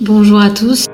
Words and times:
Bonjour 0.00 0.40
à 0.40 0.50
tous. 0.50 0.86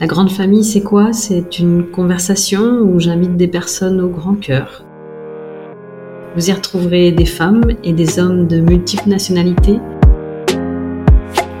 La 0.00 0.06
grande 0.06 0.30
famille, 0.30 0.64
c'est 0.64 0.80
quoi? 0.80 1.12
C'est 1.12 1.58
une 1.58 1.90
conversation 1.90 2.62
où 2.62 2.98
j'invite 2.98 3.36
des 3.36 3.48
personnes 3.48 4.00
au 4.00 4.08
grand 4.08 4.34
cœur. 4.34 4.82
Vous 6.34 6.48
y 6.48 6.52
retrouverez 6.54 7.12
des 7.12 7.26
femmes 7.26 7.64
et 7.84 7.92
des 7.92 8.18
hommes 8.18 8.46
de 8.46 8.60
multiples 8.60 9.10
nationalités 9.10 9.78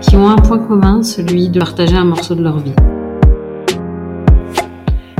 qui 0.00 0.16
ont 0.16 0.30
un 0.30 0.36
point 0.36 0.58
commun, 0.58 1.02
celui 1.02 1.50
de 1.50 1.60
partager 1.60 1.96
un 1.96 2.06
morceau 2.06 2.34
de 2.34 2.42
leur 2.42 2.60
vie. 2.60 2.74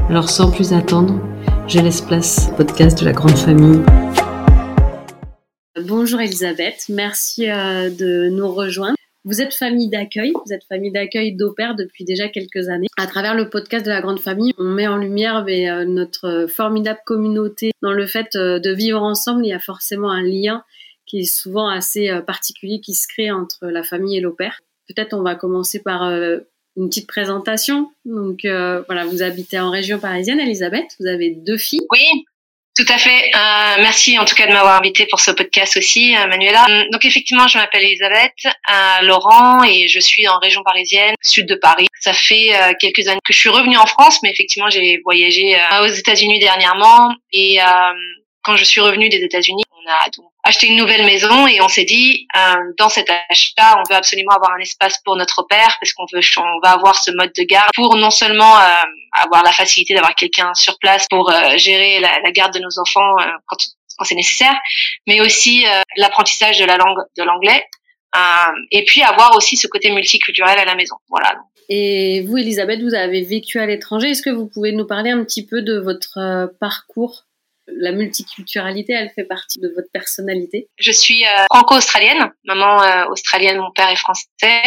Alors 0.08 0.30
sans 0.30 0.50
plus 0.50 0.72
attendre, 0.72 1.20
je 1.66 1.78
laisse 1.80 2.00
place 2.00 2.48
au 2.50 2.56
podcast 2.56 3.00
de 3.00 3.04
la 3.04 3.12
grande 3.12 3.36
famille. 3.36 3.82
Bonjour 5.86 6.22
Elisabeth, 6.22 6.86
merci 6.88 7.50
euh, 7.50 7.90
de 7.90 8.30
nous 8.30 8.50
rejoindre. 8.50 8.97
Vous 9.24 9.42
êtes 9.42 9.52
famille 9.52 9.88
d'accueil, 9.88 10.32
vous 10.32 10.52
êtes 10.52 10.64
famille 10.68 10.92
d'accueil 10.92 11.34
d'Opère 11.34 11.74
depuis 11.74 12.04
déjà 12.04 12.28
quelques 12.28 12.68
années. 12.68 12.86
À 12.96 13.06
travers 13.06 13.34
le 13.34 13.50
podcast 13.50 13.84
de 13.84 13.90
la 13.90 14.00
Grande 14.00 14.20
Famille, 14.20 14.52
on 14.58 14.64
met 14.64 14.86
en 14.86 14.96
lumière 14.96 15.44
euh, 15.48 15.84
notre 15.84 16.46
formidable 16.48 17.00
communauté. 17.04 17.72
Dans 17.82 17.92
le 17.92 18.06
fait 18.06 18.36
euh, 18.36 18.60
de 18.60 18.70
vivre 18.70 19.02
ensemble, 19.02 19.44
il 19.44 19.48
y 19.48 19.52
a 19.52 19.58
forcément 19.58 20.10
un 20.10 20.22
lien 20.22 20.62
qui 21.04 21.20
est 21.20 21.24
souvent 21.24 21.68
assez 21.68 22.10
euh, 22.10 22.20
particulier 22.20 22.80
qui 22.80 22.94
se 22.94 23.08
crée 23.08 23.30
entre 23.30 23.66
la 23.66 23.82
famille 23.82 24.16
et 24.16 24.20
l'Opère. 24.20 24.60
Peut-être 24.86 25.14
on 25.14 25.22
va 25.22 25.34
commencer 25.34 25.82
par 25.82 26.10
une 26.10 26.88
petite 26.88 27.06
présentation. 27.06 27.90
Donc 28.06 28.40
voilà, 28.44 29.04
vous 29.04 29.22
habitez 29.22 29.60
en 29.60 29.70
région 29.70 29.98
parisienne, 29.98 30.40
Elisabeth, 30.40 30.86
vous 30.98 31.06
avez 31.06 31.34
deux 31.34 31.58
filles. 31.58 31.86
Oui, 31.90 32.24
tout 32.78 32.92
à 32.92 32.96
fait. 32.96 33.30
Euh, 33.34 33.82
merci 33.82 34.20
en 34.20 34.24
tout 34.24 34.36
cas 34.36 34.46
de 34.46 34.52
m'avoir 34.52 34.78
invité 34.78 35.04
pour 35.06 35.18
ce 35.18 35.32
podcast 35.32 35.76
aussi, 35.76 36.16
euh, 36.16 36.28
Manuela. 36.28 36.64
Euh, 36.68 36.84
donc 36.92 37.04
effectivement, 37.04 37.48
je 37.48 37.58
m'appelle 37.58 37.82
Elisabeth 37.82 38.36
euh, 38.46 39.02
Laurent 39.02 39.64
et 39.64 39.88
je 39.88 39.98
suis 39.98 40.28
en 40.28 40.38
région 40.38 40.62
parisienne, 40.62 41.16
sud 41.20 41.46
de 41.46 41.56
Paris. 41.56 41.88
Ça 42.00 42.12
fait 42.12 42.54
euh, 42.54 42.74
quelques 42.78 43.08
années 43.08 43.18
que 43.24 43.32
je 43.32 43.38
suis 43.38 43.48
revenue 43.48 43.76
en 43.76 43.86
France, 43.86 44.20
mais 44.22 44.30
effectivement, 44.30 44.70
j'ai 44.70 45.00
voyagé 45.02 45.60
aux 45.82 45.88
États-Unis 45.88 46.38
dernièrement 46.38 47.12
et 47.32 47.58
quand 48.42 48.56
je 48.56 48.64
suis 48.64 48.80
revenue 48.80 49.08
des 49.08 49.24
États-Unis, 49.24 49.64
on 49.72 49.90
a 49.90 50.08
donc 50.10 50.30
acheté 50.48 50.68
une 50.68 50.76
nouvelle 50.76 51.04
maison 51.04 51.46
et 51.46 51.60
on 51.60 51.68
s'est 51.68 51.84
dit 51.84 52.26
euh, 52.34 52.56
dans 52.78 52.88
cet 52.88 53.10
achat 53.10 53.76
on 53.78 53.82
veut 53.90 53.96
absolument 53.96 54.32
avoir 54.32 54.52
un 54.52 54.60
espace 54.60 54.98
pour 55.04 55.14
notre 55.16 55.42
père 55.46 55.76
parce 55.78 55.92
qu'on 55.92 56.06
veut 56.10 56.22
on 56.38 56.60
va 56.62 56.72
avoir 56.72 56.96
ce 56.96 57.10
mode 57.10 57.32
de 57.36 57.42
garde 57.42 57.68
pour 57.74 57.96
non 57.96 58.10
seulement 58.10 58.58
euh, 58.58 58.62
avoir 59.12 59.42
la 59.42 59.52
facilité 59.52 59.92
d'avoir 59.92 60.14
quelqu'un 60.14 60.54
sur 60.54 60.78
place 60.78 61.06
pour 61.10 61.30
euh, 61.30 61.58
gérer 61.58 62.00
la, 62.00 62.20
la, 62.20 62.32
garde 62.32 62.54
de 62.54 62.60
nos 62.60 62.80
enfants 62.80 63.18
euh, 63.20 63.24
quand, 63.46 63.58
quand 63.98 64.04
c'est 64.06 64.14
nécessaire 64.14 64.58
mais 65.06 65.20
aussi 65.20 65.66
euh, 65.66 65.82
l'apprentissage 65.98 66.58
de 66.58 66.64
la 66.64 66.78
langue 66.78 66.98
de 67.16 67.22
l'anglais 67.22 67.62
et 68.70 68.84
puis 68.84 69.02
avoir 69.02 69.36
aussi 69.36 69.56
ce 69.56 69.68
côté 69.68 69.92
multiculturel 69.92 70.58
à 70.58 70.64
la 70.64 70.74
maison. 70.74 70.96
Voilà. 71.08 71.36
Et 71.68 72.22
vous 72.22 72.36
Elisabeth 72.36 72.80
vous 72.80 72.94
avez 72.94 73.22
vécu 73.22 73.60
à 73.60 73.66
l'étranger. 73.66 74.10
Est-ce 74.10 74.22
que 74.22 74.30
vous 74.30 74.46
pouvez 74.46 74.72
nous 74.72 74.86
parler 74.86 75.10
un 75.10 75.22
petit 75.22 75.46
peu 75.46 75.62
de 75.62 75.78
votre 75.78 76.50
parcours? 76.58 77.27
La 77.76 77.92
multiculturalité, 77.92 78.92
elle 78.92 79.10
fait 79.14 79.24
partie 79.24 79.58
de 79.60 79.68
votre 79.74 79.88
personnalité 79.92 80.68
Je 80.78 80.92
suis 80.92 81.24
euh, 81.24 81.44
franco-australienne, 81.52 82.32
maman 82.44 82.82
euh, 82.82 83.06
australienne, 83.06 83.58
mon 83.58 83.70
père 83.72 83.88
est 83.88 83.96
français. 83.96 84.62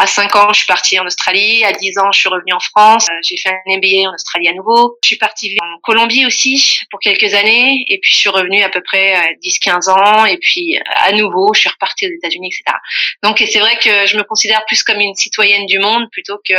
À 0.00 0.06
5 0.06 0.36
ans, 0.36 0.52
je 0.52 0.58
suis 0.58 0.66
partie 0.66 1.00
en 1.00 1.06
Australie. 1.06 1.64
À 1.64 1.72
10 1.72 1.98
ans, 1.98 2.12
je 2.12 2.20
suis 2.20 2.28
revenue 2.28 2.52
en 2.52 2.60
France. 2.60 3.08
Euh, 3.10 3.14
j'ai 3.22 3.36
fait 3.36 3.50
un 3.50 3.76
MBA 3.76 4.08
en 4.08 4.14
Australie 4.14 4.46
à 4.46 4.52
nouveau. 4.52 4.96
Je 5.02 5.08
suis 5.08 5.16
partie 5.16 5.56
en 5.60 5.80
Colombie 5.80 6.24
aussi 6.24 6.82
pour 6.92 7.00
quelques 7.00 7.34
années. 7.34 7.84
Et 7.88 7.98
puis, 7.98 8.12
je 8.12 8.18
suis 8.18 8.28
revenue 8.28 8.62
à 8.62 8.68
peu 8.68 8.80
près 8.80 9.36
10-15 9.42 9.90
ans. 9.90 10.24
Et 10.24 10.38
puis, 10.38 10.78
à 10.86 11.10
nouveau, 11.10 11.52
je 11.52 11.60
suis 11.62 11.68
repartie 11.68 12.06
aux 12.06 12.14
États-Unis, 12.16 12.46
etc. 12.46 12.78
Donc, 13.24 13.42
c'est 13.44 13.58
vrai 13.58 13.76
que 13.78 14.06
je 14.06 14.16
me 14.16 14.22
considère 14.22 14.64
plus 14.66 14.84
comme 14.84 15.00
une 15.00 15.16
citoyenne 15.16 15.66
du 15.66 15.80
monde 15.80 16.08
plutôt 16.12 16.38
que 16.48 16.54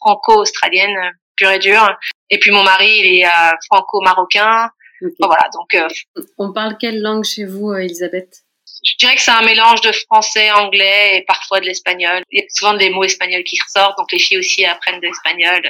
franco-australienne 0.00 0.96
pure 1.34 1.50
et 1.50 1.58
dure. 1.58 1.92
Et 2.30 2.38
puis, 2.38 2.52
mon 2.52 2.62
mari, 2.62 3.00
il 3.00 3.20
est 3.20 3.26
franco-marocain. 3.68 4.70
Voilà, 5.18 5.48
donc. 5.52 5.74
Euh, 5.74 6.22
On 6.38 6.52
parle 6.52 6.76
quelle 6.78 7.00
langue 7.00 7.24
chez 7.24 7.44
vous, 7.44 7.70
euh, 7.70 7.78
Elisabeth? 7.78 8.42
Je 8.84 8.96
dirais 8.98 9.14
que 9.14 9.20
c'est 9.22 9.30
un 9.30 9.42
mélange 9.42 9.80
de 9.80 9.92
français, 9.92 10.50
anglais 10.50 11.18
et 11.18 11.24
parfois 11.24 11.60
de 11.60 11.66
l'espagnol. 11.66 12.22
Il 12.30 12.40
y 12.40 12.42
a 12.42 12.46
souvent 12.48 12.74
des 12.74 12.90
mots 12.90 13.04
espagnols 13.04 13.44
qui 13.44 13.58
ressortent, 13.60 13.98
donc 13.98 14.12
les 14.12 14.18
filles 14.18 14.38
aussi 14.38 14.64
apprennent 14.64 15.00
de 15.00 15.06
l'espagnol. 15.06 15.62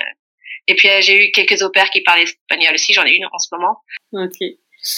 Et 0.67 0.75
puis 0.75 0.89
euh, 0.89 1.01
j'ai 1.01 1.27
eu 1.27 1.31
quelques 1.31 1.63
opères 1.63 1.91
qui 1.91 2.01
parlent 2.03 2.21
espagnol 2.21 2.75
aussi, 2.75 2.93
j'en 2.93 3.05
ai 3.05 3.13
une 3.13 3.27
en 3.27 3.39
ce 3.39 3.49
moment. 3.53 3.79
Ok. 4.13 4.37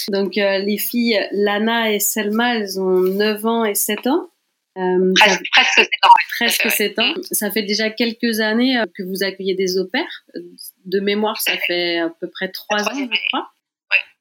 Donc 0.09 0.33
les 0.35 0.77
filles, 0.77 1.19
Lana 1.31 1.91
et 1.91 1.99
Selma, 1.99 2.55
elles 2.57 2.79
ont 2.79 2.99
9 2.99 3.45
ans 3.45 3.65
et 3.65 3.75
7 3.75 4.07
ans. 4.07 4.29
presque, 5.15 5.43
presque 5.51 5.75
7 5.75 5.89
ans. 6.03 6.09
Presque 6.39 6.71
7 6.71 6.99
ans. 6.99 7.13
Ça 7.31 7.51
fait 7.51 7.63
déjà 7.63 7.89
quelques 7.89 8.39
années 8.39 8.81
que 8.95 9.03
vous 9.03 9.23
accueillez 9.23 9.55
des 9.55 9.77
opères. 9.77 10.25
De 10.85 10.99
mémoire, 10.99 11.39
ça 11.41 11.57
fait 11.57 11.99
à 11.99 12.09
peu 12.09 12.29
près 12.29 12.49
3 12.49 12.83
ans, 12.89 12.95
je 12.95 13.27
crois 13.29 13.49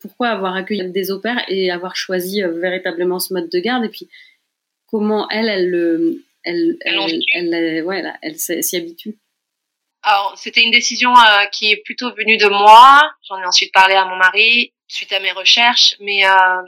pourquoi 0.01 0.29
avoir 0.29 0.55
accueilli 0.55 0.91
des 0.91 1.11
opères 1.11 1.45
et 1.49 1.71
avoir 1.71 1.97
choisi 1.97 2.43
euh, 2.43 2.59
véritablement 2.61 3.19
ce 3.19 3.35
mode 3.35 3.49
de 3.51 3.59
garde 3.59 3.85
et 3.85 3.89
puis 3.89 4.09
comment 4.87 5.29
elle, 5.31 5.49
elle, 5.49 6.19
elle, 6.45 6.77
elle, 6.83 7.55
elle, 7.55 7.85
ouais, 7.85 8.03
elle 8.23 8.39
s'y 8.39 8.77
habitue. 8.77 9.19
Alors, 10.03 10.35
c'était 10.39 10.63
une 10.63 10.71
décision 10.71 11.13
euh, 11.17 11.47
qui 11.53 11.71
est 11.73 11.83
plutôt 11.85 12.15
venue 12.15 12.37
de 12.37 12.47
moi. 12.47 13.03
J'en 13.29 13.39
ai 13.39 13.45
ensuite 13.45 13.73
parlé 13.73 13.95
à 13.95 14.05
mon 14.05 14.17
mari 14.17 14.73
suite 14.87 15.13
à 15.13 15.21
mes 15.21 15.33
recherches, 15.33 15.97
mais 16.01 16.25
euh, 16.25 16.63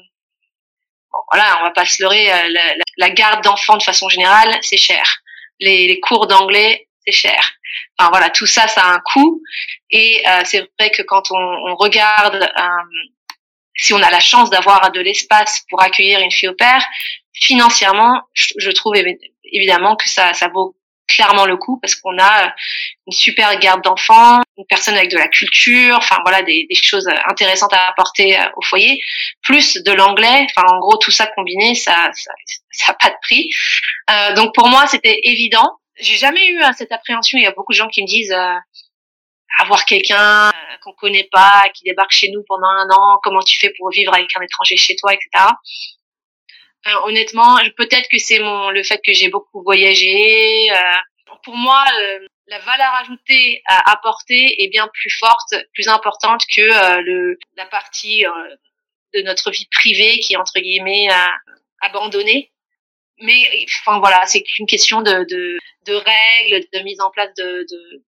bon, 1.12 1.18
voilà, 1.30 1.58
on 1.60 1.62
va 1.62 1.70
pas 1.70 1.86
se 1.86 2.02
leurrer. 2.02 2.26
la, 2.26 2.74
la, 2.98 3.10
garde 3.10 3.42
d'enfants 3.42 3.78
de 3.78 3.82
façon 3.82 4.08
générale, 4.08 4.58
c'est 4.60 4.76
cher. 4.76 5.22
Les, 5.58 5.86
les 5.86 6.00
cours 6.00 6.26
d'anglais, 6.26 6.88
c'est 7.06 7.12
cher. 7.12 7.52
Enfin 7.98 8.10
voilà, 8.10 8.30
tout 8.30 8.46
ça, 8.46 8.66
ça 8.66 8.82
a 8.82 8.94
un 8.94 9.00
coût. 9.00 9.42
Et 9.90 10.22
euh, 10.26 10.42
c'est 10.44 10.68
vrai 10.78 10.90
que 10.90 11.02
quand 11.02 11.30
on, 11.30 11.36
on 11.36 11.76
regarde 11.76 12.42
euh, 12.42 13.08
si 13.80 13.94
on 13.94 14.02
a 14.02 14.10
la 14.10 14.20
chance 14.20 14.50
d'avoir 14.50 14.92
de 14.92 15.00
l'espace 15.00 15.64
pour 15.68 15.82
accueillir 15.82 16.20
une 16.20 16.30
fille 16.30 16.48
au 16.48 16.54
père, 16.54 16.84
financièrement, 17.32 18.20
je, 18.34 18.70
trouve 18.70 18.94
évidemment 19.44 19.96
que 19.96 20.08
ça, 20.08 20.34
ça 20.34 20.48
vaut 20.48 20.76
clairement 21.08 21.46
le 21.46 21.56
coup 21.56 21.78
parce 21.80 21.96
qu'on 21.96 22.18
a 22.18 22.54
une 23.06 23.12
super 23.12 23.58
garde 23.58 23.82
d'enfants, 23.82 24.40
une 24.56 24.64
personne 24.68 24.94
avec 24.94 25.10
de 25.10 25.16
la 25.16 25.28
culture, 25.28 25.96
enfin 25.96 26.18
voilà 26.22 26.42
des, 26.42 26.68
choses 26.82 27.08
intéressantes 27.26 27.72
à 27.72 27.88
apporter 27.88 28.38
euh, 28.38 28.44
au 28.56 28.62
foyer, 28.62 29.00
plus 29.42 29.74
de 29.74 29.92
l'anglais, 29.92 30.46
enfin 30.48 30.66
en 30.72 30.78
gros 30.78 30.96
tout 30.98 31.10
ça 31.10 31.26
combiné, 31.26 31.74
ça 31.74 32.10
ça, 32.14 32.30
ça 32.70 32.92
a 32.92 32.94
pas 32.94 33.10
de 33.10 33.16
prix. 33.22 33.48
Euh, 34.10 34.34
donc 34.34 34.54
pour 34.54 34.68
moi 34.68 34.86
c'était 34.86 35.20
évident. 35.24 35.80
J'ai 36.00 36.16
jamais 36.16 36.46
eu 36.48 36.62
euh, 36.62 36.70
cette 36.76 36.92
appréhension. 36.92 37.38
Il 37.38 37.44
y 37.44 37.46
a 37.46 37.52
beaucoup 37.52 37.72
de 37.72 37.76
gens 37.76 37.88
qui 37.88 38.02
me 38.02 38.06
disent 38.06 38.32
euh, 38.32 38.54
avoir 39.58 39.84
quelqu'un 39.84 40.48
euh, 40.48 40.52
qu'on 40.82 40.92
connaît 40.92 41.28
pas, 41.30 41.64
qui 41.74 41.84
débarque 41.84 42.12
chez 42.12 42.30
nous 42.30 42.42
pendant 42.46 42.68
un 42.68 42.88
an, 42.90 43.18
comment 43.22 43.42
tu 43.42 43.58
fais 43.58 43.72
pour 43.76 43.90
vivre 43.90 44.14
avec 44.14 44.34
un 44.36 44.40
étranger 44.42 44.76
chez 44.76 44.96
toi, 44.96 45.12
etc. 45.12 45.28
Euh, 46.86 46.94
honnêtement, 47.04 47.58
peut-être 47.76 48.08
que 48.10 48.18
c'est 48.18 48.38
mon 48.38 48.70
le 48.70 48.82
fait 48.82 49.00
que 49.04 49.12
j'ai 49.12 49.28
beaucoup 49.28 49.62
voyagé. 49.62 50.70
Euh, 50.72 51.36
pour 51.44 51.56
moi, 51.56 51.84
la 52.48 52.58
valeur 52.60 52.92
ajoutée 52.94 53.62
à 53.66 53.92
apporter 53.92 54.62
est 54.62 54.68
bien 54.68 54.88
plus 54.92 55.10
forte, 55.10 55.54
plus 55.72 55.88
importante 55.88 56.42
que 56.54 57.00
le 57.00 57.38
la 57.56 57.64
partie 57.66 58.24
de 59.14 59.22
notre 59.22 59.50
vie 59.50 59.66
privée 59.70 60.18
qui 60.18 60.34
est 60.34 60.36
entre 60.36 60.58
guillemets 60.60 61.08
abandonnée. 61.80 62.52
Mais 63.20 63.66
enfin 63.80 64.00
voilà, 64.00 64.26
c'est 64.26 64.42
qu'une 64.42 64.66
question 64.66 65.00
de, 65.02 65.24
de, 65.24 65.58
de 65.86 65.94
règles, 65.94 66.66
de 66.72 66.78
mise 66.80 67.00
en 67.00 67.10
place 67.10 67.32
de, 67.36 67.66
de 67.70 68.02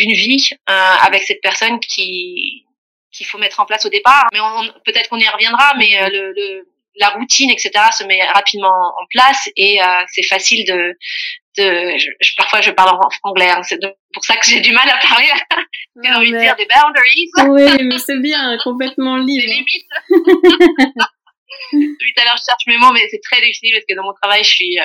d'une 0.00 0.14
vie 0.14 0.50
euh, 0.68 0.72
avec 1.02 1.22
cette 1.22 1.40
personne 1.42 1.78
qui 1.80 2.64
qu'il 3.12 3.26
faut 3.26 3.38
mettre 3.38 3.58
en 3.58 3.66
place 3.66 3.84
au 3.84 3.88
départ. 3.88 4.26
Mais 4.32 4.38
peut-être 4.84 5.08
qu'on 5.08 5.18
y 5.18 5.28
reviendra, 5.28 5.74
mais 5.76 6.00
euh, 6.00 6.08
le, 6.08 6.32
le, 6.32 6.68
la 6.96 7.08
routine, 7.10 7.50
etc., 7.50 7.70
se 7.92 8.04
met 8.04 8.22
rapidement 8.22 8.68
en 8.68 9.06
place 9.10 9.48
et 9.56 9.82
euh, 9.82 10.04
c'est 10.12 10.22
facile 10.22 10.64
de, 10.64 10.96
de 11.58 11.98
je, 11.98 12.36
parfois 12.36 12.60
je 12.60 12.70
parle 12.70 12.90
en 12.90 13.00
anglais, 13.28 13.50
hein, 13.50 13.62
c'est 13.64 13.80
pour 14.12 14.24
ça 14.24 14.36
que 14.36 14.46
j'ai 14.46 14.60
du 14.60 14.70
mal 14.72 14.88
à 14.88 14.98
parler. 14.98 15.26
j'ai 16.02 16.12
envie 16.12 16.30
de 16.30 16.38
dire 16.38 16.54
des 16.56 16.66
boundaries? 16.66 17.30
Oui, 17.48 17.84
mais 17.84 17.98
c'est 17.98 18.20
bien, 18.20 18.56
complètement 18.62 19.16
libre. 19.26 19.44
Des 19.44 19.52
limites. 19.54 19.88
Tout 21.72 22.20
à 22.20 22.24
l'heure, 22.24 22.36
je 22.36 22.44
cherche 22.48 22.66
mes 22.68 22.78
mots, 22.78 22.92
mais 22.92 23.06
c'est 23.10 23.20
très 23.22 23.40
difficile 23.40 23.72
parce 23.72 23.84
que 23.88 23.94
dans 23.94 24.04
mon 24.04 24.14
travail, 24.14 24.44
je 24.44 24.50
suis 24.50 24.78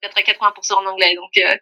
peut-être 0.00 0.18
à 0.18 0.22
80% 0.22 0.74
en 0.74 0.86
anglais. 0.86 1.14
Donc, 1.14 1.30
euh, 1.38 1.56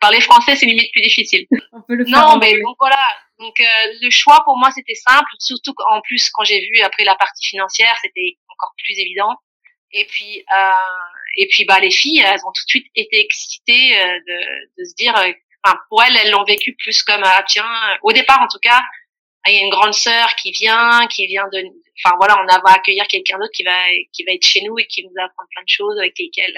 parler 0.00 0.20
français, 0.20 0.56
c'est 0.56 0.66
limite 0.66 0.92
plus 0.92 1.02
difficile. 1.02 1.46
On 1.72 1.82
peut 1.82 1.94
le 1.94 2.04
faire 2.04 2.26
non, 2.26 2.38
mais 2.38 2.60
donc 2.60 2.76
voilà. 2.78 2.96
Donc, 3.38 3.60
euh, 3.60 3.64
le 4.00 4.10
choix 4.10 4.42
pour 4.44 4.56
moi, 4.56 4.70
c'était 4.74 4.94
simple. 4.94 5.28
Surtout 5.38 5.74
en 5.90 6.00
plus, 6.00 6.30
quand 6.30 6.44
j'ai 6.44 6.60
vu 6.60 6.80
après 6.82 7.04
la 7.04 7.14
partie 7.14 7.46
financière, 7.46 7.94
c'était 8.02 8.36
encore 8.48 8.72
plus 8.84 8.98
évident. 8.98 9.34
Et 9.92 10.04
puis, 10.04 10.44
euh, 10.54 10.70
et 11.36 11.46
puis, 11.48 11.64
bah, 11.64 11.80
les 11.80 11.90
filles, 11.90 12.20
elles 12.20 12.40
ont 12.46 12.52
tout 12.52 12.64
de 12.64 12.70
suite 12.70 12.86
été 12.94 13.20
excitées 13.20 13.98
euh, 13.98 14.18
de, 14.26 14.80
de 14.82 14.84
se 14.84 14.94
dire, 14.94 15.14
enfin, 15.64 15.78
pour 15.88 16.02
elles, 16.02 16.16
elles 16.16 16.30
l'ont 16.30 16.44
vécu 16.44 16.74
plus 16.74 17.02
comme, 17.02 17.22
ah, 17.24 17.44
tiens, 17.46 17.68
au 18.02 18.12
départ 18.12 18.40
en 18.42 18.48
tout 18.48 18.58
cas, 18.60 18.82
il 19.48 19.54
y 19.54 19.58
a 19.58 19.62
une 19.62 19.70
grande 19.70 19.94
sœur 19.94 20.34
qui 20.36 20.50
vient, 20.52 21.06
qui 21.08 21.26
vient 21.26 21.46
de, 21.52 21.64
enfin 22.04 22.16
voilà, 22.18 22.36
on 22.40 22.46
va 22.46 22.74
accueillir 22.74 23.06
quelqu'un 23.06 23.38
d'autre 23.38 23.52
qui 23.54 23.62
va 23.62 23.76
qui 24.12 24.24
va 24.24 24.32
être 24.32 24.44
chez 24.44 24.62
nous 24.62 24.78
et 24.78 24.86
qui 24.86 25.02
nous 25.02 25.12
apprendre 25.16 25.48
plein 25.50 25.62
de 25.62 25.68
choses 25.68 25.98
avec 25.98 26.18
lesquelles, 26.18 26.54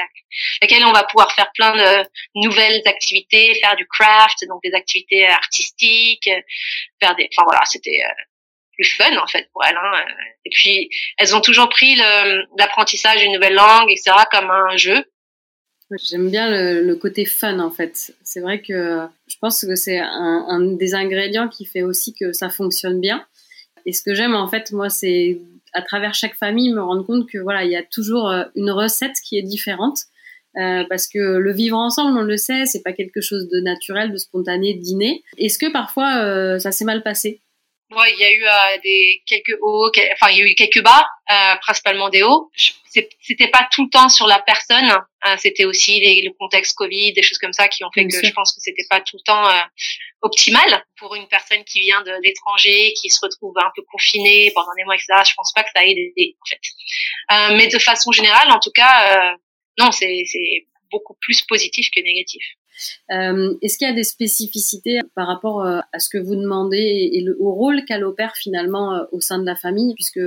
lesquelles 0.63 0.85
on 0.85 0.93
va 0.93 1.05
pouvoir 1.05 1.33
faire 1.33 1.51
plein 1.55 1.77
de 1.77 2.09
nouvelles 2.35 2.83
activités, 2.87 3.55
faire 3.57 3.77
du 3.77 3.87
craft, 3.87 4.45
donc 4.49 4.63
des 4.63 4.75
activités 4.75 5.27
artistiques, 5.27 6.31
faire 7.01 7.15
des, 7.17 7.29
enfin 7.33 7.45
voilà, 7.45 7.65
c'était 7.65 8.01
euh, 8.05 8.23
plus 8.75 8.89
fun 8.97 9.17
en 9.17 9.27
fait 9.27 9.49
pour 9.53 9.65
elles. 9.65 9.77
Hein. 9.77 10.05
Et 10.45 10.51
puis 10.51 10.91
elles 11.19 11.35
ont 11.35 11.41
toujours 11.41 11.69
pris 11.69 11.97
l'apprentissage 12.57 13.21
d'une 13.21 13.33
nouvelle 13.33 13.55
langue, 13.55 13.91
etc. 13.91 14.13
comme 14.31 14.51
un 14.51 14.77
jeu. 14.77 15.05
J'aime 15.97 16.31
bien 16.31 16.51
le, 16.51 16.95
côté 16.97 17.25
fun 17.25 17.59
en 17.61 17.71
fait. 17.71 18.15
C'est 18.23 18.41
vrai 18.41 18.61
que 18.61 19.07
je 19.27 19.37
pense 19.41 19.65
que 19.65 19.75
c'est 19.75 19.99
un, 19.99 20.45
un, 20.49 20.61
des 20.61 20.95
ingrédients 20.95 21.49
qui 21.49 21.65
fait 21.65 21.83
aussi 21.83 22.13
que 22.13 22.33
ça 22.33 22.51
fonctionne 22.51 23.01
bien. 23.01 23.25
Et 23.87 23.93
ce 23.93 24.03
que 24.03 24.15
j'aime 24.15 24.35
en 24.35 24.49
fait, 24.49 24.71
moi, 24.73 24.91
c'est 24.91 25.41
à 25.73 25.83
travers 25.83 26.15
chaque 26.15 26.35
famille 26.35 26.73
me 26.73 26.83
rendre 26.83 27.05
compte 27.05 27.29
que 27.29 27.39
voilà, 27.39 27.65
il 27.65 27.71
y 27.71 27.77
a 27.77 27.83
toujours 27.83 28.29
euh, 28.29 28.45
une 28.55 28.71
recette 28.71 29.17
qui 29.25 29.39
est 29.39 29.43
différente. 29.43 29.99
Euh, 30.57 30.85
parce 30.89 31.07
que 31.07 31.19
le 31.19 31.53
vivre 31.53 31.77
ensemble, 31.77 32.19
on 32.19 32.23
le 32.23 32.37
sait, 32.37 32.67
c'est 32.67 32.83
pas 32.83 32.93
quelque 32.93 33.21
chose 33.21 33.49
de 33.49 33.61
naturel, 33.61 34.11
de 34.11 34.17
spontané, 34.17 34.75
d'inné. 34.75 35.23
Est-ce 35.37 35.59
que 35.59 35.71
parfois 35.71 36.23
euh, 36.23 36.59
ça 36.59 36.73
s'est 36.73 36.85
mal 36.85 37.03
passé? 37.03 37.43
Ouais, 37.91 38.13
il 38.13 38.19
y 38.19 38.25
a 38.25 38.31
eu 38.31 38.45
euh, 38.45 38.79
des 38.83 39.23
quelques 39.25 39.57
hauts, 39.63 39.91
enfin 40.13 40.31
il 40.31 40.39
y 40.39 40.43
a 40.43 40.45
eu 40.45 40.55
quelques 40.55 40.83
bas, 40.83 41.07
euh, 41.31 41.57
principalement 41.63 42.11
des 42.11 42.23
hauts. 42.23 42.51
C'était 42.85 43.49
pas 43.49 43.67
tout 43.73 43.85
le 43.85 43.91
temps 43.91 44.11
sur 44.11 44.27
la 44.27 44.41
personne, 44.41 44.91
hein, 45.23 45.37
c'était 45.39 45.65
aussi 45.65 45.99
les, 46.01 46.23
le 46.23 46.33
contexte 46.33 46.77
Covid, 46.77 47.13
des 47.15 47.23
choses 47.23 47.39
comme 47.39 47.53
ça 47.55 47.69
qui 47.69 47.85
ont 47.85 47.91
fait 47.95 48.07
que 48.07 48.27
je 48.27 48.33
pense 48.33 48.55
que 48.55 48.61
c'était 48.61 48.85
pas 48.91 49.01
tout 49.01 49.17
le 49.17 49.23
temps 49.23 49.49
euh, 49.49 49.61
optimal 50.21 50.85
pour 50.99 51.15
une 51.15 51.27
personne 51.29 51.65
qui 51.65 51.81
vient 51.81 52.03
de 52.03 52.13
l'étranger, 52.23 52.93
qui 53.01 53.09
se 53.09 53.21
retrouve 53.23 53.55
un 53.57 53.71
peu 53.75 53.83
confinée 53.91 54.51
pendant 54.55 54.75
des 54.77 54.85
mois, 54.85 54.95
etc. 54.95 55.23
Je 55.27 55.35
pense 55.35 55.53
pas 55.53 55.63
que 55.63 55.71
ça 55.75 55.81
a 55.81 55.85
aidé 55.85 56.37
en 56.43 56.47
fait. 56.47 56.61
Euh, 57.33 57.57
mais 57.57 57.69
de 57.69 57.79
façon 57.79 58.13
générale, 58.13 58.51
en 58.51 58.59
tout 58.59 58.73
cas, 58.73 59.35
non, 59.79 59.93
c'est 59.93 60.27
beaucoup 60.91 61.17
plus 61.21 61.41
positif 61.43 61.91
que 61.91 62.01
négatif. 62.01 62.45
Euh, 63.11 63.55
Est-ce 63.63 63.79
qu'il 63.79 63.89
y 63.89 63.91
a 63.91 63.95
des 63.95 64.05
spécificités 64.05 65.01
par 65.15 65.27
rapport 65.27 65.63
euh, 65.63 65.81
à 65.93 65.99
ce 65.99 66.09
que 66.09 66.19
vous 66.19 66.37
demandez 66.37 67.11
et, 67.13 67.21
le, 67.21 67.37
au 67.41 67.53
rôle 67.53 67.85
qu'a 67.85 67.99
l'opère 67.99 68.35
finalement 68.37 68.95
euh, 68.95 69.05
au 69.13 69.21
sein 69.21 69.39
de 69.39 69.47
la 69.47 69.57
famille, 69.57 69.95
puisque 69.95 70.21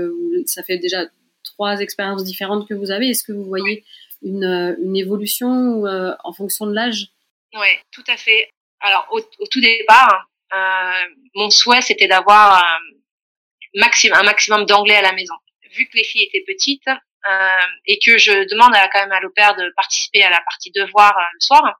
ça 0.46 0.64
fait 0.64 0.78
déjà 0.78 1.06
trois 1.44 1.80
expériences 1.80 2.24
différentes 2.24 2.68
que 2.68 2.74
vous 2.74 2.92
avez. 2.92 3.10
Est-ce 3.10 3.24
que 3.24 3.34
vous 3.34 3.46
voyez 3.46 3.84
une, 4.22 4.76
une 4.84 4.98
évolution 4.98 5.84
en 5.86 6.34
fonction 6.34 6.66
de 6.68 6.74
l'âge? 6.74 7.08
Oui, 7.54 7.68
tout 7.92 8.04
à 8.08 8.18
fait. 8.18 8.50
Alors 8.80 9.08
au, 9.12 9.20
au 9.20 9.48
tout 9.48 9.62
départ, 9.62 10.30
mon 11.36 11.50
souhait 11.50 11.82
c'était 11.82 12.08
d'avoir 12.08 12.64
maximum, 13.76 14.20
un 14.20 14.24
maximum 14.24 14.66
d'anglais 14.66 14.96
à 14.96 15.02
la 15.02 15.14
maison. 15.14 15.36
Vu 15.76 15.88
que 15.88 15.98
les 15.98 16.04
filles 16.04 16.24
étaient 16.24 16.44
petites, 16.46 16.90
euh, 17.30 17.68
et 17.86 18.00
que 18.00 18.18
je 18.18 18.50
demande 18.50 18.74
à, 18.74 18.88
quand 18.88 19.00
même 19.00 19.12
à 19.12 19.20
l'opère 19.20 19.56
de 19.56 19.72
participer 19.76 20.24
à 20.24 20.32
la 20.32 20.42
partie 20.42 20.72
devoir 20.72 21.14
le 21.34 21.40
soir, 21.40 21.80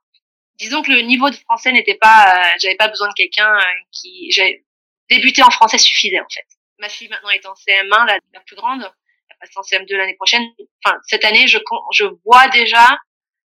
disons 0.62 0.82
que 0.82 0.92
le 0.92 1.00
niveau 1.00 1.28
de 1.28 1.34
français 1.34 1.72
n'était 1.72 1.96
pas, 1.96 2.24
euh, 2.28 2.56
j'avais 2.60 2.76
pas 2.76 2.88
besoin 2.88 3.08
de 3.08 3.14
quelqu'un 3.14 3.52
euh, 3.58 3.62
qui, 3.90 4.30
j'avais 4.30 4.64
débuté 5.10 5.42
en 5.42 5.50
français 5.50 5.78
suffisait 5.78 6.20
en 6.20 6.28
fait. 6.32 6.46
Ma 6.78 6.88
fille 6.88 7.08
maintenant 7.08 7.30
est 7.30 7.44
en 7.46 7.54
CM1, 7.54 8.06
la, 8.06 8.18
la 8.32 8.40
plus 8.40 8.56
grande, 8.56 8.82
elle 9.28 9.36
passe 9.40 9.56
en 9.56 9.62
CM2 9.62 9.96
l'année 9.96 10.14
prochaine. 10.14 10.44
Enfin, 10.84 10.98
cette 11.06 11.24
année, 11.24 11.48
je, 11.48 11.58
je 11.92 12.04
vois 12.24 12.48
déjà 12.48 12.96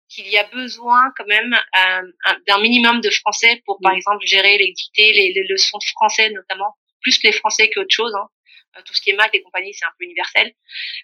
qu'il 0.08 0.28
y 0.28 0.36
a 0.36 0.44
besoin 0.44 1.12
quand 1.16 1.26
même 1.26 1.54
euh, 1.54 2.36
d'un 2.46 2.60
minimum 2.60 3.00
de 3.00 3.10
français 3.10 3.62
pour, 3.64 3.78
par 3.80 3.92
exemple, 3.92 4.24
gérer 4.26 4.58
les 4.58 4.72
dictées, 4.72 5.12
les, 5.12 5.32
les, 5.32 5.44
leçons 5.48 5.78
de 5.78 5.84
français 5.84 6.30
notamment, 6.30 6.76
plus 7.00 7.22
les 7.22 7.32
français 7.32 7.70
qu'autre 7.70 7.94
chose. 7.94 8.14
Hein. 8.14 8.82
Tout 8.84 8.94
ce 8.94 9.00
qui 9.00 9.10
est 9.10 9.16
maths 9.16 9.34
et 9.34 9.42
compagnie, 9.42 9.72
c'est 9.74 9.86
un 9.86 9.92
peu 9.98 10.04
universel. 10.04 10.52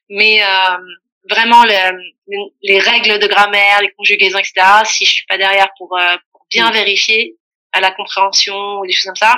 Mais 0.09 0.43
euh, 0.43 0.79
vraiment 1.29 1.65
les, 1.65 1.91
les, 2.63 2.79
règles 2.79 3.19
de 3.19 3.27
grammaire, 3.27 3.81
les 3.81 3.93
conjugaisons, 3.93 4.39
etc. 4.39 4.83
Si 4.85 5.05
je 5.05 5.11
suis 5.11 5.27
pas 5.27 5.39
derrière 5.39 5.69
pour, 5.79 5.97
euh, 5.97 6.17
pour 6.31 6.47
bien 6.51 6.71
vérifier 6.71 7.37
à 7.73 7.81
la 7.81 7.91
compréhension 7.91 8.81
ou 8.81 8.87
des 8.87 8.93
choses 8.93 9.07
comme 9.07 9.17
ça, 9.17 9.37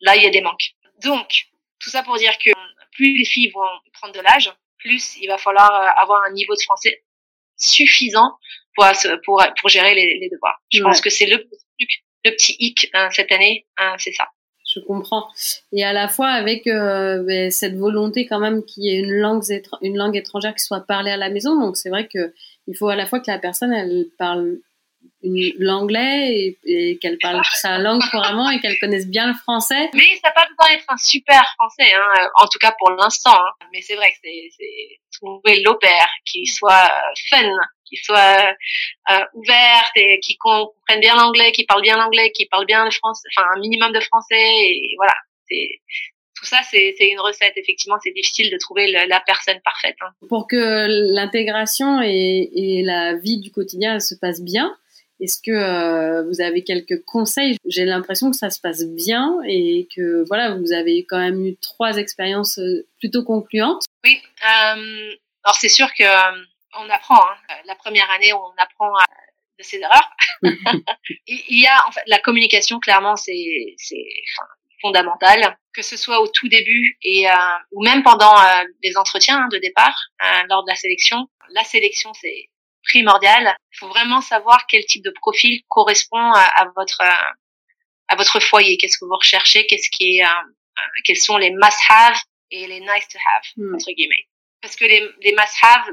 là 0.00 0.16
il 0.16 0.22
y 0.22 0.26
a 0.26 0.30
des 0.30 0.40
manques. 0.40 0.70
Donc 1.02 1.46
tout 1.78 1.90
ça 1.90 2.02
pour 2.02 2.16
dire 2.16 2.36
que 2.38 2.50
plus 2.92 3.16
les 3.16 3.24
filles 3.24 3.50
vont 3.50 3.66
prendre 3.94 4.14
de 4.14 4.20
l'âge, 4.20 4.52
plus 4.78 5.16
il 5.18 5.28
va 5.28 5.38
falloir 5.38 5.72
euh, 5.72 6.02
avoir 6.02 6.22
un 6.24 6.32
niveau 6.32 6.54
de 6.54 6.62
français 6.62 7.04
suffisant 7.56 8.38
pour 8.74 8.86
pour 9.24 9.44
pour 9.60 9.68
gérer 9.68 9.94
les, 9.94 10.18
les 10.18 10.28
devoirs. 10.30 10.58
Je 10.72 10.82
pense 10.82 11.00
que 11.00 11.10
c'est 11.10 11.26
le 11.26 11.48
le 12.24 12.32
petit 12.32 12.56
hic 12.58 12.90
hein, 12.92 13.08
cette 13.12 13.30
année, 13.30 13.66
hein, 13.76 13.94
c'est 13.98 14.12
ça 14.12 14.28
je 14.76 14.80
comprends. 14.80 15.26
Et 15.72 15.84
à 15.84 15.92
la 15.92 16.08
fois 16.08 16.28
avec 16.28 16.66
euh, 16.66 17.22
ben, 17.22 17.50
cette 17.50 17.76
volonté 17.76 18.26
quand 18.26 18.38
même 18.38 18.64
qu'il 18.64 18.84
y 18.84 18.90
ait 18.90 18.98
une 18.98 19.12
langue, 19.12 19.42
une 19.82 19.96
langue 19.96 20.16
étrangère 20.16 20.54
qui 20.54 20.64
soit 20.64 20.80
parlée 20.80 21.10
à 21.10 21.16
la 21.16 21.30
maison. 21.30 21.58
Donc 21.58 21.76
c'est 21.76 21.90
vrai 21.90 22.06
que 22.06 22.32
il 22.66 22.76
faut 22.76 22.88
à 22.88 22.96
la 22.96 23.06
fois 23.06 23.20
que 23.20 23.30
la 23.30 23.38
personne 23.38 23.72
elle 23.72 24.06
parle 24.18 24.58
l'anglais 25.22 26.56
et, 26.64 26.98
qu'elle 26.98 27.18
parle 27.18 27.42
sa 27.54 27.78
langue 27.78 28.02
couramment 28.10 28.50
et 28.50 28.60
qu'elle 28.60 28.78
connaisse 28.78 29.06
bien 29.06 29.28
le 29.28 29.34
français. 29.34 29.90
Mais 29.94 30.16
ça 30.22 30.28
n'a 30.28 30.34
pas 30.34 30.46
besoin 30.46 30.76
d'être 30.76 30.84
un 30.88 30.96
super 30.96 31.42
français, 31.58 31.92
hein, 31.94 32.28
en 32.36 32.46
tout 32.46 32.58
cas 32.58 32.74
pour 32.78 32.90
l'instant. 32.92 33.34
Hein. 33.34 33.66
Mais 33.72 33.80
c'est 33.82 33.96
vrai 33.96 34.10
que 34.10 34.16
c'est 34.22 35.00
trouver 35.12 35.60
l'opère 35.62 36.08
qui 36.24 36.46
soit 36.46 36.90
fun, 37.30 37.50
qui 37.84 37.96
soit 37.96 38.54
euh, 39.10 39.24
ouverte 39.34 39.92
et 39.96 40.20
qui 40.20 40.36
comprenne 40.36 41.00
bien 41.00 41.16
l'anglais, 41.16 41.52
qui 41.52 41.64
parle 41.64 41.82
bien 41.82 41.96
l'anglais, 41.96 42.32
qui 42.32 42.46
parle 42.46 42.66
bien 42.66 42.84
le 42.84 42.90
français, 42.90 43.28
enfin 43.36 43.48
un 43.54 43.60
minimum 43.60 43.92
de 43.92 44.00
français 44.00 44.34
et 44.36 44.94
voilà. 44.96 45.14
C'est 45.48 45.80
tout 46.36 46.44
ça, 46.44 46.60
c'est 46.70 46.94
une 47.00 47.20
recette. 47.20 47.54
Effectivement, 47.56 47.96
c'est 48.02 48.12
difficile 48.12 48.50
de 48.50 48.58
trouver 48.58 48.88
la 48.90 49.20
personne 49.20 49.58
parfaite. 49.64 49.96
Hein. 50.02 50.10
Pour 50.28 50.46
que 50.46 50.86
l'intégration 51.14 52.02
et, 52.02 52.50
et, 52.52 52.82
la 52.82 53.14
vie 53.14 53.38
du 53.38 53.50
quotidien 53.50 54.00
se 54.00 54.14
passe 54.14 54.42
bien, 54.42 54.76
est-ce 55.20 55.40
que 55.40 55.50
euh, 55.50 56.22
vous 56.24 56.40
avez 56.40 56.62
quelques 56.62 57.02
conseils? 57.04 57.56
J'ai 57.64 57.84
l'impression 57.84 58.30
que 58.30 58.36
ça 58.36 58.50
se 58.50 58.60
passe 58.60 58.84
bien 58.84 59.38
et 59.46 59.88
que 59.94 60.24
voilà, 60.26 60.54
vous 60.54 60.72
avez 60.72 61.06
quand 61.08 61.18
même 61.18 61.44
eu 61.46 61.56
trois 61.56 61.96
expériences 61.96 62.58
euh, 62.58 62.86
plutôt 62.98 63.24
concluantes. 63.24 63.84
Oui, 64.04 64.20
euh, 64.42 65.14
alors 65.44 65.56
c'est 65.58 65.70
sûr 65.70 65.88
que 65.94 66.04
euh, 66.04 66.44
on 66.78 66.90
apprend. 66.90 67.20
Hein. 67.20 67.54
La 67.66 67.74
première 67.76 68.10
année, 68.10 68.32
on 68.34 68.52
apprend 68.58 68.92
de 69.58 69.64
ses 69.64 69.78
erreurs. 69.78 70.10
Il 71.26 71.60
y 71.60 71.66
a 71.66 71.78
en 71.88 71.92
fait 71.92 72.02
la 72.06 72.18
communication, 72.18 72.78
clairement, 72.78 73.16
c'est 73.16 73.32
enfin, 73.32 74.48
fondamental, 74.82 75.56
que 75.72 75.80
ce 75.80 75.96
soit 75.96 76.20
au 76.20 76.28
tout 76.28 76.48
début 76.48 76.98
et 77.02 77.24
ou 77.72 77.82
même 77.82 78.02
pendant 78.02 78.34
les 78.82 78.98
entretiens 78.98 79.44
hein, 79.44 79.48
de 79.50 79.56
départ 79.56 79.96
lors 80.50 80.62
de 80.64 80.70
la 80.70 80.76
sélection. 80.76 81.26
La 81.54 81.64
sélection, 81.64 82.12
c'est 82.12 82.50
primordial. 82.88 83.56
Il 83.72 83.78
faut 83.78 83.88
vraiment 83.88 84.20
savoir 84.20 84.66
quel 84.66 84.84
type 84.84 85.04
de 85.04 85.10
profil 85.10 85.62
correspond 85.68 86.32
à, 86.32 86.72
votre 86.76 87.02
à 88.08 88.16
votre 88.16 88.40
foyer. 88.40 88.76
Qu'est-ce 88.76 88.98
que 88.98 89.04
vous 89.04 89.16
recherchez? 89.16 89.66
Qu'est-ce 89.66 89.90
qui 89.90 90.18
est 90.18 90.24
euh, 90.24 90.28
euh, 90.78 91.00
quels 91.04 91.16
sont 91.16 91.36
les 91.36 91.50
must-have 91.50 92.20
et 92.50 92.66
les 92.66 92.80
nice-to-have 92.80 93.44
hmm. 93.56 93.74
entre 93.74 93.92
guillemets. 93.92 94.26
Parce 94.60 94.76
que 94.76 94.84
les, 94.84 95.08
les 95.22 95.32
must-have, 95.32 95.86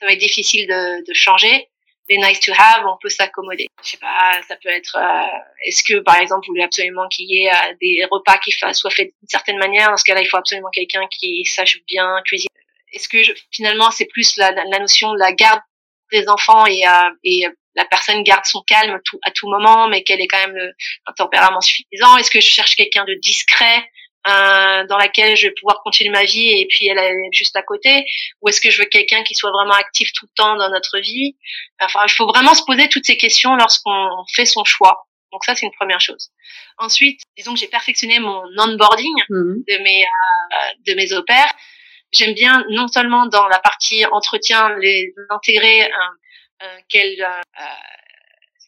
ça 0.00 0.06
va 0.06 0.12
être 0.12 0.18
difficile 0.18 0.66
de, 0.66 1.04
de 1.06 1.14
changer. 1.14 1.68
Les 2.08 2.18
nice-to-have, 2.18 2.84
on 2.86 2.98
peut 3.00 3.08
s'accommoder. 3.08 3.68
Je 3.82 3.90
sais 3.90 3.96
pas, 3.96 4.40
ça 4.48 4.56
peut 4.56 4.68
être. 4.68 4.96
Euh, 4.96 5.38
est-ce 5.64 5.82
que 5.82 6.00
par 6.00 6.16
exemple, 6.16 6.46
vous 6.46 6.52
voulez 6.52 6.64
absolument 6.64 7.08
qu'il 7.08 7.30
y 7.30 7.46
ait 7.46 7.52
des 7.80 8.04
repas 8.10 8.38
qui 8.38 8.50
soient 8.50 8.90
faits 8.90 9.12
d'une 9.20 9.28
certaine 9.28 9.58
manière? 9.58 9.90
Dans 9.90 9.96
ce 9.96 10.04
cas-là, 10.04 10.20
il 10.20 10.26
faut 10.26 10.36
absolument 10.36 10.70
quelqu'un 10.70 11.06
qui 11.08 11.44
sache 11.44 11.78
bien 11.86 12.20
cuisiner. 12.24 12.48
Est-ce 12.92 13.08
que 13.08 13.18
finalement, 13.50 13.90
c'est 13.90 14.06
plus 14.06 14.36
la, 14.36 14.50
la 14.50 14.78
notion 14.78 15.12
de 15.12 15.18
la 15.18 15.32
garde 15.32 15.60
des 16.12 16.28
enfants 16.28 16.66
et, 16.66 16.86
euh, 16.86 17.10
et 17.24 17.46
la 17.74 17.84
personne 17.86 18.22
garde 18.22 18.44
son 18.44 18.62
calme 18.62 19.00
tout, 19.04 19.18
à 19.24 19.30
tout 19.30 19.48
moment, 19.48 19.88
mais 19.88 20.02
qu'elle 20.02 20.20
ait 20.20 20.26
quand 20.26 20.46
même 20.46 20.54
le, 20.54 20.72
un 21.06 21.12
tempérament 21.12 21.60
suffisant 21.60 22.16
Est-ce 22.16 22.30
que 22.30 22.40
je 22.40 22.46
cherche 22.46 22.76
quelqu'un 22.76 23.04
de 23.04 23.14
discret 23.14 23.88
euh, 24.28 24.86
dans 24.86 24.98
laquelle 24.98 25.36
je 25.36 25.48
vais 25.48 25.54
pouvoir 25.58 25.80
continuer 25.82 26.10
ma 26.10 26.24
vie 26.24 26.50
et 26.50 26.66
puis 26.68 26.86
elle 26.86 26.98
est 26.98 27.32
juste 27.32 27.56
à 27.56 27.62
côté? 27.62 28.04
Ou 28.40 28.48
est-ce 28.48 28.60
que 28.60 28.70
je 28.70 28.78
veux 28.78 28.88
quelqu'un 28.88 29.22
qui 29.22 29.34
soit 29.34 29.50
vraiment 29.50 29.74
actif 29.74 30.12
tout 30.12 30.26
le 30.26 30.34
temps 30.36 30.56
dans 30.56 30.70
notre 30.70 30.98
vie? 30.98 31.36
Enfin, 31.80 32.00
il 32.06 32.12
faut 32.12 32.26
vraiment 32.26 32.54
se 32.54 32.62
poser 32.64 32.88
toutes 32.88 33.06
ces 33.06 33.16
questions 33.16 33.56
lorsqu'on 33.56 34.24
fait 34.34 34.46
son 34.46 34.64
choix. 34.64 35.06
Donc 35.32 35.44
ça, 35.44 35.54
c'est 35.54 35.64
une 35.64 35.72
première 35.72 36.00
chose. 36.00 36.28
Ensuite, 36.76 37.22
disons 37.38 37.54
que 37.54 37.60
j'ai 37.60 37.68
perfectionné 37.68 38.20
mon 38.20 38.42
onboarding 38.58 39.14
mmh. 39.30 39.54
de 39.66 39.82
mes 39.82 40.04
euh, 40.04 40.72
de 40.86 40.94
mes 40.94 41.12
opères 41.14 41.52
j'aime 42.12 42.34
bien 42.34 42.64
non 42.70 42.88
seulement 42.88 43.26
dans 43.26 43.46
la 43.48 43.58
partie 43.58 44.04
entretien 44.06 44.76
les 44.78 45.14
intégrer 45.30 45.84
euh, 45.84 45.88
euh, 46.62 46.78
qu'elles 46.88 47.22
euh, 47.22 47.64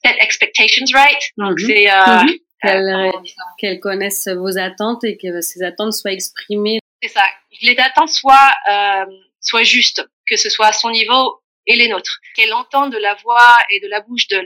set 0.05 0.17
expectations 0.21 0.87
right? 0.95 1.23
Donc 1.37 1.59
mhm. 1.61 1.67
c'est 1.67 1.91
euh, 1.91 3.13
qu'elles 3.59 3.81
connaissent 3.81 4.29
vos 4.29 4.59
attentes 4.59 5.05
et 5.05 5.17
que 5.17 5.41
ces 5.41 5.63
attentes 5.63 5.93
soient 5.93 6.13
exprimées. 6.13 6.81
C'est 7.03 7.11
ça. 7.11 7.23
Les 7.61 7.79
attentes 7.79 8.09
soient 8.09 8.53
soient 9.41 9.63
justes, 9.63 10.07
que 10.27 10.37
ce 10.37 10.49
soit 10.49 10.69
à 10.69 10.73
son 10.73 10.91
niveau 10.91 11.43
et 11.67 11.77
les 11.77 11.89
nôtres. 11.89 12.21
Qu'elle 12.35 12.53
entende 12.53 12.93
de 12.93 12.99
la 12.99 13.15
voix 13.15 13.57
et 13.71 13.81
de 13.81 13.89
la 13.89 14.01
bouche 14.01 14.29
de 14.29 14.41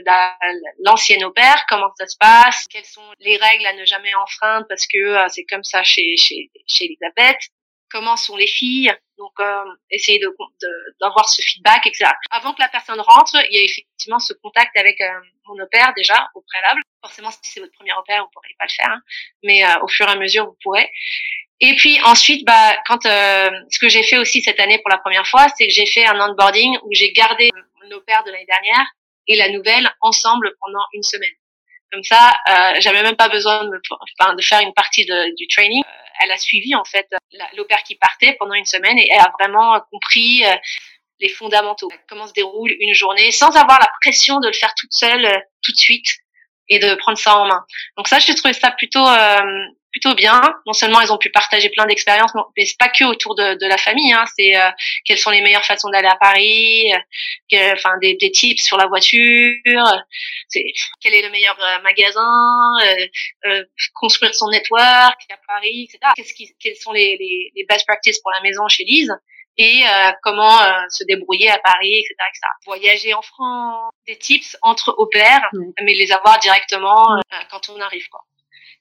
l'ancienne 0.83 1.23
au 1.23 1.31
père 1.31 1.65
comment 1.67 1.91
ça 1.97 2.07
se 2.07 2.17
passe, 2.17 2.65
quelles 2.69 2.85
sont 2.85 3.03
les 3.19 3.37
règles 3.37 3.65
à 3.65 3.73
ne 3.73 3.85
jamais 3.85 4.13
enfreindre 4.15 4.65
parce 4.67 4.85
que 4.87 4.97
euh, 4.97 5.27
c'est 5.29 5.45
comme 5.45 5.63
ça 5.63 5.83
chez, 5.83 6.15
chez, 6.17 6.49
chez 6.67 6.85
Elisabeth, 6.85 7.37
comment 7.91 8.15
sont 8.17 8.35
les 8.35 8.47
filles, 8.47 8.93
donc 9.17 9.31
euh, 9.39 9.63
essayer 9.89 10.19
de 10.19 10.35
d'avoir 11.01 11.29
ce 11.29 11.41
feedback, 11.41 11.85
etc. 11.87 12.11
Avant 12.31 12.53
que 12.53 12.61
la 12.61 12.69
personne 12.69 12.99
rentre, 12.99 13.35
il 13.49 13.57
y 13.57 13.59
a 13.59 13.63
effectivement 13.63 14.19
ce 14.19 14.33
contact 14.33 14.75
avec 14.77 14.99
euh, 15.01 15.07
mon 15.47 15.59
opère 15.59 15.93
déjà 15.95 16.29
au 16.35 16.41
préalable. 16.41 16.81
Forcément, 17.01 17.31
si 17.31 17.39
c'est 17.43 17.59
votre 17.59 17.73
premier 17.73 17.93
opère, 17.93 18.23
vous 18.23 18.29
pourrez 18.31 18.55
pas 18.57 18.65
le 18.65 18.73
faire, 18.73 18.91
hein. 18.91 19.01
mais 19.43 19.63
au 19.81 19.87
fur 19.87 20.07
et 20.07 20.11
à 20.11 20.15
mesure, 20.15 20.45
vous 20.45 20.57
pourrez. 20.61 20.89
Et 21.61 21.75
puis 21.75 21.99
ensuite, 22.05 22.45
bah, 22.45 22.77
quand 22.87 23.05
euh, 23.05 23.49
ce 23.69 23.79
que 23.79 23.89
j'ai 23.89 24.03
fait 24.03 24.17
aussi 24.17 24.41
cette 24.41 24.59
année 24.59 24.79
pour 24.79 24.89
la 24.89 24.97
première 24.97 25.27
fois, 25.27 25.47
c'est 25.57 25.67
que 25.67 25.73
j'ai 25.73 25.85
fait 25.85 26.05
un 26.05 26.19
onboarding 26.19 26.77
où 26.83 26.89
j'ai 26.91 27.11
gardé 27.11 27.51
nos 27.89 28.01
pères 28.01 28.23
de 28.23 28.31
l'année 28.31 28.45
dernière 28.45 28.85
et 29.27 29.35
la 29.35 29.49
nouvelle 29.49 29.89
ensemble 30.01 30.53
pendant 30.61 30.83
une 30.93 31.03
semaine. 31.03 31.33
Comme 31.91 32.03
ça, 32.03 32.33
euh, 32.49 32.75
j'avais 32.79 33.01
même 33.01 33.15
pas 33.15 33.29
besoin 33.29 33.63
de, 33.63 33.69
me, 33.69 33.81
enfin, 34.19 34.35
de 34.35 34.41
faire 34.41 34.59
une 34.59 34.73
partie 34.73 35.05
de, 35.05 35.35
du 35.35 35.47
training. 35.47 35.83
Euh, 35.83 36.09
elle 36.21 36.31
a 36.31 36.37
suivi 36.37 36.75
en 36.75 36.83
fait 36.85 37.07
l'opère 37.55 37.81
qui 37.83 37.95
partait 37.95 38.35
pendant 38.37 38.53
une 38.53 38.65
semaine 38.65 38.97
et 38.97 39.07
elle 39.11 39.21
a 39.21 39.31
vraiment 39.39 39.79
compris 39.91 40.45
euh, 40.45 40.55
les 41.19 41.29
fondamentaux, 41.29 41.89
comment 42.07 42.27
se 42.27 42.33
déroule 42.33 42.71
une 42.79 42.93
journée, 42.93 43.31
sans 43.31 43.55
avoir 43.55 43.79
la 43.79 43.89
pression 44.01 44.39
de 44.39 44.47
le 44.47 44.53
faire 44.53 44.73
toute 44.75 44.93
seule 44.93 45.27
tout 45.61 45.71
de 45.71 45.77
suite 45.77 46.07
et 46.69 46.79
de 46.79 46.95
prendre 46.95 47.17
ça 47.17 47.37
en 47.37 47.47
main. 47.47 47.63
Donc 47.97 48.07
ça, 48.07 48.19
j'ai 48.19 48.35
trouvé 48.35 48.53
ça 48.53 48.71
plutôt 48.71 49.05
plutôt 49.91 50.13
bien. 50.15 50.41
Non 50.65 50.73
seulement 50.73 51.01
elles 51.01 51.11
ont 51.11 51.17
pu 51.17 51.29
partager 51.29 51.69
plein 51.69 51.85
d'expériences, 51.85 52.31
mais 52.57 52.65
c'est 52.65 52.77
pas 52.77 52.89
que 52.89 53.03
autour 53.05 53.35
de, 53.35 53.55
de 53.55 53.67
la 53.67 53.77
famille. 53.77 54.11
Hein. 54.13 54.25
C'est 54.35 54.55
euh, 54.55 54.69
quelles 55.05 55.17
sont 55.17 55.31
les 55.31 55.41
meilleures 55.41 55.65
façons 55.65 55.89
d'aller 55.89 56.07
à 56.07 56.15
Paris, 56.15 56.91
euh, 57.53 57.73
enfin 57.73 57.91
des, 58.01 58.15
des, 58.15 58.31
tips 58.31 58.63
sur 58.63 58.77
la 58.77 58.87
voiture. 58.87 59.83
C'est 60.47 60.65
quel 61.01 61.13
est 61.13 61.21
le 61.21 61.29
meilleur 61.29 61.57
euh, 61.59 61.81
magasin, 61.81 63.07
euh, 63.45 63.63
construire 63.93 64.33
son 64.35 64.49
network 64.49 65.19
à 65.29 65.37
Paris, 65.47 65.89
etc. 65.89 66.11
Qu'est-ce 66.15 66.33
qui, 66.33 66.53
quelles 66.59 66.75
sont 66.75 66.91
les, 66.91 67.17
les, 67.17 67.51
les, 67.55 67.65
best 67.65 67.85
practices 67.87 68.19
pour 68.19 68.31
la 68.31 68.41
maison 68.41 68.67
chez 68.67 68.83
Lise? 68.83 69.13
Et 69.59 69.83
comment 70.23 70.57
se 70.89 71.03
débrouiller 71.03 71.51
à 71.51 71.59
Paris, 71.59 71.97
etc., 71.97 72.15
etc. 72.29 72.47
Voyager 72.65 73.13
en 73.13 73.21
France, 73.21 73.91
des 74.07 74.17
tips 74.17 74.57
entre 74.61 74.95
au 74.97 75.05
pair, 75.05 75.41
mais 75.83 75.93
les 75.93 76.11
avoir 76.11 76.39
directement 76.39 77.05
quand 77.51 77.69
on 77.69 77.79
arrive, 77.81 78.07
quoi. 78.09 78.21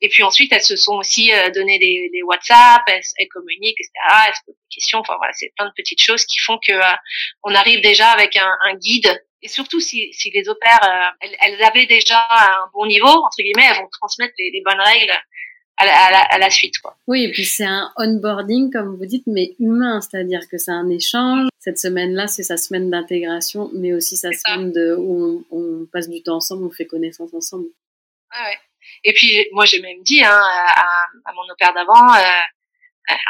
Et 0.01 0.09
puis 0.09 0.23
ensuite, 0.23 0.53
elles 0.53 0.63
se 0.63 0.77
sont 0.77 0.95
aussi 0.95 1.33
euh, 1.33 1.51
donné 1.51 1.79
des, 1.79 2.09
des 2.13 2.23
WhatsApp, 2.23 2.83
elles, 2.87 3.03
elles, 3.17 3.29
communiquent, 3.29 3.81
etc. 3.81 3.93
Elles 4.29 4.35
se 4.35 4.41
posent 4.47 4.55
des 4.55 4.75
questions. 4.75 4.99
Enfin 5.01 5.17
voilà, 5.17 5.33
c'est 5.33 5.53
plein 5.57 5.67
de 5.67 5.73
petites 5.77 6.01
choses 6.01 6.25
qui 6.25 6.39
font 6.39 6.59
que 6.59 6.73
euh, 6.73 6.97
on 7.43 7.55
arrive 7.55 7.81
déjà 7.81 8.11
avec 8.11 8.37
un, 8.37 8.51
un, 8.63 8.75
guide. 8.75 9.25
Et 9.43 9.49
surtout, 9.49 9.81
si, 9.81 10.13
si 10.13 10.31
les 10.31 10.49
opères, 10.49 10.85
euh, 10.85 11.11
elles, 11.21 11.37
elles, 11.41 11.63
avaient 11.65 11.87
déjà 11.87 12.27
un 12.31 12.71
bon 12.73 12.87
niveau 12.87 13.09
entre 13.09 13.39
guillemets, 13.39 13.67
elles 13.71 13.79
vont 13.79 13.89
transmettre 13.91 14.35
les, 14.39 14.51
les 14.53 14.63
bonnes 14.65 14.81
règles 14.81 15.13
à 15.79 15.87
la, 15.87 16.07
à, 16.07 16.11
la, 16.11 16.21
à 16.21 16.39
la, 16.39 16.51
suite. 16.51 16.79
Quoi. 16.81 16.97
Oui, 17.07 17.25
et 17.25 17.31
puis 17.31 17.45
c'est 17.45 17.65
un 17.65 17.91
onboarding, 17.97 18.71
comme 18.73 18.97
vous 18.97 19.07
dites, 19.07 19.27
mais 19.27 19.55
humain, 19.59 20.01
c'est-à-dire 20.01 20.49
que 20.51 20.59
c'est 20.59 20.73
un 20.73 20.89
échange. 20.89 21.49
Cette 21.59 21.79
semaine-là, 21.79 22.27
c'est 22.27 22.43
sa 22.43 22.57
semaine 22.57 22.91
d'intégration, 22.91 23.71
mais 23.75 23.93
aussi 23.93 24.17
sa 24.17 24.33
semaine 24.33 24.73
de, 24.73 24.97
où 24.99 25.45
on, 25.51 25.57
on, 25.57 25.87
passe 25.87 26.09
du 26.09 26.23
temps 26.23 26.37
ensemble, 26.37 26.65
on 26.65 26.71
fait 26.71 26.87
connaissance 26.87 27.33
ensemble. 27.33 27.67
Ah 28.31 28.49
ouais. 28.49 28.59
Et 29.05 29.13
puis, 29.13 29.47
moi, 29.53 29.65
j'ai 29.65 29.81
même 29.81 30.03
dit 30.03 30.23
hein, 30.23 30.31
à, 30.31 30.83
à, 31.25 31.33
mon 31.35 31.53
opère 31.53 31.73
d'avant, 31.75 32.15
euh, 32.15 32.43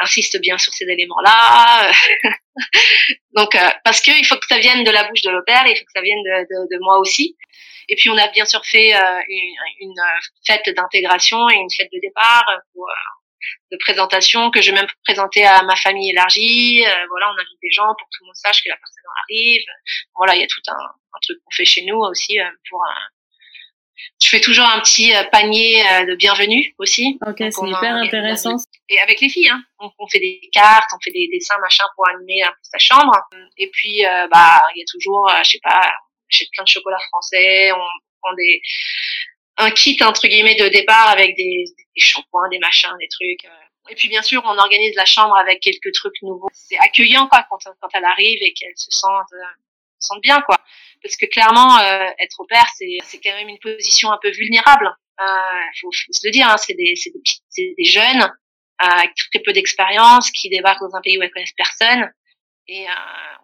insiste 0.01 0.39
bien 0.39 0.57
sur 0.57 0.73
ces 0.73 0.85
éléments-là. 0.85 1.91
Donc, 3.35 3.55
euh, 3.55 3.69
parce 3.83 4.01
qu'il 4.01 4.25
faut 4.25 4.37
que 4.37 4.47
ça 4.47 4.59
vienne 4.59 4.83
de 4.83 4.91
la 4.91 5.03
bouche 5.05 5.21
de 5.21 5.29
l'opère, 5.29 5.65
il 5.65 5.77
faut 5.77 5.85
que 5.85 5.91
ça 5.93 6.01
vienne 6.01 6.21
de, 6.23 6.41
de, 6.41 6.75
de, 6.75 6.79
moi 6.81 6.99
aussi. 6.99 7.37
Et 7.87 7.95
puis, 7.95 8.09
on 8.09 8.17
a 8.17 8.27
bien 8.29 8.45
sûr 8.45 8.63
fait 8.65 8.95
euh, 8.95 9.19
une, 9.27 9.55
une, 9.81 9.95
fête 10.45 10.69
d'intégration 10.75 11.49
et 11.49 11.55
une 11.55 11.69
fête 11.71 11.89
de 11.91 11.99
départ 12.01 12.45
pour, 12.73 12.87
de 13.71 13.77
présentation 13.77 14.51
que 14.51 14.61
je 14.61 14.71
vais 14.71 14.77
même 14.77 14.89
présenter 15.05 15.45
à 15.45 15.63
ma 15.63 15.75
famille 15.75 16.11
élargie. 16.11 16.83
voilà, 17.09 17.31
on 17.31 17.39
invite 17.39 17.59
des 17.61 17.71
gens 17.71 17.87
pour 17.87 18.07
que 18.07 18.17
tout 18.17 18.23
le 18.23 18.27
monde 18.27 18.35
sache 18.35 18.63
que 18.63 18.69
la 18.69 18.77
personne 18.77 19.03
arrive. 19.23 19.63
Voilà, 20.15 20.35
il 20.35 20.41
y 20.41 20.43
a 20.43 20.47
tout 20.47 20.61
un, 20.67 20.73
un 20.73 21.19
truc 21.21 21.37
qu'on 21.43 21.51
fait 21.55 21.65
chez 21.65 21.83
nous 21.85 21.97
aussi 21.97 22.37
pour 22.69 22.83
un, 22.83 23.07
je 24.21 24.27
fais 24.27 24.41
toujours 24.41 24.65
un 24.65 24.79
petit 24.81 25.15
euh, 25.15 25.23
panier 25.31 25.81
euh, 25.81 26.05
de 26.05 26.15
bienvenue 26.15 26.73
aussi. 26.77 27.17
Ok, 27.25 27.37
c'est 27.37 27.67
hyper 27.67 27.95
intéressant. 27.95 28.55
Et 28.89 28.99
avec 28.99 29.21
les 29.21 29.29
filles, 29.29 29.49
hein, 29.49 29.63
on, 29.79 30.07
fait 30.07 30.19
des 30.19 30.41
cartes, 30.51 30.89
on 30.93 30.99
fait 31.01 31.11
des 31.11 31.29
dessins, 31.31 31.57
machin, 31.61 31.85
pour 31.95 32.07
animer 32.09 32.43
un 32.43 32.49
peu 32.49 32.59
sa 32.63 32.77
chambre. 32.77 33.13
Et 33.57 33.69
puis, 33.69 34.05
euh, 34.05 34.27
bah, 34.27 34.61
il 34.75 34.79
y 34.79 34.81
a 34.81 34.85
toujours, 34.91 35.29
je 35.43 35.51
sais 35.51 35.59
pas, 35.63 35.89
j'ai 36.27 36.47
plein 36.53 36.63
de 36.63 36.69
chocolat 36.69 36.99
français, 37.11 37.71
on 37.71 37.87
prend 38.21 38.33
des 38.35 38.61
un 39.61 39.71
kit 39.71 39.97
entre 40.03 40.25
guillemets 40.27 40.55
de 40.55 40.69
départ 40.69 41.09
avec 41.09 41.35
des, 41.35 41.65
des 41.95 42.01
shampoings, 42.01 42.47
des 42.49 42.59
machins, 42.59 42.95
des 42.97 43.09
trucs. 43.09 43.51
Et 43.89 43.95
puis 43.95 44.07
bien 44.07 44.21
sûr, 44.21 44.41
on 44.45 44.57
organise 44.57 44.95
la 44.95 45.05
chambre 45.05 45.35
avec 45.35 45.59
quelques 45.59 45.91
trucs 45.93 46.21
nouveaux. 46.21 46.49
C'est 46.53 46.77
accueillant 46.77 47.27
quoi 47.27 47.45
quand, 47.49 47.57
quand 47.81 47.89
elle 47.93 48.05
arrive 48.05 48.37
et 48.41 48.53
qu'elle 48.53 48.77
se 48.77 48.89
sente, 48.89 49.27
se 49.99 50.07
sente 50.07 50.21
bien 50.21 50.39
quoi 50.41 50.57
parce 51.01 51.15
que 51.15 51.25
clairement, 51.25 51.77
euh, 51.79 52.09
être 52.19 52.39
au 52.39 52.45
père, 52.45 52.67
c'est 52.77 52.97
c'est 53.03 53.19
quand 53.19 53.33
même 53.33 53.49
une 53.49 53.59
position 53.59 54.11
un 54.11 54.19
peu 54.21 54.31
vulnérable. 54.31 54.89
Euh, 55.21 55.25
faut, 55.81 55.91
faut, 55.91 56.13
se 56.13 56.27
le 56.27 56.31
dire, 56.31 56.47
hein, 56.49 56.57
c'est 56.57 56.73
des 56.73 56.95
c'est 56.95 57.11
des, 57.11 57.75
des, 57.77 57.83
jeunes 57.83 58.21
euh, 58.21 58.85
avec 58.85 59.13
très 59.15 59.39
peu 59.39 59.51
d'expérience 59.51 60.31
qui 60.31 60.49
débarquent 60.49 60.81
dans 60.81 60.95
un 60.95 61.01
pays 61.01 61.17
où 61.17 61.21
elles 61.21 61.31
connaissent 61.31 61.53
personne 61.57 62.09
et 62.67 62.87
euh, 62.87 62.93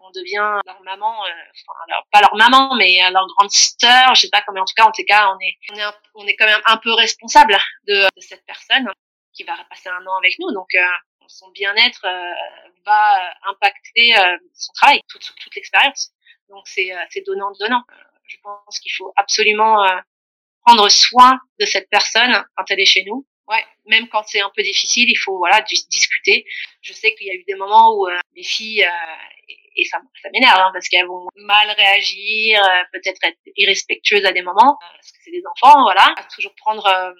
on 0.02 0.10
devient 0.12 0.60
leur 0.64 0.80
maman, 0.82 1.24
euh, 1.26 1.28
enfin 1.28 1.78
alors, 1.88 2.06
pas 2.12 2.20
leur 2.20 2.36
maman, 2.36 2.76
mais 2.76 3.00
leur 3.10 3.26
grande 3.26 3.50
sœur, 3.50 4.14
je 4.14 4.22
sais 4.22 4.30
pas 4.30 4.42
comment. 4.46 4.62
En 4.62 4.64
tout 4.64 4.74
cas, 4.76 4.84
en 4.84 4.92
tout 4.92 5.04
cas, 5.06 5.28
on 5.30 5.38
est 5.40 5.56
on 5.72 5.76
est 5.76 5.94
on 6.14 6.26
est 6.26 6.36
quand 6.36 6.46
même 6.46 6.62
un 6.64 6.76
peu 6.78 6.92
responsable 6.92 7.58
de, 7.88 8.04
de 8.04 8.20
cette 8.20 8.46
personne 8.46 8.88
qui 9.34 9.42
va 9.42 9.56
passer 9.68 9.88
un 9.88 10.06
an 10.06 10.16
avec 10.16 10.38
nous. 10.38 10.52
Donc 10.52 10.68
son 11.26 11.50
bien-être 11.50 12.06
va 12.86 13.34
impacter 13.48 14.14
son 14.54 14.72
travail, 14.74 15.00
toute 15.08 15.34
toute 15.38 15.54
l'expérience. 15.56 16.12
Donc 16.48 16.66
c'est 16.66 16.92
euh, 16.92 17.04
c'est 17.10 17.24
donnant 17.24 17.52
donnant. 17.58 17.82
Euh, 17.90 17.94
je 18.26 18.36
pense 18.42 18.78
qu'il 18.80 18.92
faut 18.92 19.12
absolument 19.16 19.84
euh, 19.84 19.96
prendre 20.64 20.88
soin 20.88 21.38
de 21.60 21.66
cette 21.66 21.88
personne 21.90 22.44
quand 22.56 22.64
elle 22.70 22.80
est 22.80 22.86
chez 22.86 23.04
nous. 23.04 23.26
Ouais, 23.48 23.64
même 23.86 24.08
quand 24.08 24.24
c'est 24.26 24.40
un 24.40 24.50
peu 24.54 24.62
difficile, 24.62 25.08
il 25.08 25.16
faut 25.16 25.38
voilà 25.38 25.60
discuter. 25.62 26.44
Je 26.82 26.92
sais 26.92 27.14
qu'il 27.14 27.28
y 27.28 27.30
a 27.30 27.34
eu 27.34 27.44
des 27.44 27.54
moments 27.54 27.94
où 27.96 28.08
les 28.34 28.42
filles 28.42 28.84
et 29.76 29.84
ça, 29.84 30.00
m'énerve 30.32 30.58
hein, 30.58 30.70
parce 30.72 30.88
qu'elles 30.88 31.06
vont 31.06 31.28
mal 31.36 31.70
réagir, 31.70 32.60
peut-être 32.92 33.22
être 33.22 33.38
irrespectueuses 33.56 34.24
à 34.24 34.32
des 34.32 34.42
moments 34.42 34.76
parce 34.80 35.12
que 35.12 35.18
c'est 35.24 35.30
des 35.30 35.44
enfants, 35.46 35.82
voilà. 35.82 36.12
toujours 36.34 36.56
prendre 36.56 37.14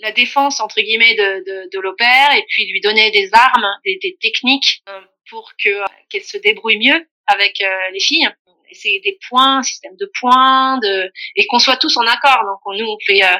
la 0.00 0.12
défense 0.12 0.60
entre 0.60 0.82
guillemets 0.82 1.14
de, 1.14 1.44
de, 1.46 1.70
de 1.72 1.80
l'opère 1.80 2.34
et 2.36 2.44
puis 2.48 2.70
lui 2.70 2.82
donner 2.82 3.10
des 3.10 3.30
armes, 3.32 3.68
des, 3.86 3.98
des 4.02 4.18
techniques 4.20 4.84
pour 5.30 5.52
que 5.56 5.82
qu'elle 6.10 6.24
se 6.24 6.36
débrouille 6.36 6.78
mieux 6.78 7.08
avec 7.26 7.62
les 7.92 8.00
filles 8.00 8.28
c'est 8.72 9.00
des 9.04 9.18
points, 9.28 9.58
un 9.58 9.62
système 9.62 9.96
de 9.98 10.10
points, 10.20 10.78
de 10.78 11.10
et 11.36 11.46
qu'on 11.46 11.58
soit 11.58 11.76
tous 11.76 11.96
en 11.96 12.06
accord. 12.06 12.42
Donc 12.44 12.78
nous 12.78 12.86
on 12.86 12.98
fait, 13.06 13.22
euh, 13.24 13.36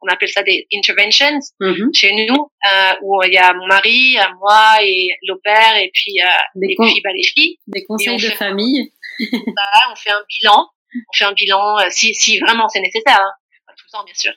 on 0.00 0.08
appelle 0.08 0.28
ça 0.28 0.42
des 0.42 0.66
interventions 0.74 1.38
mm-hmm. 1.60 1.96
chez 1.96 2.26
nous, 2.26 2.50
euh, 2.70 2.92
où 3.02 3.22
il 3.22 3.32
y 3.32 3.38
a 3.38 3.52
mon 3.54 3.66
mari, 3.66 4.16
moi 4.40 4.82
et 4.82 5.10
l'opère 5.26 5.76
et 5.76 5.90
puis 5.94 6.20
euh, 6.20 6.26
des 6.54 6.72
et 6.72 6.76
puis 6.76 7.00
bah, 7.02 7.10
les 7.14 7.24
filles. 7.24 7.58
Des 7.66 7.84
conseils 7.84 8.16
de 8.16 8.30
famille. 8.30 8.92
on 9.20 9.96
fait 9.96 10.10
un 10.10 10.24
bilan, 10.28 10.68
on 10.94 11.16
fait 11.16 11.24
un 11.24 11.32
bilan 11.32 11.78
euh, 11.78 11.86
si 11.90 12.14
si 12.14 12.38
vraiment 12.40 12.68
c'est 12.68 12.80
nécessaire, 12.80 13.20
hein. 13.20 13.32
pas 13.66 13.74
tout 13.74 13.84
le 13.86 13.98
temps 13.98 14.04
bien 14.04 14.14
sûr 14.14 14.32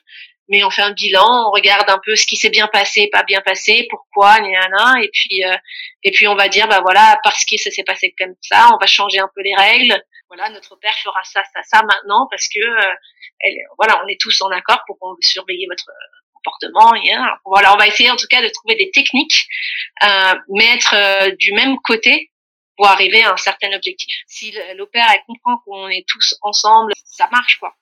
mais 0.48 0.64
on 0.64 0.70
fait 0.70 0.82
un 0.82 0.92
bilan, 0.92 1.48
on 1.48 1.50
regarde 1.50 1.88
un 1.90 2.00
peu 2.04 2.16
ce 2.16 2.26
qui 2.26 2.36
s'est 2.36 2.50
bien 2.50 2.68
passé, 2.68 3.08
pas 3.12 3.22
bien 3.22 3.40
passé, 3.42 3.86
pourquoi, 3.90 4.38
et 4.38 5.10
puis 5.12 5.44
euh, 5.44 5.56
et 6.02 6.10
puis 6.10 6.26
on 6.26 6.34
va 6.34 6.48
dire 6.48 6.66
bah 6.68 6.80
voilà 6.82 7.18
parce 7.22 7.44
que 7.44 7.56
ça 7.58 7.70
s'est 7.70 7.84
passé 7.84 8.14
comme 8.18 8.34
ça, 8.40 8.70
on 8.74 8.78
va 8.78 8.86
changer 8.86 9.18
un 9.18 9.30
peu 9.34 9.42
les 9.42 9.54
règles. 9.54 10.02
Voilà, 10.28 10.50
notre 10.50 10.76
père 10.76 10.94
fera 10.98 11.22
ça, 11.24 11.42
ça, 11.54 11.62
ça 11.62 11.82
maintenant 11.82 12.28
parce 12.30 12.48
que 12.48 12.60
euh, 12.60 12.94
elle, 13.40 13.56
voilà, 13.78 14.02
on 14.04 14.08
est 14.08 14.20
tous 14.20 14.42
en 14.42 14.50
accord 14.50 14.82
pour 14.86 15.16
surveiller 15.20 15.66
votre 15.68 15.90
comportement. 16.38 16.94
Et, 16.94 17.12
hein, 17.12 17.26
voilà, 17.44 17.74
on 17.74 17.76
va 17.76 17.86
essayer 17.86 18.10
en 18.10 18.16
tout 18.16 18.26
cas 18.28 18.42
de 18.42 18.48
trouver 18.48 18.76
des 18.76 18.90
techniques, 18.90 19.46
euh, 20.02 20.34
mais 20.48 20.76
être 20.76 20.94
euh, 20.94 21.30
du 21.36 21.52
même 21.52 21.78
côté 21.78 22.30
pour 22.76 22.86
arriver 22.86 23.22
à 23.22 23.32
un 23.32 23.36
certain 23.36 23.72
objectif. 23.72 24.14
Si 24.26 24.54
l'opère 24.76 25.06
elle 25.12 25.22
comprend 25.26 25.58
qu'on 25.64 25.88
est 25.88 26.06
tous 26.06 26.36
ensemble, 26.42 26.92
ça 27.04 27.28
marche 27.32 27.58
quoi. 27.58 27.74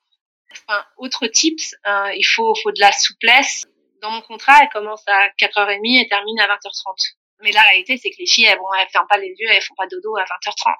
Enfin, 0.52 0.82
autre 0.96 1.26
tips, 1.26 1.74
euh, 1.86 2.12
il 2.16 2.24
faut, 2.24 2.54
faut 2.62 2.72
de 2.72 2.80
la 2.80 2.92
souplesse. 2.92 3.64
Dans 4.00 4.10
mon 4.10 4.22
contrat, 4.22 4.62
elle 4.62 4.68
commence 4.70 5.02
à 5.06 5.28
4h30 5.38 6.02
et 6.02 6.08
termine 6.08 6.40
à 6.40 6.46
20h30. 6.46 7.16
Mais 7.42 7.52
la 7.52 7.60
réalité, 7.60 7.98
c'est 7.98 8.10
que 8.10 8.16
les 8.18 8.26
filles, 8.26 8.46
elles, 8.46 8.56
vont, 8.56 8.72
elles 8.80 8.88
ferment 8.88 9.06
pas 9.06 9.18
les 9.18 9.28
yeux, 9.28 9.48
elles 9.50 9.62
font 9.62 9.74
pas 9.74 9.86
dodo 9.86 10.16
à 10.16 10.24
20h30. 10.24 10.74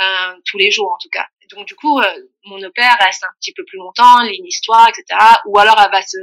Euh, 0.00 0.34
tous 0.44 0.58
les 0.58 0.72
jours 0.72 0.92
en 0.92 0.98
tout 1.00 1.08
cas. 1.08 1.24
Donc 1.50 1.68
du 1.68 1.76
coup, 1.76 2.00
euh, 2.00 2.04
mon 2.46 2.60
opère 2.64 2.96
reste 3.00 3.22
un 3.22 3.32
petit 3.40 3.52
peu 3.52 3.64
plus 3.64 3.78
longtemps, 3.78 4.22
lit 4.22 4.38
une 4.38 4.46
histoire, 4.46 4.88
etc. 4.88 5.20
Ou 5.46 5.56
alors 5.56 5.80
elle 5.80 5.92
va 5.92 6.02
se, 6.02 6.18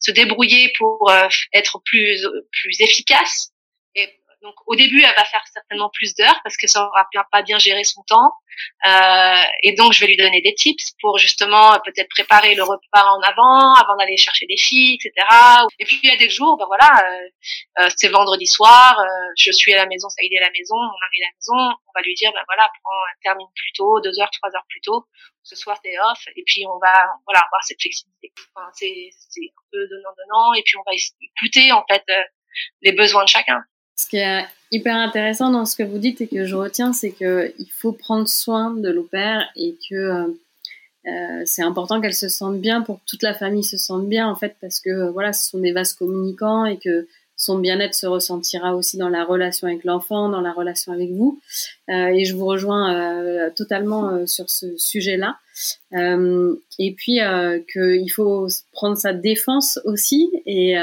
se 0.00 0.10
débrouiller 0.10 0.72
pour 0.76 1.08
euh, 1.08 1.28
être 1.52 1.80
plus 1.84 2.26
plus 2.50 2.80
efficace. 2.80 3.52
Donc 4.46 4.54
au 4.66 4.76
début, 4.76 5.02
elle 5.02 5.16
va 5.16 5.24
faire 5.24 5.42
certainement 5.52 5.90
plus 5.92 6.14
d'heures 6.14 6.38
parce 6.44 6.56
que 6.56 6.68
ça 6.68 6.86
aura 6.86 7.08
pas 7.32 7.42
bien 7.42 7.58
géré 7.58 7.82
son 7.82 8.02
temps. 8.04 8.30
Euh, 8.86 9.42
et 9.64 9.72
donc 9.74 9.92
je 9.92 10.00
vais 10.00 10.06
lui 10.06 10.16
donner 10.16 10.40
des 10.40 10.54
tips 10.54 10.92
pour 11.00 11.18
justement 11.18 11.74
euh, 11.74 11.78
peut-être 11.84 12.08
préparer 12.10 12.54
le 12.54 12.62
repas 12.62 13.10
en 13.10 13.20
avant, 13.22 13.74
avant 13.74 13.96
d'aller 13.96 14.16
chercher 14.16 14.46
des 14.46 14.56
filles, 14.56 14.94
etc. 14.94 15.26
Et 15.80 15.84
puis 15.84 15.98
il 16.00 16.08
y 16.08 16.12
a 16.12 16.16
des 16.16 16.28
jours, 16.30 16.56
ben 16.56 16.66
voilà, 16.66 16.88
euh, 17.04 17.28
euh 17.80 17.88
c'est 17.96 18.08
vendredi 18.08 18.46
soir, 18.46 18.96
euh, 19.00 19.06
je 19.36 19.50
suis 19.50 19.74
à 19.74 19.78
la 19.78 19.86
maison, 19.86 20.08
ça 20.08 20.22
est 20.22 20.38
à 20.38 20.40
la 20.40 20.50
maison, 20.50 20.76
on 20.76 21.00
arrive 21.06 21.22
à 21.22 21.26
la 21.26 21.34
maison, 21.34 21.76
on 21.88 21.92
va 21.92 22.02
lui 22.02 22.14
dire 22.14 22.30
ben 22.32 22.42
voilà, 22.46 22.70
prends, 22.82 22.90
termine 23.22 23.48
plus 23.52 23.72
tôt, 23.74 24.00
deux 24.00 24.20
heures, 24.20 24.30
trois 24.30 24.50
heures 24.54 24.66
plus 24.68 24.80
tôt. 24.80 25.06
Ce 25.42 25.56
soir 25.56 25.80
t'es 25.82 25.98
off 26.10 26.22
et 26.36 26.44
puis 26.46 26.64
on 26.66 26.78
va 26.78 26.94
voilà 27.26 27.40
avoir 27.40 27.64
cette 27.64 27.80
flexibilité. 27.82 28.32
Enfin, 28.54 28.68
c'est 28.74 29.10
c'est 29.10 29.50
un 29.58 29.64
peu 29.72 29.88
donnant 29.88 30.14
donnant 30.16 30.54
et 30.54 30.62
puis 30.62 30.76
on 30.76 30.84
va 30.86 30.92
écouter 30.94 31.72
en 31.72 31.84
fait 31.90 32.04
les 32.82 32.92
besoins 32.92 33.24
de 33.24 33.28
chacun. 33.28 33.64
Ce 33.98 34.06
qui 34.06 34.18
est 34.18 34.44
hyper 34.70 34.94
intéressant 34.94 35.50
dans 35.50 35.64
ce 35.64 35.74
que 35.74 35.82
vous 35.82 35.98
dites 35.98 36.20
et 36.20 36.28
que 36.28 36.44
je 36.44 36.54
retiens, 36.54 36.92
c'est 36.92 37.12
qu'il 37.12 37.70
faut 37.72 37.92
prendre 37.92 38.28
soin 38.28 38.74
de 38.74 38.90
l'opère 38.90 39.48
et 39.56 39.76
que 39.88 39.94
euh, 39.94 40.26
euh, 41.06 41.42
c'est 41.46 41.62
important 41.62 42.00
qu'elle 42.00 42.14
se 42.14 42.28
sente 42.28 42.60
bien 42.60 42.82
pour 42.82 42.96
que 42.96 43.04
toute 43.06 43.22
la 43.22 43.32
famille 43.32 43.64
se 43.64 43.78
sente 43.78 44.06
bien 44.06 44.28
en 44.28 44.34
fait 44.34 44.56
parce 44.60 44.80
que 44.80 44.90
euh, 44.90 45.10
voilà, 45.12 45.32
ce 45.32 45.48
sont 45.48 45.60
des 45.60 45.72
vases 45.72 45.94
communicants 45.94 46.66
et 46.66 46.78
que 46.78 47.06
son 47.36 47.58
bien-être 47.58 47.94
se 47.94 48.06
ressentira 48.06 48.76
aussi 48.76 48.98
dans 48.98 49.08
la 49.08 49.24
relation 49.24 49.66
avec 49.66 49.84
l'enfant, 49.84 50.28
dans 50.28 50.40
la 50.40 50.52
relation 50.52 50.92
avec 50.92 51.10
vous. 51.10 51.38
Et 51.86 52.24
je 52.24 52.34
vous 52.34 52.46
rejoins 52.46 53.50
totalement 53.54 54.26
sur 54.26 54.48
ce 54.48 54.74
sujet-là. 54.78 55.36
et 55.92 56.94
puis 56.96 57.18
qu'il 57.70 58.10
faut 58.10 58.48
prendre 58.72 58.96
sa 58.96 59.12
défense 59.12 59.78
aussi 59.84 60.30
et 60.46 60.78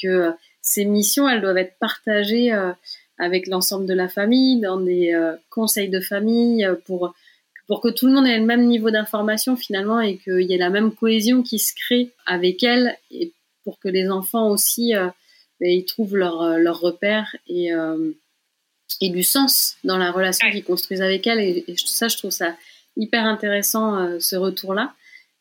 que 0.00 0.32
ces 0.68 0.84
missions, 0.84 1.28
elles 1.28 1.40
doivent 1.40 1.56
être 1.56 1.78
partagées 1.78 2.52
euh, 2.52 2.72
avec 3.18 3.46
l'ensemble 3.46 3.86
de 3.86 3.94
la 3.94 4.08
famille, 4.08 4.60
dans 4.60 4.78
des 4.78 5.14
euh, 5.14 5.34
conseils 5.48 5.88
de 5.88 6.00
famille, 6.00 6.64
euh, 6.64 6.74
pour, 6.84 7.14
pour 7.66 7.80
que 7.80 7.88
tout 7.88 8.06
le 8.06 8.12
monde 8.12 8.26
ait 8.26 8.38
le 8.38 8.44
même 8.44 8.66
niveau 8.66 8.90
d'information 8.90 9.56
finalement 9.56 10.00
et 10.00 10.18
qu'il 10.18 10.42
y 10.42 10.52
ait 10.52 10.58
la 10.58 10.68
même 10.68 10.92
cohésion 10.94 11.42
qui 11.42 11.58
se 11.58 11.72
crée 11.74 12.10
avec 12.26 12.62
elle 12.62 12.96
et 13.10 13.32
pour 13.64 13.78
que 13.80 13.88
les 13.88 14.10
enfants 14.10 14.50
aussi 14.50 14.92
ben, 14.94 15.12
ils 15.60 15.84
trouvent 15.84 16.16
leur, 16.16 16.58
leur 16.58 16.80
repère 16.80 17.36
et, 17.46 17.70
et 19.02 19.10
du 19.10 19.22
sens 19.22 19.76
dans 19.84 19.98
la 19.98 20.10
relation 20.10 20.50
qu'ils 20.50 20.64
construisent 20.64 21.02
avec 21.02 21.26
elle. 21.26 21.40
Et, 21.40 21.64
et, 21.68 21.74
ça, 21.76 22.08
je 22.08 22.16
trouve 22.16 22.30
ça 22.30 22.56
hyper 22.96 23.26
intéressant, 23.26 24.18
ce 24.18 24.36
retour-là. 24.36 24.94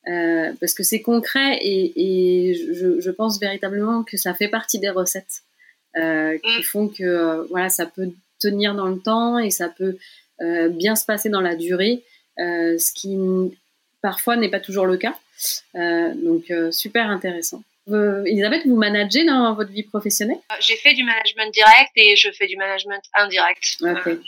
Euh, 0.07 0.53
parce 0.59 0.73
que 0.73 0.83
c'est 0.83 1.01
concret 1.01 1.59
et, 1.61 2.55
je, 2.55 3.01
je, 3.01 3.11
pense 3.11 3.39
véritablement 3.41 4.03
que 4.03 4.15
ça 4.15 4.33
fait 4.33 4.47
partie 4.47 4.79
des 4.79 4.89
recettes 4.89 5.41
euh, 5.97 6.37
qui 6.37 6.59
mm. 6.59 6.63
font 6.63 6.87
que 6.87 7.03
euh, 7.03 7.43
voilà 7.49 7.67
ça 7.67 7.85
peut 7.85 8.09
tenir 8.39 8.73
dans 8.73 8.87
le 8.87 8.99
temps 8.99 9.37
et 9.37 9.49
ça 9.49 9.67
peut 9.69 9.97
bien 10.69 10.95
se 10.95 11.03
passer 11.03 11.29
dans 11.29 11.41
la 11.41 11.55
durée, 11.55 12.03
ce 12.37 12.93
qui 12.93 13.17
parfois 14.03 14.37
n'est 14.37 14.51
pas 14.51 14.59
toujours 14.59 14.85
le 14.85 14.97
cas. 14.97 15.15
donc 15.73 16.53
super 16.71 17.09
intéressant. 17.09 17.63
Elisabeth, 17.87 18.67
vous 18.67 18.75
managez 18.75 19.25
dans 19.25 19.55
votre 19.55 19.71
vie 19.71 19.81
professionnelle? 19.81 20.37
J'ai 20.59 20.75
fait 20.75 20.93
du 20.93 21.03
management 21.03 21.51
direct 21.51 21.91
et 21.95 22.15
je 22.15 22.29
fais 22.31 22.45
du 22.45 22.55
management 22.55 23.01
indirect. 23.15 23.77
Okay. 23.81 24.19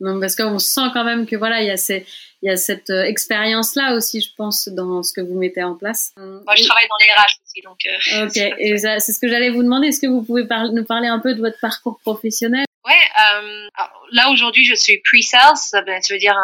Donc, 0.00 0.20
parce 0.20 0.34
qu'on 0.34 0.58
sent 0.58 0.88
quand 0.92 1.04
même 1.04 1.26
que 1.26 1.36
voilà, 1.36 1.60
il 1.60 1.66
y 1.66 1.70
a 1.70 1.76
ces, 1.76 2.06
il 2.42 2.48
y 2.48 2.52
a 2.52 2.56
cette 2.56 2.88
euh, 2.90 3.04
expérience-là 3.04 3.94
aussi, 3.94 4.20
je 4.22 4.30
pense, 4.34 4.68
dans 4.68 5.02
ce 5.02 5.12
que 5.12 5.20
vous 5.20 5.38
mettez 5.38 5.62
en 5.62 5.74
place. 5.74 6.12
Moi, 6.16 6.54
je 6.56 6.64
travaille 6.64 6.88
dans 6.88 6.96
les 7.04 7.12
RH 7.12 7.38
aussi, 7.44 7.60
donc. 7.62 7.78
Euh, 7.86 8.26
ok, 8.26 8.36
et 8.58 8.78
c'est 8.78 9.12
ce 9.12 9.20
que 9.20 9.28
j'allais 9.28 9.50
vous 9.50 9.62
demander. 9.62 9.88
Est-ce 9.88 10.00
que 10.00 10.06
vous 10.06 10.22
pouvez 10.22 10.46
nous 10.72 10.84
parler 10.84 11.08
un 11.08 11.18
peu 11.18 11.34
de 11.34 11.40
votre 11.40 11.58
parcours 11.60 12.00
professionnel? 12.00 12.64
Ouais, 12.86 12.94
euh, 12.94 13.68
là 14.12 14.30
aujourd'hui, 14.30 14.64
je 14.64 14.74
suis 14.74 15.02
pre-sales, 15.04 15.56
ça 15.56 15.82
veut 15.82 16.18
dire 16.18 16.36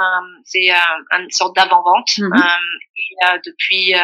c'est 0.44 0.68
une 0.68 1.30
sorte 1.30 1.56
d'avant-vente. 1.56 2.08
Mm-hmm. 2.18 2.58
et 2.98 3.38
depuis 3.46 3.94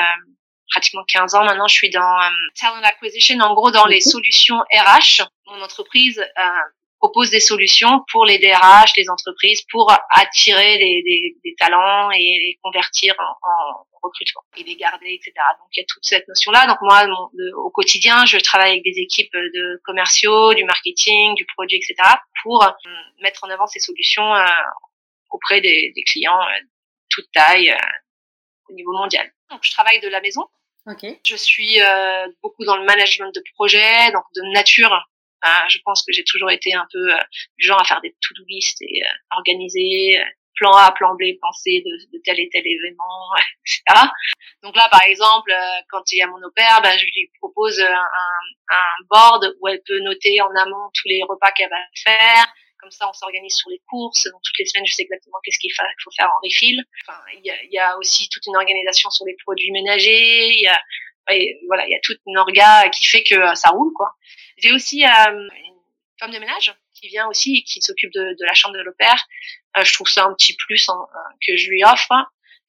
pratiquement 0.71 1.05
15 1.07 1.35
ans 1.35 1.45
maintenant, 1.45 1.69
je 1.69 1.75
suis 1.75 1.91
dans 1.91 2.17
talent 2.59 2.81
acquisition, 2.83 3.39
en 3.39 3.53
gros 3.53 3.71
dans 3.71 3.85
les 3.85 4.01
solutions 4.01 4.61
RH. 4.73 5.29
Mon 5.47 5.61
entreprise 5.63 6.25
propose 7.03 7.31
des 7.31 7.41
solutions 7.41 8.05
pour 8.13 8.25
les 8.25 8.39
DRH, 8.39 8.93
les 8.97 9.11
entreprises, 9.11 9.63
pour 9.71 9.93
attirer 10.11 10.79
des, 10.79 11.03
des, 11.03 11.37
des 11.45 11.55
talents 11.57 12.13
et 12.13 12.19
les 12.19 12.59
convertir 12.63 13.15
en, 13.19 13.49
en, 13.49 13.87
recrutement 14.03 14.43
et 14.57 14.65
les 14.65 14.75
garder, 14.75 15.15
etc. 15.15 15.33
Donc 15.61 15.69
il 15.73 15.81
y 15.81 15.83
a 15.83 15.87
toute 15.87 16.05
cette 16.05 16.27
notion-là. 16.27 16.67
Donc 16.67 16.79
moi, 16.81 17.07
au 17.57 17.71
quotidien, 17.71 18.25
je 18.27 18.39
travaille 18.39 18.73
avec 18.73 18.85
des 18.85 18.99
équipes 18.99 19.33
de 19.33 19.81
commerciaux, 19.85 20.55
du 20.55 20.65
marketing, 20.65 21.35
du 21.37 21.47
produit, 21.55 21.77
etc. 21.77 21.95
pour 22.43 22.65
euh, 22.65 22.71
mettre 23.21 23.45
en 23.45 23.51
avant 23.51 23.67
ces 23.67 23.79
solutions 23.79 24.35
euh, 24.35 24.45
auprès 25.31 25.61
des, 25.61 25.93
des 25.95 26.03
clients 26.03 26.41
euh, 26.41 26.67
toute 27.11 27.31
taille 27.33 27.71
euh, 27.71 28.71
au 28.71 28.73
niveau 28.75 28.93
mondial. 28.93 29.33
Donc 29.51 29.61
je 29.63 29.71
travaille 29.71 30.01
de 30.01 30.09
la 30.09 30.21
maison. 30.21 30.43
Okay. 30.85 31.21
Je 31.25 31.37
suis 31.37 31.79
beaucoup 32.43 32.65
dans 32.65 32.77
le 32.77 32.85
management 32.85 33.33
de 33.33 33.43
projets, 33.55 34.11
donc 34.11 34.25
de 34.35 34.43
nature 34.53 34.91
je 35.69 35.79
pense 35.85 36.03
que 36.05 36.13
j'ai 36.13 36.25
toujours 36.25 36.51
été 36.51 36.75
un 36.75 36.87
peu 36.93 37.13
euh, 37.13 37.19
du 37.59 37.67
genre 37.67 37.81
à 37.81 37.85
faire 37.85 38.01
des 38.01 38.15
to-do 38.21 38.45
list 38.49 38.81
et 38.83 39.03
euh, 39.03 39.37
organiser 39.37 40.21
euh, 40.21 40.25
plan 40.55 40.73
A, 40.73 40.93
plan 40.93 41.15
B, 41.15 41.39
penser 41.41 41.83
de, 41.85 42.21
tel 42.25 42.39
et 42.39 42.49
tel 42.53 42.63
événement, 42.65 43.31
etc. 43.67 44.07
Donc 44.63 44.77
là, 44.77 44.89
par 44.91 45.03
exemple, 45.03 45.53
quand 45.89 46.03
il 46.13 46.19
y 46.19 46.23
a 46.23 46.27
mon 46.27 46.41
opère, 46.43 46.81
ben, 46.83 46.97
je 46.97 47.05
lui 47.05 47.31
propose 47.41 47.81
un, 47.81 48.09
un 48.69 49.05
board 49.11 49.57
où 49.61 49.69
elle 49.69 49.83
peut 49.87 49.99
noter 50.01 50.41
en 50.41 50.55
amont 50.55 50.91
tous 50.95 51.09
les 51.09 51.23
repas 51.29 51.51
qu'elle 51.53 51.71
va 51.71 51.77
faire. 51.97 52.47
Comme 52.79 52.91
ça, 52.91 53.09
on 53.09 53.13
s'organise 53.13 53.55
sur 53.55 53.71
les 53.71 53.81
courses. 53.89 54.25
Donc, 54.31 54.43
toutes 54.43 54.59
les 54.59 54.67
semaines, 54.67 54.87
je 54.87 54.95
sais 54.95 55.03
exactement 55.03 55.39
qu'est-ce 55.45 55.59
qu'il 55.59 55.73
faut 55.73 56.11
faire 56.17 56.29
en 56.29 56.41
refill. 56.45 56.85
Enfin, 57.07 57.19
il 57.33 57.45
y 57.45 57.51
a, 57.51 57.65
y 57.65 57.79
a, 57.79 57.97
aussi 57.99 58.29
toute 58.29 58.47
une 58.47 58.57
organisation 58.57 59.09
sur 59.11 59.25
les 59.25 59.37
produits 59.45 59.71
ménagers. 59.73 60.51
Il 60.51 60.61
y 60.61 60.69
a, 60.69 60.81
voilà, 61.67 61.87
il 61.87 61.91
y 61.91 61.97
a 61.97 62.01
toute 62.03 62.19
une 62.27 62.37
orga 62.37 62.89
qui 62.91 63.07
fait 63.07 63.23
que 63.23 63.55
ça 63.55 63.71
roule, 63.71 63.93
quoi. 63.95 64.15
J'ai 64.63 64.73
aussi 64.73 65.05
euh, 65.05 65.09
une 65.09 65.81
femme 66.21 66.31
de 66.31 66.39
ménage 66.39 66.73
qui 66.95 67.09
vient 67.09 67.27
aussi 67.27 67.57
et 67.57 67.63
qui 67.63 67.83
s'occupe 67.83 68.13
de, 68.13 68.21
de, 68.21 68.47
la 68.47 68.55
chambre 68.55 68.77
de 68.77 68.83
l'opère. 68.83 69.27
Euh, 69.77 69.85
je 69.85 69.93
trouve 69.93 70.09
ça 70.09 70.25
un 70.25 70.35
petit 70.35 70.55
plus 70.55 70.89
hein, 70.89 71.07
que 71.45 71.57
je 71.57 71.69
lui 71.69 71.85
offre. 71.85 72.13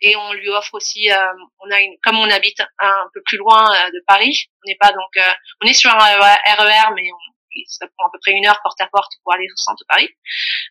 Et 0.01 0.15
on 0.15 0.33
lui 0.33 0.49
offre 0.49 0.73
aussi, 0.73 1.11
euh, 1.11 1.33
on 1.59 1.71
a 1.71 1.79
une, 1.79 1.95
comme 2.03 2.17
on 2.17 2.29
habite 2.29 2.61
un 2.79 3.05
peu 3.13 3.21
plus 3.21 3.37
loin 3.37 3.69
de 3.91 4.03
Paris, 4.05 4.49
on 4.57 4.69
n'est 4.69 4.75
pas 4.75 4.91
donc, 4.91 5.17
on 5.61 5.67
est 5.67 5.73
sur 5.73 5.91
un 5.91 5.97
RER, 5.97 6.93
mais 6.93 7.09
on, 7.09 7.32
ça 7.67 7.87
prend 7.97 8.07
à 8.07 8.11
peu 8.11 8.19
près 8.21 8.31
une 8.31 8.45
heure 8.45 8.59
porte 8.63 8.79
à 8.81 8.87
porte 8.87 9.11
pour 9.23 9.33
aller 9.33 9.45
au 9.45 9.57
centre 9.59 9.83
de 9.83 9.85
Paris. 9.87 10.09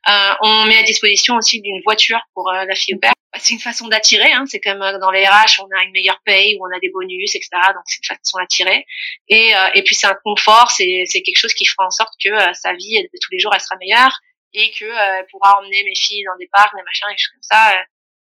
Euh, 0.09 0.35
on 0.42 0.64
met 0.66 0.79
à 0.79 0.83
disposition 0.83 1.37
aussi 1.37 1.61
d'une 1.61 1.81
voiture 1.83 2.21
pour 2.35 2.51
euh, 2.51 2.64
la 2.64 2.75
fille 2.75 2.95
au 2.95 2.99
père. 2.99 3.12
C'est 3.38 3.55
une 3.55 3.61
façon 3.61 3.88
d'attirer, 3.88 4.31
hein. 4.33 4.45
c'est 4.47 4.61
comme 4.61 4.83
euh, 4.83 4.99
dans 4.99 5.11
les 5.11 5.27
RH, 5.27 5.61
on 5.62 5.77
a 5.77 5.85
une 5.85 5.92
meilleure 5.92 6.21
paye, 6.25 6.59
où 6.59 6.66
on 6.66 6.77
a 6.77 6.79
des 6.81 6.90
bonus, 6.90 7.35
etc. 7.35 7.49
Donc 7.75 7.83
c'est 7.87 7.99
une 7.99 8.16
façon 8.16 8.38
d'attirer. 8.38 8.85
Et, 9.29 9.55
euh, 9.57 9.71
et 9.75 9.83
puis 9.83 9.95
c'est 9.95 10.07
un 10.07 10.16
confort, 10.23 10.71
c'est, 10.71 11.07
quelque 11.07 11.38
chose 11.38 11.55
qui 11.55 11.64
fera 11.64 11.87
en 11.87 11.90
sorte 11.90 12.12
que 12.23 12.31
sa 12.55 12.73
vie 12.75 13.03
de 13.03 13.18
tous 13.21 13.31
les 13.33 13.38
jours, 13.38 13.53
elle 13.55 13.61
sera 13.61 13.77
meilleure 13.77 14.12
et 14.55 14.71
que 14.73 14.85
elle 14.85 15.27
pourra 15.31 15.59
emmener 15.59 15.83
mes 15.85 15.95
filles 15.95 16.25
dans 16.25 16.37
des 16.38 16.49
parcs, 16.53 16.75
des 16.77 16.83
machins, 16.83 17.07
et 17.11 17.16
choses 17.16 17.31
comme 17.33 17.42
ça, 17.42 17.75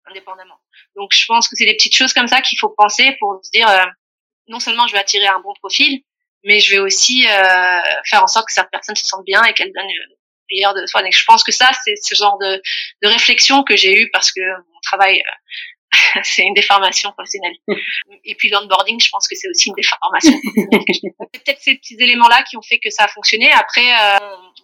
indépendamment. 0.06 0.60
Donc 0.96 1.12
je 1.14 1.26
pense 1.26 1.48
que 1.48 1.56
c'est 1.56 1.66
des 1.66 1.74
petites 1.74 1.96
choses 1.96 2.14
comme 2.14 2.28
ça 2.28 2.42
qu'il 2.42 2.60
faut 2.60 2.70
penser 2.70 3.16
pour 3.20 3.40
se 3.44 3.50
dire, 3.50 3.68
non 4.48 4.60
seulement 4.60 4.86
je 4.86 4.94
vais 4.94 5.00
attirer 5.00 5.26
un 5.26 5.40
bon 5.40 5.54
profil, 5.56 6.04
mais 6.44 6.60
je 6.60 6.72
vais 6.72 6.80
aussi 6.80 7.26
euh, 7.28 7.80
faire 8.06 8.24
en 8.24 8.28
sorte 8.28 8.48
que 8.48 8.54
cette 8.54 8.70
personne 8.72 8.96
se 8.96 9.06
sente 9.06 9.26
bien 9.26 9.44
et 9.44 9.54
qu'elle 9.54 9.72
donne 9.74 9.88
le 9.88 10.16
meilleur 10.52 10.74
de 10.74 10.86
soi. 10.86 11.06
Et 11.08 11.12
je 11.12 11.24
pense 11.26 11.44
que 11.44 11.52
ça, 11.52 11.72
c'est 11.84 11.96
ce 11.96 12.16
genre 12.16 12.38
de, 12.40 12.62
de 13.02 13.08
réflexion 13.08 13.64
que 13.64 13.76
j'ai 13.76 14.02
eu 14.02 14.10
parce 14.12 14.32
que 14.32 14.42
mon 14.42 14.80
travail, 14.82 15.22
euh, 15.22 15.54
c'est 16.24 16.44
une 16.44 16.54
déformation 16.54 17.12
professionnelle. 17.12 17.56
Et 18.26 18.36
puis 18.36 18.50
l'onboarding, 18.50 19.00
je 19.00 19.10
pense 19.10 19.28
que 19.28 19.36
c'est 19.36 19.50
aussi 19.50 19.70
une 19.70 19.76
déformation 19.76 20.34
c'est 21.34 21.44
peut-être 21.44 21.62
ces 21.62 21.76
petits 21.76 21.98
éléments-là 22.00 22.44
qui 22.44 22.58
ont 22.58 22.62
fait 22.62 22.80
que 22.80 22.90
ça 22.90 23.06
a 23.06 23.08
fonctionné. 23.08 23.52
Après, 23.52 23.94
euh, 23.94 24.20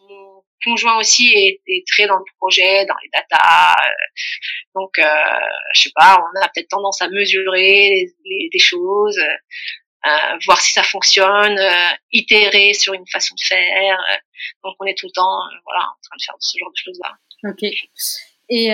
mon 0.09 0.43
conjoint 0.63 0.97
aussi 0.97 1.31
est, 1.33 1.61
est, 1.67 1.87
très 1.87 2.07
dans 2.07 2.17
le 2.17 2.25
projet, 2.37 2.85
dans 2.85 2.95
les 3.01 3.09
data. 3.13 3.73
Euh, 3.73 3.91
donc, 4.75 4.99
euh, 4.99 5.03
je 5.73 5.83
sais 5.83 5.91
pas, 5.95 6.17
on 6.17 6.41
a 6.41 6.49
peut-être 6.49 6.69
tendance 6.69 7.01
à 7.01 7.09
mesurer 7.09 7.89
les, 7.89 8.13
les, 8.25 8.49
des 8.51 8.59
choses. 8.59 9.19
Euh, 10.05 10.37
voir 10.45 10.61
si 10.61 10.71
ça 10.71 10.83
fonctionne, 10.83 11.59
euh, 11.59 11.95
itérer 12.13 12.73
sur 12.73 12.93
une 12.93 13.05
façon 13.07 13.35
de 13.35 13.41
faire. 13.41 13.99
Euh, 13.99 14.15
donc 14.63 14.75
on 14.79 14.85
est 14.85 14.97
tout 14.97 15.07
le 15.07 15.11
temps 15.11 15.41
voilà, 15.65 15.81
en 15.81 15.99
train 16.01 16.15
de 16.17 16.23
faire 16.23 16.35
ce 16.39 16.57
genre 16.57 16.71
de 16.71 16.77
choses-là. 16.77 17.17
Ok. 17.49 17.69
Et 18.51 18.69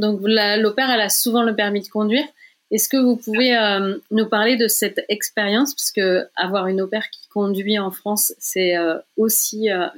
donc 0.00 0.20
l'opère, 0.22 0.90
elle 0.90 1.00
a 1.00 1.10
souvent 1.10 1.42
le 1.42 1.54
permis 1.54 1.82
de 1.82 1.88
conduire. 1.88 2.24
Est-ce 2.70 2.88
que 2.88 2.96
vous 2.96 3.16
pouvez 3.16 3.54
nous 4.10 4.26
parler 4.26 4.56
de 4.56 4.66
cette 4.66 5.04
expérience? 5.10 5.74
Parce 5.74 5.90
que 5.90 6.26
avoir 6.36 6.68
une 6.68 6.80
opère 6.80 7.10
qui 7.10 7.28
conduit 7.28 7.78
en 7.78 7.90
France, 7.90 8.32
c'est 8.38 8.76
aussi 9.18 9.68
un, 9.68 9.92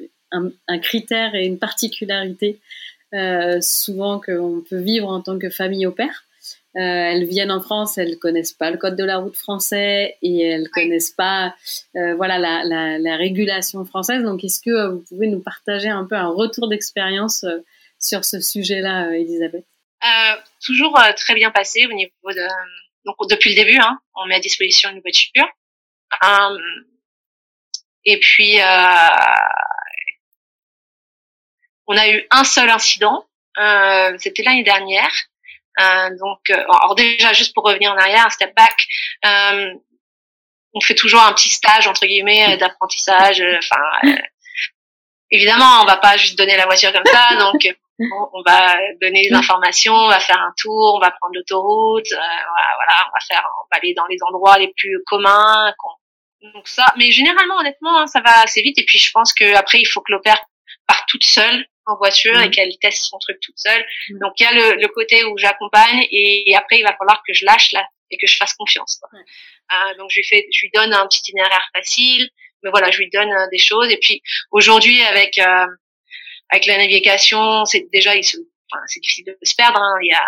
un, 0.67 0.79
critère 0.81 1.37
et 1.37 1.47
une 1.47 1.59
particularité 1.61 2.61
souvent 3.61 4.19
qu'on 4.19 4.65
peut 4.69 4.81
vivre 4.81 5.09
en 5.09 5.21
tant 5.21 5.39
que 5.39 5.51
famille 5.51 5.87
opère. 5.87 6.25
Euh, 6.77 6.81
elles 6.81 7.27
viennent 7.27 7.51
en 7.51 7.61
France, 7.61 7.99
elles 7.99 8.19
connaissent 8.19 8.55
pas 8.55 8.71
le 8.71 8.79
code 8.79 8.97
de 8.97 9.05
la 9.05 9.19
route 9.19 9.37
français 9.37 10.17
et 10.23 10.43
elles 10.43 10.71
connaissent 10.71 11.11
pas, 11.11 11.55
euh, 11.97 12.15
voilà, 12.15 12.39
la, 12.39 12.65
la, 12.65 12.99
la, 12.99 13.17
régulation 13.17 13.85
française. 13.85 14.23
Donc, 14.23 14.43
est-ce 14.43 14.61
que 14.63 14.71
euh, 14.71 14.89
vous 14.89 15.05
pouvez 15.07 15.27
nous 15.27 15.43
partager 15.43 15.89
un 15.89 16.07
peu 16.07 16.15
un 16.15 16.31
retour 16.31 16.69
d'expérience 16.69 17.45
euh, 17.45 17.59
sur 17.99 18.25
ce 18.25 18.41
sujet-là, 18.41 19.11
Elisabeth? 19.15 19.67
Toujours 20.65 20.99
très 21.17 21.35
bien 21.35 21.51
passé 21.51 21.87
au 21.87 21.93
niveau 21.93 22.11
de, 22.25 22.49
donc 23.05 23.17
depuis 23.29 23.51
le 23.51 23.57
début, 23.57 23.79
hein, 23.79 24.01
on 24.15 24.27
met 24.27 24.37
à 24.37 24.41
disposition 24.41 24.91
une 24.91 25.01
voiture. 25.01 25.47
et 28.05 28.19
puis, 28.19 28.57
on 31.87 31.97
a 31.97 32.09
eu 32.09 32.27
un 32.31 32.45
seul 32.45 32.71
incident. 32.71 33.27
C'était 34.19 34.43
l'année 34.43 34.65
dernière. 34.65 35.13
Euh, 35.81 36.11
donc, 36.19 36.51
euh, 36.51 36.63
alors 36.81 36.95
déjà, 36.95 37.33
juste 37.33 37.55
pour 37.55 37.65
revenir 37.65 37.93
en 37.93 37.97
arrière, 37.97 38.27
un 38.27 38.31
step 38.31 38.55
back, 38.55 38.87
euh, 39.25 39.73
on 40.75 40.81
fait 40.81 40.95
toujours 40.95 41.23
un 41.23 41.33
petit 41.33 41.49
stage 41.49 41.87
entre 41.87 42.07
guillemets 42.07 42.57
d'apprentissage. 42.57 43.43
Enfin, 43.59 44.13
évidemment, 45.31 45.83
on 45.83 45.85
va 45.85 45.97
pas 45.97 46.17
juste 46.17 46.39
donner 46.39 46.57
la 46.57 46.67
voiture 46.67 46.93
comme 46.93 47.07
ça, 47.07 47.37
donc 47.37 47.69
on, 47.99 48.43
va 48.45 48.75
donner 49.01 49.29
des 49.29 49.35
informations, 49.35 49.95
on 49.95 50.09
va 50.09 50.19
faire 50.19 50.41
un 50.41 50.53
tour, 50.57 50.95
on 50.97 50.99
va 50.99 51.11
prendre 51.11 51.35
l'autoroute, 51.35 52.11
voilà, 52.11 53.07
on 53.07 53.13
va 53.13 53.21
faire, 53.29 53.45
on 53.45 53.67
va 53.71 53.79
aller 53.79 53.95
dans 53.95 54.07
les 54.07 54.19
endroits 54.27 54.59
les 54.59 54.73
plus 54.77 54.99
communs. 55.07 55.75
Donc 56.55 56.67
ça, 56.67 56.87
mais 56.97 57.13
généralement, 57.13 57.59
honnêtement, 57.59 58.01
hein, 58.01 58.07
ça 58.07 58.21
va 58.21 58.41
assez 58.41 58.63
vite. 58.63 58.79
Et 58.79 58.85
puis, 58.85 58.99
je 58.99 59.13
pense 59.13 59.33
que 59.33 59.55
après, 59.55 59.79
il 59.79 59.85
faut 59.85 60.01
que 60.01 60.11
l'opère 60.11 60.43
parte 60.87 61.05
toute 61.07 61.25
seule 61.25 61.67
en 61.87 61.97
voiture 61.97 62.41
et 62.41 62.51
qu'elle 62.51 62.77
teste 62.81 63.05
son 63.05 63.19
truc 63.19 63.39
toute 63.41 63.59
seule. 63.59 63.85
Donc 64.11 64.33
il 64.39 64.45
y 64.45 64.47
a 64.47 64.53
le, 64.53 64.81
le 64.81 64.89
côté 64.89 65.25
où 65.25 65.37
j'accompagne 65.37 66.07
et, 66.11 66.55
après 66.57 66.79
il 66.79 66.83
va 66.83 66.97
falloir 66.97 67.23
que 67.27 67.33
je 67.33 67.45
lâche 67.45 67.73
là 67.73 67.87
et 68.11 68.17
que 68.19 68.27
je 68.27 68.37
fasse 68.37 68.55
confiance. 68.55 69.01
Euh, 69.13 69.95
donc 69.99 70.11
je 70.11 70.17
lui 70.17 70.25
fais, 70.25 70.47
je 70.53 70.61
lui 70.61 70.71
donne 70.73 70.93
un 70.93 71.07
petit 71.07 71.21
itinéraire 71.21 71.69
facile, 71.75 72.29
mais 72.63 72.71
voilà, 72.71 72.91
je 72.91 72.99
lui 72.99 73.11
donne 73.11 73.33
euh, 73.33 73.49
des 73.51 73.59
choses. 73.59 73.91
Et 73.91 73.97
puis 73.97 74.23
aujourd'hui 74.51 75.03
avec 75.03 75.39
euh, 75.39 75.67
avec 76.51 76.67
la 76.67 76.77
navigation, 76.77 77.65
c'est 77.65 77.89
déjà 77.93 78.15
il 78.15 78.25
se, 78.25 78.37
enfin, 78.71 78.83
c'est 78.87 79.01
difficile 79.01 79.25
de 79.25 79.39
se 79.43 79.55
perdre. 79.55 79.81
Hein. 79.81 79.95
Il, 80.03 80.09
y 80.09 80.15
a, 80.15 80.25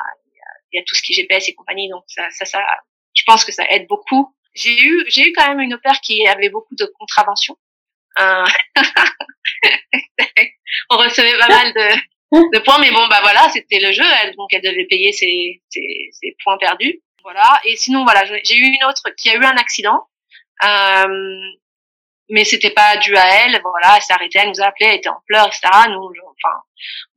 il 0.72 0.78
y 0.78 0.80
a 0.80 0.84
tout 0.84 0.94
ce 0.94 1.02
qui 1.02 1.12
est 1.12 1.16
GPS 1.16 1.48
et 1.48 1.54
compagnie, 1.54 1.88
donc 1.88 2.04
ça, 2.08 2.28
ça, 2.30 2.46
ça, 2.46 2.64
je 3.14 3.22
pense 3.24 3.44
que 3.44 3.52
ça 3.52 3.64
aide 3.70 3.86
beaucoup. 3.86 4.34
J'ai 4.54 4.80
eu 4.80 5.04
j'ai 5.08 5.28
eu 5.28 5.32
quand 5.32 5.46
même 5.48 5.60
une 5.60 5.74
opère 5.74 6.00
qui 6.00 6.26
avait 6.26 6.48
beaucoup 6.48 6.74
de 6.74 6.86
contraventions. 6.98 7.56
Euh, 8.20 8.44
on 10.90 10.96
recevait 10.96 11.38
pas 11.38 11.48
mal 11.48 11.72
de, 11.72 12.58
points, 12.60 12.78
mais 12.78 12.90
bon, 12.90 13.06
bah 13.08 13.20
voilà, 13.22 13.48
c'était 13.50 13.80
le 13.80 13.92
jeu, 13.92 14.04
elle, 14.22 14.34
donc 14.36 14.52
elle 14.52 14.62
devait 14.62 14.86
payer 14.86 15.12
ses, 15.12 15.60
points 16.42 16.58
perdus. 16.58 17.00
Voilà. 17.22 17.60
Et 17.64 17.76
sinon, 17.76 18.04
voilà, 18.04 18.24
j'ai 18.24 18.56
eu 18.56 18.64
une 18.64 18.84
autre 18.84 19.02
qui 19.16 19.30
a 19.30 19.34
eu 19.34 19.44
un 19.44 19.56
accident, 19.56 20.06
euh, 20.62 21.40
mais 22.28 22.44
c'était 22.44 22.70
pas 22.70 22.96
dû 22.98 23.16
à 23.16 23.44
elle. 23.44 23.60
Voilà, 23.62 23.94
elle 23.96 24.02
s'est 24.02 24.12
arrêtée, 24.12 24.38
elle 24.40 24.48
nous 24.48 24.60
a 24.60 24.66
appelé, 24.66 24.86
elle 24.86 24.96
était 24.96 25.08
en 25.08 25.22
pleurs, 25.26 25.46
etc. 25.46 25.62
Nous, 25.88 26.00
enfin, 26.00 26.56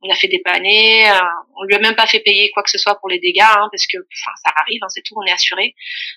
on 0.02 0.10
a 0.10 0.14
fait 0.14 0.28
dépanner, 0.28 1.10
euh, 1.10 1.18
on 1.56 1.64
lui 1.64 1.74
a 1.74 1.78
même 1.78 1.96
pas 1.96 2.06
fait 2.06 2.20
payer 2.20 2.50
quoi 2.50 2.62
que 2.62 2.70
ce 2.70 2.78
soit 2.78 2.98
pour 2.98 3.08
les 3.08 3.18
dégâts, 3.18 3.40
hein, 3.40 3.68
parce 3.70 3.86
que, 3.86 3.98
enfin, 3.98 4.32
ça 4.44 4.52
arrive, 4.56 4.82
hein, 4.82 4.88
c'est 4.88 5.02
tout, 5.02 5.14
on 5.16 5.24
est 5.26 5.32
assuré, 5.32 5.74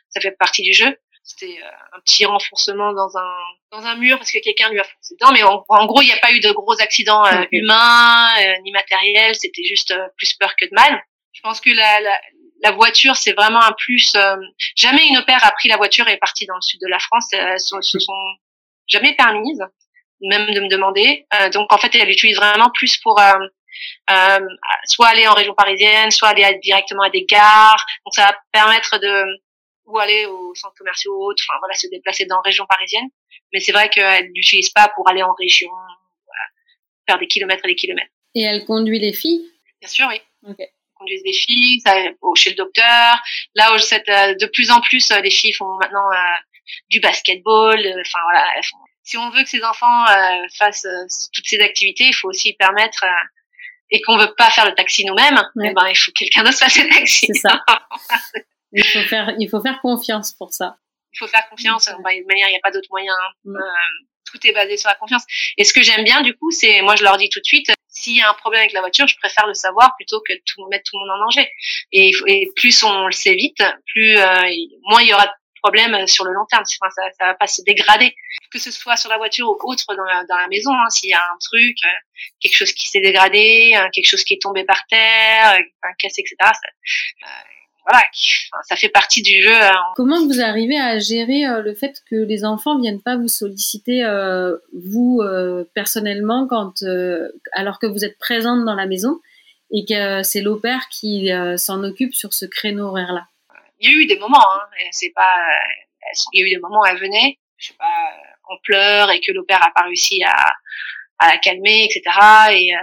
ça 0.10 0.22
fait 0.22 0.32
partie 0.32 0.62
du 0.62 0.74
jeu. 0.74 0.98
C'était 1.24 1.60
euh, 1.62 1.98
un 1.98 2.00
petit 2.02 2.26
renforcement 2.26 2.94
dans 2.94 3.18
un 3.18 3.36
dans 3.72 3.86
un 3.86 3.96
mur 3.96 4.18
parce 4.18 4.32
que 4.32 4.40
quelqu'un 4.40 4.70
lui 4.70 4.80
a 4.80 4.84
foncé 4.84 5.16
dedans. 5.20 5.32
Mais 5.32 5.44
en, 5.44 5.86
gros, 5.86 6.02
il 6.02 6.06
n'y 6.06 6.14
a 6.14 6.18
pas 6.18 6.32
eu 6.32 6.40
de 6.40 6.52
gros 6.52 6.80
accidents 6.82 7.26
euh, 7.26 7.46
humains 7.52 8.30
euh, 8.42 8.54
ni 8.64 8.72
matériels. 8.72 9.36
C'était 9.36 9.64
juste 9.64 9.94
plus 10.18 10.34
peur 10.34 10.56
que 10.56 10.66
de 10.66 10.74
mal. 10.74 11.02
Je 11.34 11.42
pense 11.42 11.62
que 11.62 11.70
la, 11.70 12.02
la, 12.02 12.20
la 12.64 12.72
voiture, 12.72 13.16
c'est 13.16 13.34
vraiment 13.34 13.62
un 13.62 13.72
plus. 13.74 14.16
jamais 14.76 15.08
une 15.08 15.18
opère 15.18 15.46
a 15.46 15.52
pris 15.52 15.70
la 15.70 15.78
voiture 15.78 16.08
et 16.08 16.14
est 16.14 16.18
partie 16.18 16.46
dans 16.46 16.56
le 16.56 16.62
sud 16.62 16.82
de 16.82 16.88
la 16.88 17.00
France. 17.00 17.32
Elles 17.34 17.60
se 17.60 18.00
sont 18.00 18.36
jamais 18.88 19.16
permises, 19.16 19.64
même 20.22 20.52
de 20.54 20.60
me 20.60 20.68
demander. 20.68 21.26
donc 21.54 21.72
en 21.72 21.78
fait, 21.78 21.96
elle 21.96 22.08
l'utilise 22.08 22.36
vraiment 22.36 22.70
plus 22.74 22.98
pour 22.98 23.20
euh, 24.10 24.40
soit 24.86 25.08
aller 25.08 25.28
en 25.28 25.34
région 25.34 25.54
parisienne, 25.54 26.12
soit 26.12 26.30
aller 26.30 26.60
directement 26.62 27.04
à 27.04 27.10
des 27.10 27.26
gares. 27.26 27.86
Donc 28.06 28.14
ça 28.14 28.26
va 28.26 28.36
permettre 28.52 29.00
de 29.00 29.26
ou 29.92 30.00
aller 30.00 30.26
au 30.26 30.56
centre 30.56 30.76
commercial 30.78 31.12
ou 31.12 31.24
autre, 31.24 31.44
enfin 31.48 31.58
voilà, 31.60 31.76
se 31.76 31.88
déplacer 31.88 32.26
dans 32.26 32.38
la 32.38 32.42
région 32.42 32.66
parisienne. 32.68 33.08
Mais 33.54 33.60
c'est 33.60 33.72
vrai 33.72 33.90
qu'elle 33.90 34.30
l'utilise 34.34 34.70
pas 34.70 34.92
pour 34.96 35.10
aller 35.10 35.24
en 35.24 35.34
région, 35.34 35.70
faire 37.08 37.20
des 37.20 37.28
kilomètres 37.28 37.66
et 37.66 37.70
des 37.70 37.76
kilomètres. 37.76 38.12
Et 38.36 38.44
elle 38.44 38.66
conduit 38.66 39.00
les 39.00 39.14
filles? 39.14 39.46
Bien 39.82 39.90
sûr, 39.90 40.08
oui. 40.10 40.22
Okay. 40.48 40.64
Elle 40.64 40.98
conduit 40.98 41.22
des 41.24 41.34
filles, 41.34 41.82
ça, 41.82 41.96
chez 42.36 42.52
le 42.52 42.56
docteur. 42.56 43.20
Là, 43.56 43.76
où 43.76 43.80
cette, 43.80 44.08
euh, 44.10 44.36
de 44.36 44.46
plus 44.48 44.72
en 44.72 44.80
plus, 44.82 45.12
euh, 45.12 45.20
les 45.22 45.32
filles 45.32 45.54
font 45.54 45.78
maintenant 45.82 46.10
euh, 46.12 46.36
du 46.90 47.00
basketball. 47.00 47.80
Enfin 47.80 48.20
voilà, 48.24 48.46
font... 48.64 48.78
si 49.04 49.18
on 49.18 49.30
veut 49.32 49.44
que 49.44 49.50
ces 49.50 49.64
enfants 49.64 50.06
fassent 50.58 50.88
toutes 51.34 51.48
ces 51.48 51.60
activités, 51.60 52.06
il 52.06 52.14
faut 52.14 52.30
aussi 52.30 52.54
permettre 52.54 53.04
et 53.94 54.02
qu'on 54.02 54.18
veut 54.18 54.34
pas 54.38 54.50
faire 54.50 54.66
le 54.66 54.74
taxi 54.74 55.04
nous-mêmes, 55.04 55.42
ouais. 55.56 55.68
eh 55.70 55.74
ben 55.74 55.88
il 55.90 55.98
faut 55.98 56.12
que 56.12 56.20
quelqu'un 56.20 56.44
d'autre 56.44 56.58
fasse 56.58 56.78
le 56.78 56.88
taxi. 56.88 57.28
C'est 57.28 57.40
ça. 57.40 57.62
Il 58.74 58.84
faut 58.84 59.04
faire, 59.04 59.34
il 59.38 59.50
faut 59.50 59.62
faire 59.62 59.80
confiance 59.82 60.34
pour 60.34 60.54
ça. 60.54 60.78
Il 61.14 61.18
faut 61.20 61.28
faire 61.28 61.48
confiance. 61.50 61.86
de 61.86 62.02
manière, 62.02 62.48
il 62.48 62.52
n'y 62.52 62.58
a 62.58 62.62
pas 62.64 62.72
d'autre 62.72 62.88
moyen. 62.90 63.14
Hein. 63.14 63.34
Mm. 63.46 63.56
Euh, 63.58 63.62
tout 64.32 64.48
est 64.48 64.54
basé 64.54 64.78
sur 64.78 64.90
la 64.90 64.96
confiance. 64.96 65.24
Et 65.58 65.64
ce 65.64 65.74
que 65.74 65.82
j'aime 65.82 66.04
bien, 66.04 66.22
du 66.22 66.36
coup, 66.36 66.52
c'est, 66.52 66.82
moi, 66.82 66.96
je 66.96 67.04
leur 67.04 67.18
dis 67.18 67.30
tout 67.30 67.40
de 67.40 67.46
suite, 67.46 67.72
s'il 67.90 68.16
y 68.16 68.22
a 68.22 68.30
un 68.30 68.34
problème 68.34 68.62
avec 68.62 68.74
la 68.74 68.80
voiture, 68.80 69.08
je 69.08 69.18
préfère 69.18 69.46
le 69.46 69.54
savoir 69.54 69.94
plutôt 69.98 70.22
que 70.22 70.34
de 70.34 70.42
tout, 70.46 70.66
mettre 70.70 70.90
tout 70.90 70.98
le 70.98 71.06
monde 71.06 71.20
en 71.20 71.26
danger. 71.26 71.50
Et, 71.92 72.12
et 72.28 72.50
plus 72.56 72.84
on 72.84 73.08
le 73.08 73.12
sait 73.12 73.36
vite, 73.36 73.62
plus, 73.88 74.18
euh, 74.18 74.42
moins 74.90 75.02
il 75.02 75.10
y 75.10 75.14
aura 75.14 75.26
de 75.26 75.32
problèmes 75.62 76.08
sur 76.08 76.24
le 76.24 76.32
long 76.32 76.46
terme. 76.50 76.64
Enfin, 76.64 76.90
ça, 76.96 77.04
ça 77.20 77.26
va 77.26 77.34
pas 77.36 77.48
se 77.48 77.62
dégrader. 77.64 78.16
Que 78.52 78.60
ce 78.60 78.72
soit 78.72 78.96
sur 78.96 79.10
la 79.10 79.18
voiture 79.18 79.50
ou 79.50 79.58
autre 79.64 79.96
dans 79.96 80.04
la, 80.04 80.24
dans 80.26 80.38
la 80.38 80.48
maison, 80.48 80.72
hein, 80.74 80.90
s'il 80.90 81.10
y 81.10 81.14
a 81.14 81.22
un 81.22 81.38
truc, 81.40 81.78
euh, 81.84 81.90
quelque 82.40 82.56
chose 82.56 82.72
qui 82.72 82.88
s'est 82.88 83.02
dégradé, 83.02 83.78
quelque 83.94 84.08
chose 84.08 84.24
qui 84.24 84.36
est 84.36 84.42
tombé 84.42 84.64
par 84.64 84.86
terre, 84.88 85.60
un 85.84 85.94
cassé, 86.00 86.22
etc. 86.22 86.36
Ça, 86.40 87.28
voilà, 87.86 88.04
ça 88.64 88.76
fait 88.76 88.90
partie 88.90 89.22
du 89.22 89.42
jeu. 89.42 89.54
Hein. 89.54 89.76
Comment 89.96 90.24
vous 90.26 90.40
arrivez 90.40 90.80
à 90.80 91.00
gérer 91.00 91.46
euh, 91.46 91.62
le 91.62 91.74
fait 91.74 92.02
que 92.10 92.16
les 92.16 92.46
enfants 92.46 92.80
viennent 92.80 93.02
pas 93.02 93.18
vous 93.18 93.28
solliciter 93.28 94.04
euh, 94.04 94.56
vous 94.74 95.22
euh, 95.22 95.66
personnellement 95.74 96.48
quand 96.48 96.84
alors 97.54 97.80
que 97.80 97.88
vous 97.88 98.06
êtes 98.06 98.18
présente 98.20 98.66
dans 98.66 98.76
la 98.76 98.86
maison 98.86 99.20
et 99.72 99.86
que 99.86 100.22
c'est 100.22 100.42
l'opère 100.42 100.90
qui 100.90 101.32
s'en 101.58 101.84
occupe 101.84 102.14
sur 102.14 102.34
ce 102.34 102.46
créneau 102.46 102.88
horaire 102.88 103.14
là 103.14 103.26
Il 103.80 103.90
y 103.90 103.94
a 103.94 103.98
eu 103.98 104.06
des 104.06 104.20
moments, 104.20 104.38
hein, 104.38 104.68
c'est 104.92 105.14
pas, 105.16 105.38
il 106.34 106.42
y 106.42 106.44
a 106.44 106.48
eu 106.48 106.50
des 106.50 106.60
moments 106.60 106.82
où 106.82 106.86
elle 106.86 107.00
venait, 107.00 107.40
je 107.58 107.68
sais 107.68 107.76
pas, 107.80 107.86
en 108.50 108.58
pleurs 108.64 109.12
et 109.12 109.22
que 109.22 109.32
l'opère 109.32 109.66
a 109.66 109.72
pas 109.74 109.84
réussi 109.84 110.22
à, 110.24 110.36
à 111.20 111.30
la 111.30 111.38
calmer, 111.38 111.86
etc. 111.86 112.04
Et 112.52 112.74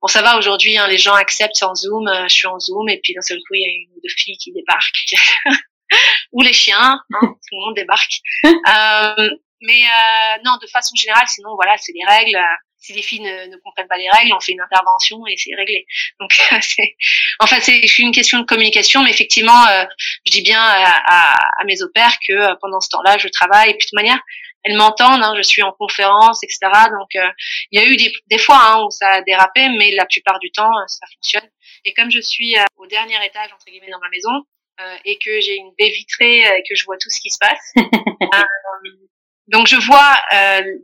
Bon, 0.00 0.08
ça 0.08 0.22
va 0.22 0.38
aujourd'hui, 0.38 0.76
hein, 0.78 0.86
les 0.88 0.98
gens 0.98 1.14
acceptent 1.14 1.62
en 1.62 1.74
Zoom, 1.74 2.08
euh, 2.08 2.28
je 2.28 2.34
suis 2.34 2.46
en 2.46 2.58
Zoom, 2.58 2.88
et 2.88 3.00
puis 3.02 3.14
d'un 3.14 3.22
seul 3.22 3.38
coup, 3.38 3.54
il 3.54 3.62
y 3.62 3.64
a 3.64 3.68
une 3.68 3.96
ou 3.96 4.00
deux 4.02 4.14
filles 4.14 4.36
qui 4.38 4.52
débarquent, 4.52 5.14
ou 6.32 6.42
les 6.42 6.52
chiens, 6.52 6.78
hein, 6.80 7.04
tout 7.20 7.56
le 7.56 7.64
monde 7.64 7.76
débarque. 7.76 8.20
Euh, 8.44 9.30
mais 9.62 9.82
euh, 9.84 10.42
non, 10.44 10.56
de 10.60 10.66
façon 10.66 10.94
générale, 10.96 11.26
sinon, 11.28 11.54
voilà, 11.54 11.76
c'est 11.78 11.92
les 11.92 12.04
règles. 12.04 12.38
Si 12.78 12.92
les 12.92 13.02
filles 13.02 13.20
ne, 13.20 13.46
ne, 13.46 13.56
comprennent 13.58 13.86
pas 13.86 13.96
les 13.96 14.10
règles, 14.10 14.34
on 14.34 14.40
fait 14.40 14.52
une 14.52 14.60
intervention 14.60 15.24
et 15.28 15.36
c'est 15.36 15.54
réglé. 15.54 15.86
Donc, 16.18 16.32
c'est, 16.60 16.96
enfin, 17.38 17.60
c'est 17.60 17.86
une 17.98 18.10
question 18.10 18.40
de 18.40 18.44
communication, 18.44 19.04
mais 19.04 19.10
effectivement, 19.10 19.66
euh, 19.68 19.84
je 20.26 20.32
dis 20.32 20.42
bien 20.42 20.60
à, 20.60 21.00
à, 21.06 21.60
à 21.60 21.64
mes 21.64 21.80
opères 21.80 22.16
que 22.26 22.58
pendant 22.60 22.80
ce 22.80 22.88
temps-là, 22.88 23.18
je 23.18 23.28
travaille. 23.28 23.70
Et 23.70 23.74
puis 23.74 23.86
de 23.86 23.90
toute 23.90 23.96
manière, 23.96 24.20
elles 24.64 24.76
m'entendent, 24.76 25.22
hein, 25.22 25.34
je 25.36 25.42
suis 25.42 25.62
en 25.62 25.72
conférence, 25.72 26.42
etc. 26.44 26.58
Donc 26.90 27.14
euh, 27.16 27.28
il 27.70 27.80
y 27.80 27.84
a 27.84 27.86
eu 27.86 27.96
des, 27.96 28.12
des 28.26 28.38
fois 28.38 28.58
hein, 28.60 28.84
où 28.84 28.90
ça 28.90 29.08
a 29.08 29.22
dérapé, 29.22 29.68
mais 29.78 29.90
la 29.92 30.06
plupart 30.06 30.38
du 30.38 30.50
temps 30.50 30.70
euh, 30.70 30.86
ça 30.86 31.06
fonctionne. 31.14 31.48
Et 31.84 31.92
comme 31.94 32.10
je 32.10 32.20
suis 32.20 32.56
euh, 32.56 32.64
au 32.76 32.86
dernier 32.86 33.24
étage 33.24 33.52
entre 33.52 33.66
guillemets 33.66 33.90
dans 33.90 34.00
ma 34.00 34.08
maison 34.10 34.44
et 35.04 35.16
que 35.18 35.40
j'ai 35.40 35.54
une 35.54 35.72
baie 35.78 35.90
vitrée 35.90 36.38
et 36.40 36.64
que 36.68 36.74
je 36.74 36.84
vois 36.86 36.96
tout 36.96 37.08
ce 37.08 37.20
qui 37.20 37.30
se 37.30 37.38
passe, 37.38 37.72
donc 39.46 39.68
je 39.68 39.76
vois 39.76 40.16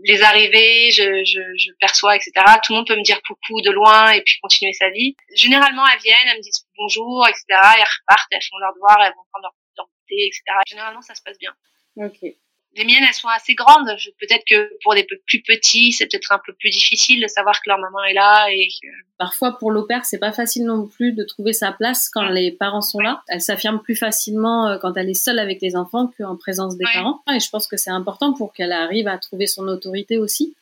les 0.04 0.22
arrivées, 0.22 0.92
je, 0.92 1.24
je, 1.24 1.40
je, 1.56 1.72
perçois, 1.80 2.14
etc. 2.14 2.30
Tout 2.62 2.74
le 2.74 2.76
monde 2.76 2.86
peut 2.86 2.94
me 2.94 3.02
dire 3.02 3.20
coucou 3.26 3.60
de 3.60 3.72
loin 3.72 4.12
et 4.12 4.22
puis 4.22 4.38
continuer 4.40 4.72
sa 4.72 4.88
vie. 4.90 5.16
Généralement 5.34 5.84
elles 5.88 5.98
viennent, 5.98 6.28
elles 6.28 6.36
me 6.36 6.42
disent 6.42 6.64
bonjour, 6.76 7.26
etc. 7.26 7.44
Elles 7.50 7.88
repartent, 8.00 8.28
elles 8.30 8.42
font 8.48 8.58
leur 8.58 8.72
devoir, 8.74 8.98
elles 9.00 9.14
vont 9.16 9.24
prendre 9.32 9.46
leur, 9.46 9.54
leur 9.78 9.88
thé, 10.08 10.26
etc. 10.26 10.42
Généralement 10.68 11.02
ça 11.02 11.16
se 11.16 11.22
passe 11.22 11.38
bien. 11.38 11.56
Ok 11.96 12.36
les 12.74 12.85
miennes, 12.85 13.04
elles 13.07 13.14
sont 13.14 13.28
assez 13.28 13.54
grandes. 13.54 13.88
Peut-être 14.20 14.44
que 14.48 14.70
pour 14.83 14.94
des 14.94 15.04
plus 15.04 15.42
petits, 15.42 15.92
c'est 15.92 16.07
peut-être 16.07 16.33
un 16.33 16.40
peu 16.44 16.52
plus 16.52 16.70
difficile 16.70 17.20
de 17.20 17.26
savoir 17.26 17.57
que 17.61 17.68
leur 17.68 17.78
maman 17.78 18.04
est 18.04 18.14
là 18.14 18.46
et 18.50 18.68
que... 18.68 18.88
Parfois, 19.18 19.59
pour 19.59 19.72
l'opère, 19.72 20.04
c'est 20.04 20.18
pas 20.18 20.33
facile 20.33 20.64
non 20.64 20.87
plus 20.87 21.12
de 21.12 21.24
trouver 21.24 21.52
sa 21.52 21.72
place 21.72 22.09
quand 22.09 22.28
les 22.28 22.52
parents 22.52 22.83
sont 22.83 23.00
là. 23.00 23.22
Elle 23.28 23.40
s'affirme 23.40 23.83
plus 23.83 23.96
facilement 23.96 24.68
euh, 24.68 24.78
quand 24.78 24.96
elle 24.96 25.11
est 25.11 25.14
seule 25.14 25.40
avec 25.40 25.61
les 25.61 25.74
enfants 25.74 26.12
qu'en 26.16 26.37
présence 26.37 26.76
des 26.76 26.85
parents. 26.92 27.20
Et 27.35 27.40
je 27.40 27.50
pense 27.50 27.66
que 27.66 27.76
c'est 27.76 27.90
important 27.90 28.33
pour 28.33 28.52
qu'elle 28.52 28.72
arrive 28.72 29.09
à 29.09 29.18
trouver 29.18 29.48
son 29.48 29.66
autorité 29.66 30.18
aussi. 30.18 30.54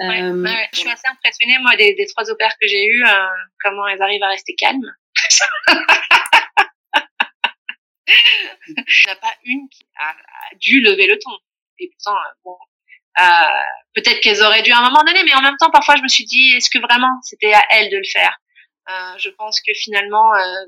Euh, 0.00 0.46
je 0.72 0.78
suis 0.78 0.90
assez 0.90 1.08
impressionnée, 1.10 1.58
moi, 1.60 1.76
des, 1.76 1.94
des 1.94 2.06
trois 2.06 2.30
opères 2.30 2.54
que 2.58 2.66
j'ai 2.66 2.86
eues, 2.86 3.04
euh, 3.04 3.26
comment 3.62 3.86
elles 3.88 4.00
arrivent 4.00 4.22
à 4.22 4.28
rester 4.28 4.54
calmes. 4.54 4.90
Il 8.06 8.74
n'y 8.74 9.10
en 9.10 9.12
a 9.12 9.16
pas 9.16 9.34
une 9.44 9.68
qui 9.68 9.86
a, 9.98 10.14
dû 10.56 10.80
lever 10.80 11.06
le 11.06 11.18
ton. 11.18 11.30
Et 11.78 11.90
pourtant, 11.90 12.16
euh, 12.16 12.34
bon, 12.44 12.56
euh, 13.20 13.22
peut-être 13.94 14.20
qu'elles 14.20 14.42
auraient 14.42 14.62
dû 14.62 14.72
à 14.72 14.78
un 14.78 14.82
moment 14.82 15.02
donné, 15.04 15.22
mais 15.24 15.34
en 15.34 15.42
même 15.42 15.56
temps, 15.58 15.70
parfois, 15.70 15.96
je 15.96 16.02
me 16.02 16.08
suis 16.08 16.24
dit, 16.24 16.54
est-ce 16.56 16.70
que 16.70 16.78
vraiment 16.78 17.12
c'était 17.22 17.52
à 17.52 17.62
elles 17.70 17.90
de 17.90 17.96
le 17.96 18.10
faire? 18.10 18.36
Euh, 18.88 19.18
Je 19.18 19.30
pense 19.30 19.60
que 19.60 19.72
finalement, 19.74 20.34
euh, 20.34 20.64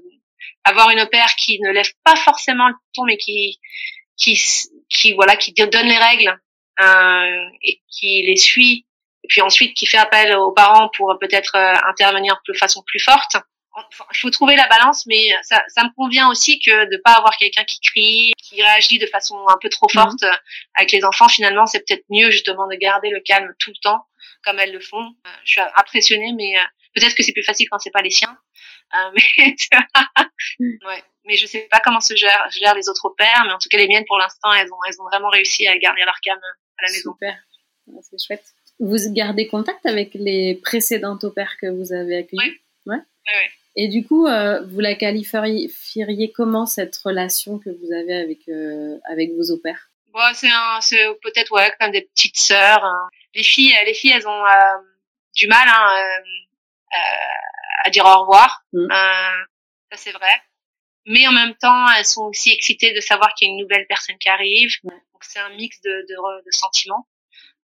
avoir 0.65 0.91
une 0.91 1.01
opère 1.01 1.35
qui 1.37 1.61
ne 1.61 1.71
lève 1.71 1.91
pas 2.05 2.17
forcément 2.17 2.69
le 2.69 2.75
ton, 2.95 3.05
mais 3.05 3.17
qui, 3.17 3.59
qui, 4.17 4.41
qui 4.89 5.13
voilà, 5.15 5.37
qui 5.37 5.53
donne 5.53 5.87
les 5.87 5.99
règles 5.99 6.39
euh, 6.81 7.49
et 7.63 7.81
qui 7.89 8.23
les 8.23 8.37
suit, 8.37 8.87
et 9.23 9.29
puis 9.29 9.41
ensuite 9.41 9.75
qui 9.75 9.87
fait 9.87 9.99
appel 9.99 10.35
aux 10.37 10.53
parents 10.53 10.91
pour 10.97 11.17
peut-être 11.21 11.57
euh, 11.57 11.75
intervenir 11.89 12.41
de 12.47 12.55
façon 12.55 12.83
plus 12.87 13.01
forte 13.01 13.37
il 14.13 14.17
faut 14.19 14.31
trouver 14.31 14.57
la 14.57 14.69
balance, 14.69 15.05
mais 15.07 15.31
ça, 15.43 15.63
ça 15.69 15.85
me 15.85 15.95
convient 15.95 16.29
aussi 16.31 16.61
que 16.61 16.91
de 16.91 17.01
pas 17.03 17.13
avoir 17.13 17.37
quelqu'un 17.37 17.65
qui 17.65 17.81
crie, 17.81 18.33
qui 18.39 18.63
réagit 18.63 18.99
de 18.99 19.07
façon 19.07 19.37
un 19.49 19.57
peu 19.61 19.69
trop 19.69 19.89
forte 19.89 20.23
mhm. 20.23 20.39
avec 20.75 20.93
les 20.93 21.05
enfants. 21.05 21.29
Finalement, 21.29 21.67
c'est 21.67 21.81
peut-être 21.81 22.05
mieux 22.11 22.31
justement 22.31 22.69
de 22.69 22.77
garder 22.77 23.11
le 23.11 23.21
calme 23.21 23.53
tout 23.59 23.71
le 23.71 23.81
temps, 23.83 24.07
comme 24.45 24.59
elles 24.59 24.73
le 24.73 24.81
font. 24.81 25.15
Euh, 25.27 25.31
je 25.45 25.53
suis 25.53 25.61
impressionnée, 25.77 26.33
mais 26.37 26.57
euh, 26.57 26.63
peut-être 26.95 27.15
que 27.15 27.23
c'est 27.23 27.33
plus 27.33 27.43
facile 27.43 27.69
quand 27.71 27.79
c'est 27.79 27.91
pas 27.91 28.03
les 28.03 28.11
siens. 28.11 28.37
Euh, 28.95 29.11
mais 30.61 30.79
ouais. 30.87 31.03
Mais 31.27 31.37
je 31.37 31.47
sais 31.47 31.67
pas 31.71 31.81
comment 31.83 32.01
se 32.01 32.15
gèrent, 32.15 32.51
gèrent 32.51 32.75
les 32.75 32.89
autres 32.89 33.09
pères, 33.17 33.45
mais 33.47 33.53
en 33.53 33.59
tout 33.59 33.69
cas 33.71 33.79
les 33.79 33.89
miennes 33.89 34.05
pour 34.07 34.19
l'instant, 34.19 34.53
elles 34.53 34.71
ont, 34.73 34.79
elles 34.87 35.01
ont 35.01 35.05
vraiment 35.05 35.31
réussi 35.31 35.67
à 35.67 35.77
garder 35.79 36.03
leur 36.05 36.21
calme 36.21 36.41
à 36.79 36.87
la 36.87 36.93
maison. 36.93 37.13
Super, 37.13 37.39
c'est 38.03 38.27
chouette. 38.27 38.45
Vous 38.79 38.97
gardez 39.13 39.47
contact 39.47 39.87
avec 39.87 40.11
les 40.15 40.57
précédentes 40.57 41.25
au 41.25 41.31
pères 41.31 41.57
que 41.61 41.67
vous 41.67 41.93
avez 41.95 42.19
accueillies 42.19 42.43
Oui. 42.43 42.61
Ouais. 42.87 42.97
Ouais, 42.97 43.51
et 43.77 43.89
du 43.89 44.07
coup, 44.07 44.27
euh, 44.27 44.65
vous 44.67 44.81
la 44.81 44.95
qualifieriez 44.95 46.33
comment 46.33 46.67
cette 46.67 46.97
relation 46.97 47.59
que 47.59 47.71
vous 47.71 47.93
avez 47.93 48.15
avec 48.15 48.49
euh, 48.49 48.99
avec 49.05 49.33
vos 49.33 49.51
opères 49.51 49.91
bon, 50.13 50.21
C'est 50.35 50.49
c'est 50.81 51.05
peut-être 51.23 51.53
ouais 51.53 51.73
comme 51.81 51.91
des 51.91 52.03
petites 52.03 52.39
sœurs. 52.39 52.85
Hein. 52.85 53.09
Les 53.35 53.43
filles, 53.43 53.75
les 53.85 53.95
filles, 53.95 54.13
elles 54.13 54.29
ont 54.29 54.47
euh, 54.47 54.79
du 55.37 55.49
mal 55.49 55.67
hein, 55.69 56.07
à 57.85 57.91
dire 57.91 58.05
au 58.05 58.21
revoir. 58.21 58.63
Mm. 58.73 58.87
ça 58.91 59.97
c'est 59.97 60.13
vrai. 60.13 60.33
Mais 61.07 61.27
en 61.27 61.33
même 61.33 61.55
temps, 61.57 61.87
elles 61.99 62.07
sont 62.07 62.23
aussi 62.23 62.51
excitées 62.51 62.95
de 62.95 63.01
savoir 63.01 63.35
qu'il 63.35 63.49
y 63.49 63.51
a 63.51 63.53
une 63.53 63.61
nouvelle 63.61 63.87
personne 63.89 64.17
qui 64.19 64.29
arrive. 64.29 64.73
Donc 64.85 64.95
c'est 65.21 65.41
un 65.41 65.51
mix 65.51 65.81
de, 65.83 65.91
de, 65.91 66.45
de 66.47 66.51
sentiments. 66.51 67.07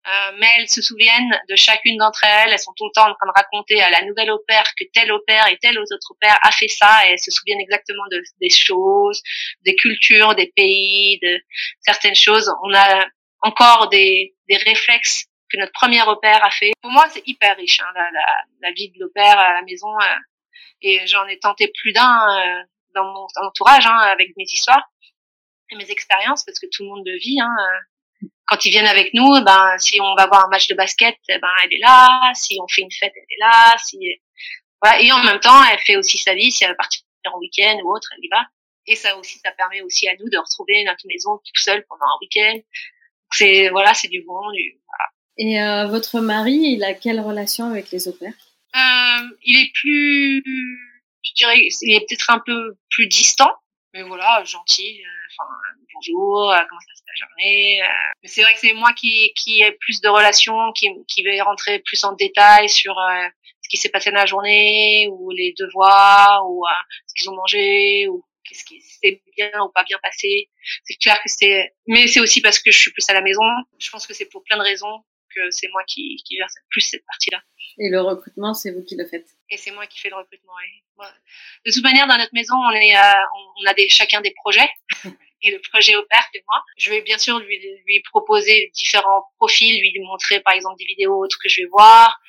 Euh, 0.06 0.32
mais 0.38 0.46
elles 0.56 0.68
se 0.68 0.80
souviennent 0.80 1.38
de 1.48 1.56
chacune 1.56 1.98
d'entre 1.98 2.24
elles. 2.24 2.52
Elles 2.52 2.58
sont 2.58 2.72
tout 2.74 2.86
le 2.86 2.92
temps 2.94 3.08
en 3.08 3.14
train 3.14 3.26
de 3.26 3.32
raconter 3.36 3.82
à 3.82 3.90
la 3.90 4.02
nouvelle 4.02 4.30
opère 4.30 4.64
que 4.78 4.84
tel 4.94 5.12
opère 5.12 5.46
et 5.48 5.58
tel 5.58 5.78
autre 5.78 6.10
opère 6.10 6.38
a 6.42 6.50
fait 6.50 6.68
ça 6.68 7.06
et 7.06 7.10
elles 7.10 7.18
se 7.18 7.30
souviennent 7.30 7.60
exactement 7.60 8.04
de, 8.10 8.22
des 8.40 8.48
choses, 8.48 9.22
des 9.62 9.76
cultures, 9.76 10.34
des 10.34 10.50
pays, 10.56 11.18
de 11.20 11.38
certaines 11.80 12.14
choses. 12.14 12.50
On 12.62 12.74
a 12.74 13.06
encore 13.42 13.90
des, 13.90 14.34
des 14.48 14.56
réflexes 14.56 15.26
que 15.50 15.58
notre 15.58 15.72
premier 15.72 16.02
opère 16.02 16.42
a 16.44 16.50
fait. 16.50 16.72
Pour 16.80 16.92
moi, 16.92 17.06
c'est 17.10 17.26
hyper 17.26 17.56
riche, 17.56 17.80
hein, 17.80 17.92
la, 17.94 18.10
la, 18.10 18.26
la, 18.62 18.72
vie 18.72 18.90
de 18.90 19.00
l'opère 19.00 19.38
à 19.38 19.52
la 19.52 19.62
maison. 19.62 19.92
Euh, 20.00 20.16
et 20.82 21.06
j'en 21.06 21.26
ai 21.26 21.38
tenté 21.38 21.70
plus 21.82 21.92
d'un 21.92 22.00
euh, 22.00 22.62
dans 22.94 23.04
mon 23.04 23.26
entourage 23.46 23.86
hein, 23.86 23.98
avec 23.98 24.30
mes 24.36 24.44
histoires 24.44 24.90
et 25.70 25.76
mes 25.76 25.90
expériences 25.90 26.44
parce 26.44 26.58
que 26.58 26.66
tout 26.72 26.84
le 26.84 26.88
monde 26.88 27.02
le 27.04 27.18
vit. 27.18 27.38
Hein, 27.40 27.54
quand 28.50 28.64
ils 28.64 28.70
viennent 28.70 28.86
avec 28.86 29.14
nous, 29.14 29.40
ben 29.44 29.78
si 29.78 30.00
on 30.00 30.14
va 30.16 30.26
voir 30.26 30.44
un 30.46 30.48
match 30.48 30.66
de 30.66 30.74
basket, 30.74 31.16
eh 31.28 31.38
ben 31.38 31.48
elle 31.62 31.72
est 31.72 31.78
là. 31.78 32.32
Si 32.34 32.58
on 32.60 32.66
fait 32.68 32.82
une 32.82 32.90
fête, 32.90 33.12
elle 33.14 33.22
est 33.22 33.40
là. 33.40 33.76
Si 33.78 33.98
voilà. 34.82 35.00
Et 35.00 35.12
en 35.12 35.22
même 35.22 35.38
temps, 35.38 35.62
elle 35.70 35.78
fait 35.78 35.96
aussi 35.96 36.18
sa 36.18 36.34
vie. 36.34 36.50
Si 36.50 36.64
elle 36.64 36.70
va 36.70 36.76
partir 36.76 37.02
en 37.32 37.38
week-end 37.38 37.78
ou 37.84 37.94
autre, 37.94 38.08
elle 38.16 38.24
y 38.24 38.28
va. 38.28 38.44
Et 38.86 38.96
ça 38.96 39.16
aussi, 39.16 39.38
ça 39.38 39.52
permet 39.52 39.82
aussi 39.82 40.08
à 40.08 40.16
nous 40.18 40.28
de 40.28 40.36
retrouver 40.36 40.82
notre 40.84 41.06
maison 41.06 41.38
tout 41.38 41.62
seul 41.62 41.84
pendant 41.88 42.04
un 42.04 42.18
week-end. 42.20 42.58
C'est 43.32 43.68
voilà, 43.68 43.94
c'est 43.94 44.08
du 44.08 44.22
bon. 44.22 44.50
Du, 44.52 44.80
voilà. 44.88 45.10
Et 45.38 45.62
euh, 45.62 45.86
votre 45.86 46.20
mari, 46.20 46.56
il 46.56 46.82
a 46.82 46.94
quelle 46.94 47.20
relation 47.20 47.66
avec 47.70 47.90
les 47.92 48.08
opères 48.08 48.34
euh, 48.74 49.36
Il 49.44 49.60
est 49.60 49.72
plus, 49.72 50.42
je 51.22 51.32
dirais, 51.34 51.68
il 51.82 51.94
est 51.94 52.00
peut-être 52.00 52.30
un 52.30 52.40
peu 52.44 52.76
plus 52.90 53.06
distant, 53.06 53.52
mais 53.94 54.02
voilà, 54.02 54.42
gentil. 54.44 55.00
Euh, 55.00 55.28
enfin, 55.38 55.50
bonjour, 55.94 56.52
euh, 56.52 56.58
comment 56.68 56.80
ça 56.80 56.94
se 56.94 57.02
passe 57.02 57.20
la 57.20 57.26
journée. 57.26 57.82
Euh. 57.82 57.86
Mais 58.22 58.28
c'est 58.28 58.42
vrai 58.42 58.54
que 58.54 58.60
c'est 58.60 58.72
moi 58.72 58.92
qui 58.92 59.32
qui 59.34 59.62
ai 59.62 59.72
plus 59.72 60.00
de 60.00 60.08
relations, 60.08 60.72
qui 60.72 60.88
qui 61.08 61.22
vais 61.22 61.40
rentrer 61.40 61.80
plus 61.80 62.02
en 62.04 62.12
détail 62.12 62.68
sur 62.68 62.98
euh, 62.98 63.28
ce 63.62 63.68
qui 63.68 63.76
s'est 63.76 63.88
passé 63.88 64.10
dans 64.10 64.16
la 64.16 64.26
journée 64.26 65.08
ou 65.12 65.30
les 65.30 65.54
devoirs 65.58 66.48
ou 66.48 66.64
ce 67.06 67.14
qu'ils 67.14 67.30
ont 67.30 67.36
mangé 67.36 68.08
ou 68.08 68.24
qu'est-ce 68.44 68.64
qui 68.64 68.80
s'est 68.80 69.22
bien 69.36 69.50
ou 69.62 69.70
pas 69.70 69.84
bien 69.84 69.98
passé. 70.02 70.50
C'est 70.84 70.96
clair 70.96 71.16
que 71.22 71.28
c'est, 71.28 71.74
mais 71.86 72.06
c'est 72.08 72.20
aussi 72.20 72.40
parce 72.40 72.58
que 72.58 72.70
je 72.70 72.78
suis 72.78 72.92
plus 72.92 73.08
à 73.08 73.14
la 73.14 73.22
maison. 73.22 73.42
Je 73.78 73.90
pense 73.90 74.06
que 74.06 74.14
c'est 74.14 74.26
pour 74.26 74.42
plein 74.44 74.56
de 74.56 74.62
raisons 74.62 75.04
que 75.34 75.50
c'est 75.50 75.68
moi 75.68 75.82
qui, 75.86 76.16
qui 76.26 76.36
gère 76.36 76.48
plus 76.70 76.80
cette 76.80 77.04
partie-là. 77.06 77.40
Et 77.78 77.88
le 77.88 78.00
recrutement, 78.00 78.52
c'est 78.52 78.72
vous 78.72 78.82
qui 78.82 78.96
le 78.96 79.06
faites? 79.06 79.28
Et 79.48 79.56
c'est 79.56 79.70
moi 79.70 79.86
qui 79.86 80.00
fais 80.00 80.10
le 80.10 80.16
recrutement. 80.16 80.52
De 81.64 81.72
toute 81.72 81.82
manière, 81.82 82.06
dans 82.06 82.18
notre 82.18 82.34
maison, 82.34 82.56
on, 82.56 82.72
est, 82.72 82.94
on 82.96 83.66
a 83.66 83.74
des, 83.74 83.88
chacun 83.88 84.20
des 84.20 84.32
projets. 84.32 84.68
et 85.42 85.50
le 85.50 85.60
projet 85.70 85.96
opère, 85.96 86.24
c'est 86.32 86.42
moi. 86.46 86.62
Je 86.76 86.90
vais 86.90 87.02
bien 87.02 87.18
sûr 87.18 87.38
lui, 87.38 87.58
lui 87.86 88.00
proposer 88.10 88.70
différents 88.74 89.24
profils, 89.36 89.80
lui 89.80 90.00
montrer 90.00 90.40
par 90.40 90.54
exemple 90.54 90.76
des 90.78 90.86
vidéos 90.86 91.16
autres 91.18 91.38
que 91.42 91.48
je 91.48 91.62
vais 91.62 91.68
voir, 91.68 92.20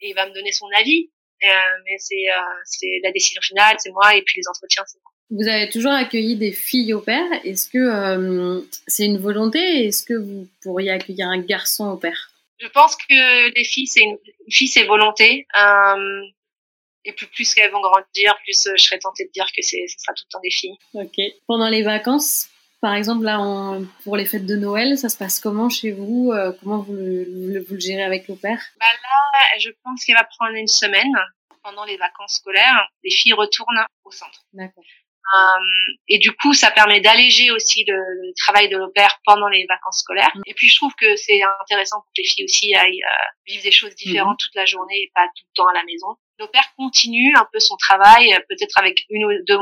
et 0.00 0.10
il 0.10 0.14
va 0.14 0.26
me 0.26 0.34
donner 0.34 0.52
son 0.52 0.68
avis. 0.76 1.10
Euh, 1.42 1.48
mais 1.84 1.96
c'est 1.98 2.28
euh, 2.28 2.40
c'est 2.64 3.00
la 3.02 3.12
décision 3.12 3.40
finale, 3.40 3.76
c'est 3.78 3.90
moi, 3.90 4.14
et 4.14 4.22
puis 4.22 4.40
les 4.40 4.48
entretiens, 4.48 4.84
c'est 4.86 4.98
moi. 5.02 5.10
Vous 5.30 5.48
avez 5.48 5.70
toujours 5.70 5.92
accueilli 5.92 6.36
des 6.36 6.52
filles 6.52 6.92
au 6.92 7.00
père. 7.00 7.26
Est-ce 7.44 7.68
que 7.68 7.78
euh, 7.78 8.60
c'est 8.86 9.06
une 9.06 9.18
volonté? 9.18 9.86
Est-ce 9.86 10.02
que 10.04 10.14
vous 10.14 10.48
pourriez 10.62 10.90
accueillir 10.90 11.28
un 11.28 11.40
garçon 11.40 11.88
au 11.88 11.96
père 11.96 12.32
Je 12.58 12.66
pense 12.66 12.96
que 12.96 13.54
les 13.54 13.64
filles, 13.64 13.86
c'est 13.86 14.02
une, 14.02 14.18
une 14.46 14.52
fille, 14.52 14.68
c'est 14.68 14.84
volonté. 14.84 15.46
Euh, 15.56 16.22
et 17.04 17.12
plus, 17.12 17.26
plus 17.28 17.54
qu'elles 17.54 17.70
vont 17.70 17.80
grandir, 17.80 18.36
plus 18.44 18.68
je 18.76 18.82
serais 18.82 18.98
tentée 18.98 19.24
de 19.24 19.30
dire 19.30 19.46
que 19.56 19.62
ce 19.62 19.76
sera 19.86 20.12
tout 20.12 20.24
le 20.26 20.32
temps 20.32 20.40
des 20.40 20.50
filles. 20.50 20.76
Ok. 20.92 21.16
Pendant 21.46 21.70
les 21.70 21.82
vacances, 21.82 22.49
par 22.80 22.94
exemple, 22.94 23.24
là, 23.24 23.38
pour 24.04 24.16
les 24.16 24.24
fêtes 24.24 24.46
de 24.46 24.56
Noël, 24.56 24.96
ça 24.96 25.08
se 25.08 25.16
passe 25.18 25.38
comment 25.40 25.68
chez 25.68 25.92
vous 25.92 26.32
euh, 26.32 26.52
Comment 26.60 26.78
vous 26.78 26.94
le, 26.94 27.64
vous, 27.64 27.74
le 27.74 27.80
gérez 27.80 28.02
avec 28.02 28.26
le 28.28 28.36
père 28.36 28.60
bah 28.78 28.86
Là, 28.86 29.58
je 29.58 29.70
pense 29.84 30.04
qu'elle 30.04 30.16
va 30.16 30.24
prendre 30.24 30.54
une 30.54 30.66
semaine 30.66 31.12
pendant 31.62 31.84
les 31.84 31.98
vacances 31.98 32.36
scolaires. 32.36 32.88
Les 33.04 33.10
filles 33.10 33.34
retournent 33.34 33.84
au 34.04 34.10
centre. 34.10 34.44
D'accord. 34.54 34.84
Euh, 35.34 35.92
et 36.08 36.18
du 36.18 36.32
coup, 36.32 36.54
ça 36.54 36.70
permet 36.70 37.00
d'alléger 37.00 37.50
aussi 37.50 37.84
le, 37.86 38.32
travail 38.36 38.68
de 38.68 38.76
l'opère 38.76 39.20
pendant 39.24 39.48
les 39.48 39.66
vacances 39.66 40.00
scolaires. 40.00 40.32
Mm. 40.34 40.42
Et 40.46 40.54
puis, 40.54 40.68
je 40.68 40.76
trouve 40.76 40.94
que 40.94 41.16
c'est 41.16 41.40
intéressant 41.60 42.00
pour 42.00 42.10
que 42.16 42.22
les 42.22 42.24
filles 42.24 42.44
aussi 42.44 42.74
aillent 42.74 43.02
euh, 43.02 43.26
vivre 43.46 43.62
des 43.62 43.70
choses 43.70 43.94
différentes 43.94 44.40
mm. 44.40 44.44
toute 44.44 44.54
la 44.54 44.64
journée 44.64 45.02
et 45.02 45.12
pas 45.14 45.26
tout 45.26 45.44
le 45.54 45.62
temps 45.62 45.68
à 45.68 45.74
la 45.74 45.84
maison. 45.84 46.16
L'opère 46.38 46.72
continue 46.76 47.34
un 47.36 47.46
peu 47.52 47.60
son 47.60 47.76
travail, 47.76 48.34
peut-être 48.48 48.78
avec 48.78 49.04
une 49.10 49.24
ou 49.26 49.30
deux 49.46 49.58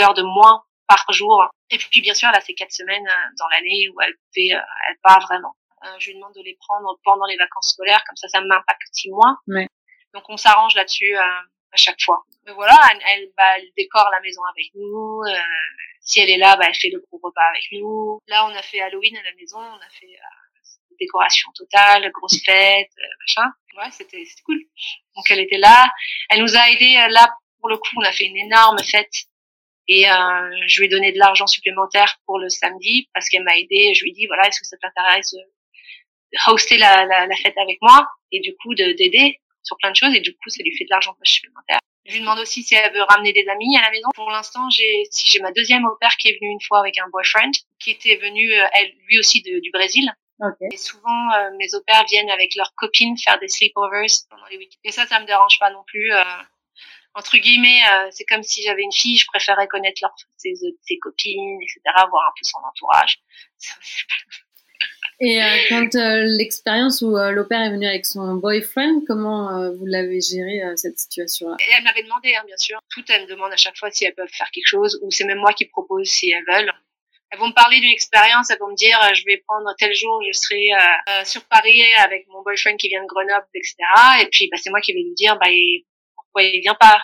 heures 0.00 0.14
de 0.14 0.22
moins 0.22 0.64
par 0.96 1.12
jour. 1.12 1.44
Et 1.70 1.78
puis 1.78 2.00
bien 2.00 2.14
sûr, 2.14 2.28
elle 2.28 2.38
a 2.38 2.40
ces 2.40 2.54
quatre 2.54 2.72
semaines 2.72 3.06
euh, 3.06 3.28
dans 3.38 3.48
l'année 3.48 3.88
où 3.90 4.00
elle 4.00 4.14
fait, 4.34 4.54
euh, 4.54 4.60
elle 4.88 4.96
part 5.02 5.20
vraiment. 5.20 5.54
Euh, 5.84 5.96
je 5.98 6.10
lui 6.10 6.16
demande 6.16 6.34
de 6.34 6.42
les 6.42 6.56
prendre 6.60 6.98
pendant 7.04 7.26
les 7.26 7.36
vacances 7.36 7.72
scolaires, 7.72 8.02
comme 8.06 8.16
ça, 8.16 8.28
ça 8.28 8.40
m'impacte 8.40 8.88
six 8.92 9.10
mois. 9.10 9.36
Donc 10.14 10.24
on 10.28 10.36
s'arrange 10.36 10.74
là-dessus 10.74 11.16
à 11.16 11.76
chaque 11.76 12.00
fois. 12.02 12.22
Mais 12.46 12.52
voilà, 12.52 12.78
elle, 13.14 13.30
bah, 13.36 13.56
elle, 13.56 13.68
décore 13.76 14.08
la 14.12 14.20
maison 14.20 14.42
avec 14.52 14.66
nous. 14.74 15.22
si 16.00 16.20
elle 16.20 16.30
est 16.30 16.36
là, 16.36 16.56
bah, 16.56 16.66
elle 16.68 16.74
fait 16.74 16.90
le 16.90 17.00
gros 17.00 17.18
repas 17.22 17.48
avec 17.48 17.64
nous. 17.72 18.20
Là, 18.28 18.46
on 18.46 18.54
a 18.54 18.62
fait 18.62 18.80
Halloween 18.80 19.16
à 19.16 19.22
la 19.22 19.34
maison, 19.34 19.58
on 19.58 19.76
a 19.76 19.90
fait 19.90 20.18
décoration 21.00 21.50
totale, 21.56 22.12
grosse 22.12 22.40
fête, 22.46 22.90
machin. 23.20 23.50
Ouais, 23.76 23.90
c'était 23.90 24.22
cool. 24.44 24.60
Donc 25.16 25.24
elle 25.30 25.40
était 25.40 25.58
là. 25.58 25.90
Elle 26.28 26.42
nous 26.42 26.56
a 26.56 26.70
aidé 26.70 26.94
là 27.08 27.26
pour 27.58 27.70
le 27.70 27.78
coup. 27.78 27.96
On 27.96 28.04
a 28.04 28.12
fait 28.12 28.26
une 28.26 28.36
énorme 28.36 28.78
fête 28.84 29.26
et 29.88 30.08
euh, 30.08 30.50
je 30.66 30.80
lui 30.80 30.86
ai 30.86 30.88
donné 30.88 31.12
de 31.12 31.18
l'argent 31.18 31.46
supplémentaire 31.46 32.18
pour 32.26 32.38
le 32.38 32.48
samedi 32.48 33.08
parce 33.14 33.28
qu'elle 33.28 33.42
m'a 33.42 33.56
aidé. 33.56 33.92
Je 33.94 34.04
lui 34.04 34.10
ai 34.10 34.14
dit 34.14 34.26
voilà, 34.26 34.46
est-ce 34.48 34.60
que 34.60 34.66
ça 34.66 34.76
t'intéresse 34.76 35.32
de 35.32 36.38
hoster 36.46 36.78
la, 36.78 37.04
la, 37.04 37.26
la, 37.26 37.36
fête 37.36 37.58
avec 37.58 37.78
moi 37.82 38.08
et 38.30 38.40
du 38.40 38.54
coup 38.56 38.74
d'aider 38.74 39.38
sur 39.62 39.76
plein 39.76 39.90
de 39.90 39.96
choses 39.96 40.14
et 40.14 40.20
du 40.20 40.32
coup 40.32 40.48
ça 40.48 40.62
lui 40.62 40.74
fait 40.76 40.84
de 40.84 40.90
l'argent 40.90 41.14
supplémentaire. 41.22 41.78
Je 42.04 42.14
lui 42.14 42.20
demande 42.20 42.40
aussi 42.40 42.62
si 42.62 42.74
elle 42.74 42.92
veut 42.92 43.02
ramener 43.02 43.32
des 43.32 43.46
amis 43.48 43.76
à 43.76 43.82
la 43.82 43.90
maison. 43.90 44.08
Pour 44.14 44.30
l'instant, 44.30 44.68
j'ai 44.70 45.04
si 45.10 45.28
j'ai 45.28 45.40
ma 45.40 45.52
deuxième 45.52 45.84
au 45.84 45.96
père 46.00 46.16
qui 46.16 46.28
est 46.28 46.38
venue 46.40 46.50
une 46.50 46.60
fois 46.60 46.80
avec 46.80 46.98
un 46.98 47.08
boyfriend 47.10 47.52
qui 47.78 47.90
était 47.90 48.16
venu 48.16 48.52
euh, 48.52 48.64
elle 48.72 48.92
lui 49.06 49.18
aussi 49.18 49.42
de, 49.42 49.60
du 49.60 49.70
Brésil. 49.70 50.10
Okay. 50.40 50.68
Et 50.72 50.76
souvent 50.76 51.32
euh, 51.32 51.50
mes 51.58 51.74
au 51.74 51.82
viennent 52.08 52.30
avec 52.30 52.56
leurs 52.56 52.74
copines 52.74 53.16
faire 53.16 53.38
des 53.38 53.48
sleepovers 53.48 54.08
pendant 54.28 54.46
les 54.46 54.58
week-ends. 54.58 54.80
Et 54.82 54.90
ça, 54.90 55.06
ça 55.06 55.20
me 55.20 55.26
dérange 55.26 55.58
pas 55.60 55.70
non 55.70 55.84
plus. 55.86 56.12
Euh, 56.12 56.24
entre 57.14 57.36
guillemets, 57.36 57.80
euh, 57.92 58.08
c'est 58.10 58.24
comme 58.24 58.42
si 58.42 58.62
j'avais 58.62 58.82
une 58.82 58.92
fille, 58.92 59.18
je 59.18 59.26
préférais 59.26 59.68
connaître 59.68 60.00
leur, 60.02 60.14
ses, 60.36 60.54
ses 60.54 60.98
copines, 60.98 61.58
etc., 61.62 61.80
voir 62.10 62.28
un 62.28 62.32
peu 62.38 62.44
son 62.44 62.58
entourage. 62.58 63.22
Et 65.24 65.40
euh, 65.40 65.46
quand 65.68 65.94
euh, 65.94 66.24
l'expérience 66.36 67.00
où 67.00 67.16
euh, 67.16 67.30
l'opère 67.30 67.62
est 67.62 67.70
venu 67.70 67.86
avec 67.86 68.04
son 68.04 68.34
boyfriend, 68.34 69.02
comment 69.06 69.70
vous 69.70 69.86
l'avez 69.86 70.20
géré 70.20 70.60
cette 70.74 70.98
situation-là? 70.98 71.56
Elle 71.76 71.84
m'avait 71.84 72.02
demandé, 72.02 72.34
hein, 72.34 72.42
bien 72.44 72.56
sûr. 72.56 72.80
Toutes 72.90 73.08
elles 73.08 73.22
me 73.22 73.28
demandent 73.28 73.52
à 73.52 73.56
chaque 73.56 73.78
fois 73.78 73.88
si 73.92 74.04
elles 74.04 74.16
peuvent 74.16 74.32
faire 74.32 74.50
quelque 74.50 74.66
chose, 74.66 74.98
ou 75.02 75.12
c'est 75.12 75.24
même 75.24 75.38
moi 75.38 75.52
qui 75.52 75.66
propose 75.66 76.08
si 76.08 76.30
elles 76.32 76.44
veulent. 76.52 76.72
Elles 77.30 77.38
vont 77.38 77.46
me 77.46 77.54
parler 77.54 77.78
d'une 77.78 77.92
expérience, 77.92 78.50
elles 78.50 78.58
vont 78.58 78.70
me 78.70 78.76
dire 78.76 78.98
je 79.14 79.24
vais 79.24 79.42
prendre 79.46 79.72
tel 79.78 79.94
jour, 79.94 80.20
je 80.26 80.36
serai 80.36 80.70
sur 81.24 81.44
Paris 81.44 81.82
avec 82.04 82.26
mon 82.28 82.42
boyfriend 82.42 82.76
qui 82.76 82.88
vient 82.88 83.02
de 83.02 83.06
Grenoble, 83.06 83.46
etc. 83.54 83.76
Et 84.20 84.26
puis 84.26 84.48
bah, 84.50 84.58
c'est 84.60 84.70
moi 84.70 84.80
qui 84.80 84.92
vais 84.92 85.00
lui 85.02 85.14
dire 85.14 85.38
bah, 85.38 85.48
il 86.40 86.60
vient 86.60 86.74
pas. 86.74 87.02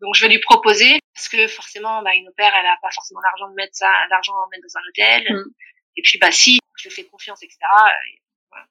donc 0.00 0.14
je 0.14 0.22
vais 0.22 0.32
lui 0.32 0.40
proposer 0.40 0.98
parce 1.14 1.28
que 1.28 1.46
forcément 1.48 2.02
bah, 2.02 2.14
une 2.14 2.28
opère 2.28 2.52
elle 2.58 2.66
a 2.66 2.78
pas 2.80 2.90
forcément 2.90 3.20
l'argent 3.20 3.48
de 3.48 3.54
mettre 3.54 3.74
ça, 3.74 3.90
l'argent 4.10 4.34
à 4.34 4.48
mettre 4.50 4.62
dans 4.62 4.80
un 4.80 4.88
hôtel. 4.88 5.32
Mm. 5.32 5.44
Et 5.96 6.02
puis 6.02 6.18
bah 6.18 6.30
si 6.30 6.60
je 6.76 6.88
fais 6.90 7.04
confiance, 7.04 7.42
etc. 7.42 7.58
voilà. 8.50 8.66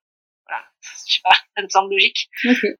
voilà. 0.47 0.65
Je 0.81 1.13
sais 1.13 1.21
pas, 1.23 1.35
ça 1.55 1.63
me 1.63 1.69
semble 1.69 1.91
logique. 1.91 2.29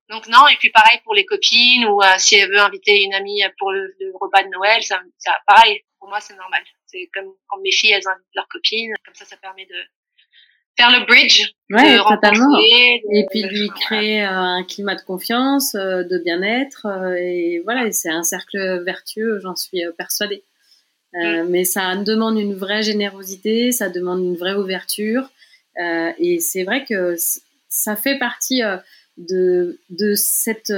Donc 0.09 0.27
non, 0.27 0.47
et 0.47 0.55
puis 0.57 0.69
pareil 0.69 0.99
pour 1.03 1.13
les 1.13 1.25
copines 1.25 1.85
ou 1.85 2.01
euh, 2.01 2.17
si 2.17 2.35
elle 2.35 2.49
veut 2.49 2.59
inviter 2.59 3.03
une 3.03 3.13
amie 3.13 3.41
pour 3.57 3.71
le, 3.71 3.95
repas 4.19 4.43
de 4.43 4.49
Noël, 4.49 4.83
ça, 4.83 5.01
ça 5.17 5.37
pareil. 5.47 5.83
Pour 5.99 6.09
moi, 6.09 6.21
c'est 6.21 6.35
normal. 6.35 6.63
C'est 6.85 7.09
comme 7.13 7.33
quand 7.47 7.57
mes 7.61 7.71
filles 7.71 7.91
elles 7.91 8.07
invitent 8.07 8.35
leurs 8.35 8.47
copines, 8.47 8.93
comme 9.03 9.15
ça, 9.15 9.25
ça 9.25 9.37
permet 9.37 9.65
de 9.65 9.75
faire 10.77 10.91
le 10.91 11.05
bridge, 11.05 11.53
ouais, 11.71 11.97
totalement. 11.97 12.57
et 12.59 13.25
puis 13.31 13.43
lui 13.43 13.69
créer 13.69 14.23
euh, 14.23 14.29
un 14.29 14.63
climat 14.63 14.95
de 14.95 15.01
confiance, 15.01 15.75
euh, 15.75 16.03
de 16.03 16.17
bien-être, 16.17 16.87
et 17.17 17.61
voilà, 17.63 17.91
c'est 17.91 18.09
un 18.09 18.23
cercle 18.23 18.83
vertueux, 18.83 19.39
j'en 19.41 19.55
suis 19.55 19.81
persuadée. 19.97 20.43
Euh, 21.15 21.43
mm. 21.43 21.49
Mais 21.49 21.63
ça 21.63 21.95
demande 21.95 22.37
une 22.37 22.53
vraie 22.53 22.83
générosité, 22.83 23.71
ça 23.71 23.89
demande 23.89 24.23
une 24.23 24.35
vraie 24.35 24.55
ouverture. 24.55 25.29
Euh, 25.81 26.11
et 26.19 26.39
c'est 26.39 26.63
vrai 26.63 26.85
que 26.85 27.15
ça 27.69 27.95
fait 27.95 28.17
partie 28.17 28.63
euh, 28.63 28.77
de, 29.17 29.79
de 29.89 30.13
cette 30.15 30.73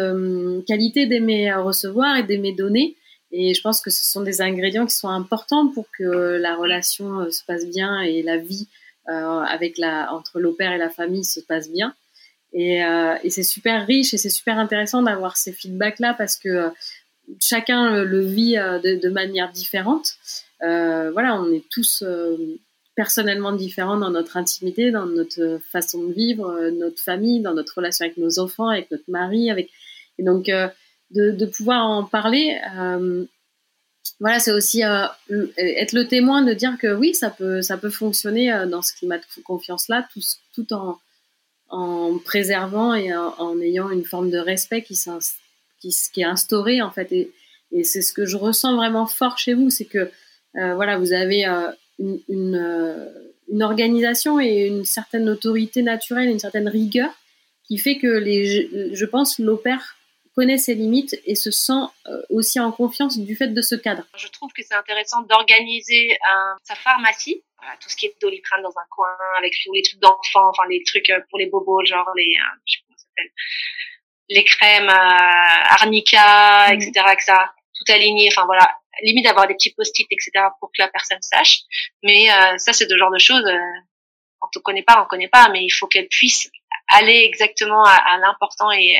qualité 0.67 1.05
d'aimer 1.05 1.53
recevoir 1.53 2.17
et 2.17 2.23
d'aimer 2.23 2.53
donner. 2.53 2.95
Et 3.31 3.53
je 3.53 3.61
pense 3.61 3.81
que 3.81 3.89
ce 3.89 4.05
sont 4.05 4.21
des 4.21 4.41
ingrédients 4.41 4.85
qui 4.85 4.95
sont 4.95 5.09
importants 5.09 5.67
pour 5.67 5.85
que 5.97 6.03
la 6.03 6.55
relation 6.55 7.29
se 7.29 7.43
passe 7.43 7.65
bien 7.65 7.99
et 8.01 8.21
la 8.21 8.37
vie 8.37 8.67
avec 9.07 9.77
la, 9.77 10.11
entre 10.13 10.39
l'opère 10.39 10.73
et 10.73 10.77
la 10.77 10.89
famille 10.89 11.23
se 11.23 11.39
passe 11.39 11.69
bien. 11.69 11.95
Et, 12.53 12.79
et 13.23 13.29
c'est 13.29 13.43
super 13.43 13.85
riche 13.87 14.13
et 14.13 14.17
c'est 14.17 14.29
super 14.29 14.57
intéressant 14.57 15.01
d'avoir 15.01 15.37
ces 15.37 15.53
feedbacks-là 15.53 16.13
parce 16.13 16.35
que 16.35 16.71
chacun 17.41 18.03
le, 18.03 18.19
vit 18.21 18.57
euh, 18.57 18.79
de, 18.79 19.09
manière 19.09 19.51
différente. 19.51 20.13
Euh, 20.63 21.11
voilà, 21.11 21.39
on 21.39 21.51
est 21.51 21.63
tous 21.69 22.03
euh, 22.05 22.37
personnellement 22.95 23.51
différents 23.51 23.97
dans 23.97 24.09
notre 24.09 24.37
intimité, 24.37 24.91
dans 24.91 25.05
notre 25.05 25.59
façon 25.71 26.03
de 26.07 26.13
vivre, 26.13 26.69
notre 26.71 27.01
famille, 27.01 27.41
dans 27.41 27.53
notre 27.53 27.77
relation 27.77 28.05
avec 28.05 28.17
nos 28.17 28.39
enfants, 28.39 28.69
avec 28.69 28.89
notre 28.91 29.09
mari, 29.09 29.51
avec 29.51 29.69
et 30.19 30.23
donc 30.23 30.45
de, 31.11 31.45
pouvoir 31.45 31.85
en 31.85 32.03
parler. 32.03 32.57
Voilà, 34.19 34.39
c'est 34.39 34.51
aussi 34.51 34.81
être 34.81 35.93
le 35.93 36.07
témoin 36.07 36.41
de 36.41 36.53
dire 36.53 36.77
que 36.79 36.93
oui, 36.93 37.13
ça 37.13 37.29
peut, 37.29 37.61
ça 37.61 37.77
peut 37.77 37.89
fonctionner 37.89 38.65
dans 38.69 38.81
ce 38.81 38.93
climat 38.93 39.17
de 39.17 39.23
confiance-là, 39.43 40.07
tout, 40.13 40.21
tout 40.53 40.73
en, 40.73 40.99
en 41.69 42.17
préservant 42.23 42.93
et 42.93 43.15
en, 43.15 43.59
ayant 43.61 43.89
une 43.89 44.05
forme 44.05 44.29
de 44.29 44.37
respect 44.37 44.81
qui 44.83 44.97
qui, 45.79 45.95
qui 46.13 46.21
est 46.21 46.25
instauré 46.25 46.81
en 46.81 46.91
fait. 46.91 47.11
Et, 47.11 47.31
et 47.71 47.83
c'est 47.83 48.01
ce 48.01 48.13
que 48.13 48.25
je 48.25 48.37
ressens 48.37 48.75
vraiment 48.75 49.05
fort 49.07 49.37
chez 49.37 49.53
vous, 49.53 49.69
c'est 49.69 49.85
que 49.85 50.09
euh, 50.55 50.75
voilà, 50.75 50.97
vous 50.97 51.13
avez 51.13 51.45
euh, 51.45 51.71
une, 51.99 52.19
une, 52.29 52.55
euh, 52.55 53.09
une, 53.51 53.61
organisation 53.61 54.39
et 54.39 54.67
une 54.67 54.85
certaine 54.85 55.29
autorité 55.29 55.81
naturelle, 55.81 56.29
une 56.29 56.39
certaine 56.39 56.67
rigueur 56.67 57.09
qui 57.65 57.77
fait 57.77 57.97
que 57.97 58.07
les, 58.07 58.95
je 58.95 59.05
pense, 59.05 59.39
l'opère 59.39 59.96
connaît 60.37 60.59
ses 60.59 60.75
limites 60.75 61.19
et 61.25 61.35
se 61.35 61.49
sent 61.49 61.83
aussi 62.29 62.59
en 62.59 62.71
confiance 62.71 63.17
du 63.17 63.35
fait 63.35 63.47
de 63.47 63.61
ce 63.61 63.75
cadre. 63.75 64.03
Je 64.15 64.27
trouve 64.27 64.51
que 64.53 64.61
c'est 64.61 64.75
intéressant 64.75 65.21
d'organiser 65.23 66.17
sa 66.63 66.75
pharmacie, 66.75 67.43
tout 67.81 67.89
ce 67.89 67.95
qui 67.95 68.05
est 68.05 68.15
doliprane 68.21 68.61
dans 68.61 68.69
un 68.77 68.85
coin, 68.91 69.17
avec 69.37 69.53
tous 69.65 69.73
les 69.73 69.81
trucs 69.81 69.99
d'enfants, 69.99 70.49
enfin 70.49 70.63
les 70.69 70.83
trucs 70.85 71.11
pour 71.29 71.39
les 71.39 71.47
bobos, 71.47 71.83
genre 71.85 72.07
les, 72.15 72.37
je 72.65 72.73
sais 72.73 72.79
pas 72.79 72.85
comment 72.87 72.97
ça 72.97 73.03
s'appelle, 73.03 73.31
les 74.29 74.43
crèmes 74.43 74.89
euh, 74.89 75.73
arnica, 75.75 76.73
etc., 76.73 76.91
mm. 76.95 77.11
etc., 77.11 77.33
tout 77.73 77.91
aligné. 77.91 78.29
Enfin 78.31 78.45
voilà, 78.45 78.75
limite 79.01 79.25
d'avoir 79.25 79.47
des 79.47 79.53
petits 79.53 79.73
post-it, 79.73 80.07
etc., 80.09 80.31
pour 80.59 80.69
que 80.69 80.81
la 80.81 80.89
personne 80.89 81.21
sache. 81.21 81.61
Mais 82.03 82.31
euh, 82.31 82.57
ça, 82.57 82.73
c'est 82.73 82.89
le 82.89 82.97
genre 82.97 83.11
de 83.11 83.19
choses. 83.19 83.45
Euh, 83.45 83.79
quand 84.39 84.49
on 84.57 84.61
connaît 84.61 84.83
pas, 84.83 85.01
on 85.01 85.07
connaît 85.07 85.27
pas, 85.27 85.49
mais 85.49 85.63
il 85.63 85.69
faut 85.69 85.87
qu'elle 85.87 86.07
puisse 86.07 86.49
aller 86.89 87.23
exactement 87.25 87.83
à, 87.83 88.17
l'important 88.19 88.71
et, 88.71 88.97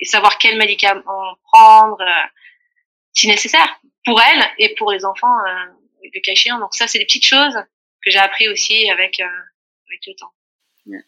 et 0.00 0.04
savoir 0.04 0.38
quel 0.38 0.56
médicament 0.56 1.02
prendre, 1.44 2.00
euh, 2.00 2.28
si 3.12 3.28
nécessaire, 3.28 3.80
pour 4.04 4.20
elle 4.20 4.44
et 4.58 4.74
pour 4.76 4.92
les 4.92 5.04
enfants, 5.04 5.38
euh, 5.46 5.66
le 6.02 6.20
cas 6.20 6.32
échéant. 6.32 6.58
Donc 6.58 6.74
ça, 6.74 6.86
c'est 6.86 6.98
des 6.98 7.04
petites 7.04 7.26
choses 7.26 7.54
que 8.02 8.10
j'ai 8.10 8.18
appris 8.18 8.48
aussi 8.48 8.90
avec 8.90 9.20
avec 9.90 10.06
le 10.06 10.14
temps. 10.14 10.32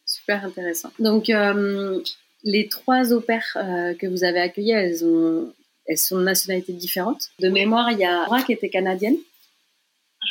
super 0.04 0.44
intéressant. 0.44 0.92
Donc, 0.98 1.30
euh, 1.30 2.02
les 2.44 2.68
trois 2.68 3.12
opères 3.12 3.56
euh, 3.56 3.94
que 3.94 4.06
vous 4.06 4.24
avez 4.24 4.40
accueillies, 4.40 4.72
elles, 4.72 5.04
ont, 5.04 5.52
elles 5.86 5.98
sont 5.98 6.18
de 6.18 6.24
nationalités 6.24 6.72
différentes. 6.72 7.30
De 7.38 7.48
mémoire, 7.48 7.90
il 7.92 7.98
y 7.98 8.04
a 8.04 8.24
Laura 8.24 8.42
qui 8.42 8.52
était 8.52 8.68
canadienne, 8.68 9.16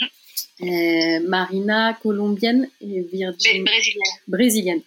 mhm. 0.02 0.70
euh, 0.70 1.28
Marina 1.28 1.98
colombienne 2.02 2.70
et 2.82 3.02
Virginia 3.02 3.64
brésilienne. 3.64 4.04
brésilienne. 4.28 4.82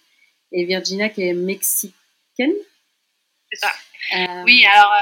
Et 0.51 0.65
Virginia 0.65 1.09
qui 1.09 1.23
est 1.23 1.33
mexicaine. 1.33 2.53
C'est 3.55 3.67
ça. 3.67 3.71
Euh, 4.15 4.43
oui, 4.43 4.65
alors 4.65 4.93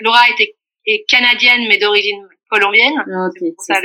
Laura 0.00 0.28
était 0.30 0.56
est 0.86 1.04
canadienne 1.08 1.66
mais 1.68 1.78
d'origine 1.78 2.28
colombienne. 2.50 2.94
Ah, 2.98 3.28
ok, 3.28 3.52
c'est 3.58 3.74
ça. 3.74 3.80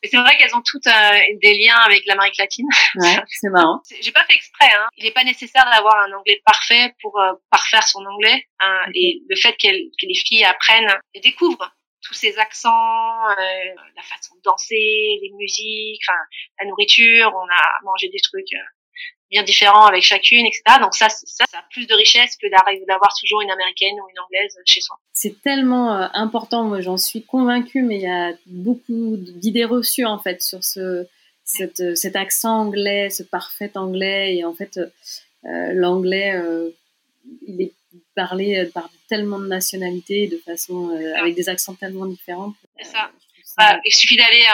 Mais 0.00 0.08
c'est 0.08 0.16
vrai 0.16 0.36
qu'elles 0.36 0.54
ont 0.54 0.62
toutes 0.62 0.86
euh, 0.86 1.18
des 1.42 1.54
liens 1.54 1.76
avec 1.76 2.06
l'Amérique 2.06 2.38
latine. 2.38 2.68
Ouais, 2.96 3.16
c'est 3.28 3.50
marrant. 3.50 3.82
J'ai 4.00 4.12
pas 4.12 4.24
fait 4.26 4.34
exprès. 4.34 4.70
Hein. 4.72 4.86
Il 4.96 5.04
n'est 5.04 5.10
pas 5.10 5.24
nécessaire 5.24 5.64
d'avoir 5.64 5.96
un 5.96 6.12
anglais 6.12 6.40
parfait 6.44 6.94
pour 7.02 7.18
euh, 7.18 7.32
parfaire 7.50 7.86
son 7.86 8.04
anglais. 8.06 8.46
Hein. 8.60 8.84
Et 8.94 9.22
le 9.28 9.34
fait 9.34 9.56
que 9.56 9.66
les 9.66 10.14
filles 10.14 10.44
apprennent 10.44 10.94
et 11.14 11.20
découvrent 11.20 11.72
tous 12.02 12.14
ces 12.14 12.38
accents, 12.38 13.28
euh, 13.30 13.74
la 13.96 14.02
façon 14.02 14.36
de 14.36 14.40
danser, 14.42 15.18
les 15.20 15.30
musiques, 15.36 16.06
la 16.60 16.66
nourriture. 16.66 17.32
On 17.34 17.48
a 17.52 17.84
mangé 17.84 18.08
des 18.08 18.20
trucs 18.20 18.52
euh, 18.54 18.64
bien 19.30 19.42
différents 19.42 19.86
avec 19.86 20.02
chacune, 20.02 20.46
etc. 20.46 20.62
Donc 20.80 20.94
ça, 20.94 21.08
ça, 21.08 21.44
ça 21.50 21.58
a 21.58 21.64
plus 21.70 21.86
de 21.86 21.94
richesse 21.94 22.36
que 22.36 22.46
d'avoir 22.86 23.14
toujours 23.18 23.42
une 23.42 23.50
américaine 23.50 23.94
ou 23.94 24.08
une 24.10 24.18
anglaise 24.20 24.56
chez 24.64 24.80
soi. 24.80 24.98
C'est 25.12 25.42
tellement 25.42 25.94
euh, 25.94 26.06
important, 26.14 26.64
moi 26.64 26.80
j'en 26.80 26.96
suis 26.96 27.24
convaincue, 27.24 27.82
mais 27.82 27.96
il 27.96 28.02
y 28.02 28.10
a 28.10 28.32
beaucoup 28.46 29.16
d'idées 29.16 29.64
reçues 29.64 30.06
en 30.06 30.18
fait 30.18 30.42
sur 30.42 30.64
ce, 30.64 31.06
cette, 31.44 31.96
cet 31.96 32.16
accent 32.16 32.60
anglais, 32.60 33.10
ce 33.10 33.22
parfait 33.22 33.72
anglais, 33.76 34.36
et 34.36 34.44
en 34.44 34.54
fait 34.54 34.78
euh, 34.78 35.72
l'anglais, 35.74 36.32
euh, 36.34 36.70
il 37.46 37.60
est 37.60 37.72
parlé 38.14 38.68
par 38.72 38.88
tellement 39.08 39.38
de 39.38 39.46
nationalités, 39.46 40.26
de 40.26 40.38
façon 40.38 40.90
avec 41.16 41.34
des 41.34 41.48
accents 41.48 41.74
tellement 41.74 42.06
différents. 42.06 42.54
C'est 42.78 42.86
ça. 42.86 43.10
Bah, 43.56 43.78
il 43.84 43.94
suffit 43.94 44.16
d'aller 44.16 44.44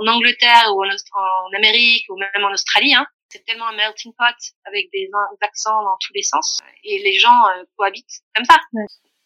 en 0.00 0.06
Angleterre 0.06 0.72
ou 0.74 0.82
en, 0.82 0.88
en, 0.88 1.56
Amérique 1.56 2.06
ou 2.08 2.16
même 2.16 2.44
en 2.44 2.52
Australie. 2.52 2.94
Hein 2.94 3.06
c'est 3.28 3.44
tellement 3.44 3.68
un 3.68 3.76
melting 3.76 4.12
pot 4.12 4.54
avec 4.64 4.90
des 4.92 5.10
accents 5.40 5.82
dans 5.82 5.96
tous 6.00 6.12
les 6.14 6.22
sens 6.22 6.60
et 6.84 7.02
les 7.02 7.18
gens 7.18 7.46
euh, 7.46 7.64
cohabitent 7.76 8.22
comme 8.34 8.44
ça. 8.44 8.58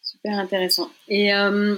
super 0.01 0.37
intéressant. 0.37 0.91
Et 1.07 1.33
euh, 1.33 1.77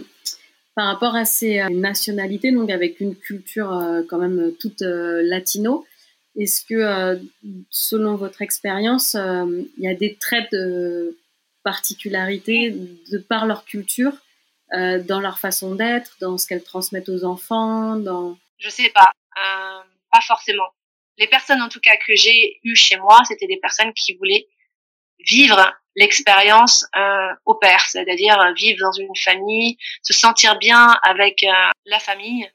par 0.76 0.88
rapport 0.88 1.16
à 1.16 1.26
ces 1.26 1.60
euh, 1.60 1.70
nationalités, 1.70 2.52
donc 2.52 2.70
avec 2.70 3.00
une 3.00 3.16
culture 3.16 3.70
quand 4.10 4.18
même 4.18 4.54
toute 4.60 4.82
latino, 4.82 5.86
est-ce 6.38 6.66
que 6.66 7.22
selon 7.70 8.16
votre 8.16 8.42
expérience, 8.42 9.14
il 9.16 9.70
y 9.84 9.88
a 9.88 9.94
des 9.94 10.16
traits 10.16 10.52
de 10.52 11.18
particularité 11.64 12.72
de 12.72 13.18
par 13.18 13.46
leur 13.46 13.64
culture, 13.64 14.12
dans 14.74 15.22
leur 15.22 15.40
façon 15.40 15.76
d'être, 15.76 16.18
dans 16.20 16.38
ce 16.38 16.46
qu'elles 16.46 16.64
transmettent 16.64 17.08
aux 17.08 17.24
enfants, 17.24 17.96
dans... 17.96 18.38
Je 18.58 18.68
sais 18.70 18.90
pas, 18.90 19.14
pas 20.12 20.22
forcément 20.22 20.68
les 21.18 21.28
personnes 21.28 21.62
en 21.62 21.70
tout 21.70 21.80
cas 21.80 21.96
que 21.98 22.16
j'ai 22.16 22.60
eues 22.64 22.76
chez 22.76 22.98
moi, 22.98 23.20
c'était 23.28 23.48
des 23.48 23.58
personnes 23.58 23.94
qui 23.94 24.16
voulaient 24.16 24.48
vivre 25.20 25.74
l'expérience 25.96 26.86
euh, 26.96 27.34
au 27.46 27.56
père, 27.56 27.82
c'est-à-dire 27.88 28.40
euh, 28.40 28.54
vivre 28.54 28.78
dans 28.82 28.92
une 28.92 29.16
famille, 29.16 29.78
se 30.04 30.14
sentir 30.14 30.58
bien 30.60 30.94
avec 31.04 31.44
euh, 31.44 31.70
la 31.86 32.00
famille. 32.00 32.50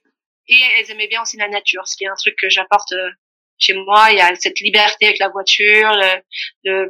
Et 0.48 0.60
elles 0.78 0.90
aimaient 0.90 1.08
bien 1.08 1.22
aussi 1.22 1.36
la 1.36 1.48
nature, 1.48 1.86
ce 1.86 1.96
qui 1.96 2.04
est 2.04 2.08
un 2.08 2.16
truc 2.16 2.34
que 2.36 2.50
j'apporte 2.50 2.92
euh, 2.92 3.10
chez 3.58 3.72
moi. 3.74 4.10
Il 4.10 4.18
y 4.18 4.20
a 4.20 4.34
cette 4.34 4.60
liberté 4.60 5.06
avec 5.06 5.18
la 5.18 5.28
voiture, 5.28 5.90
le, 6.64 6.88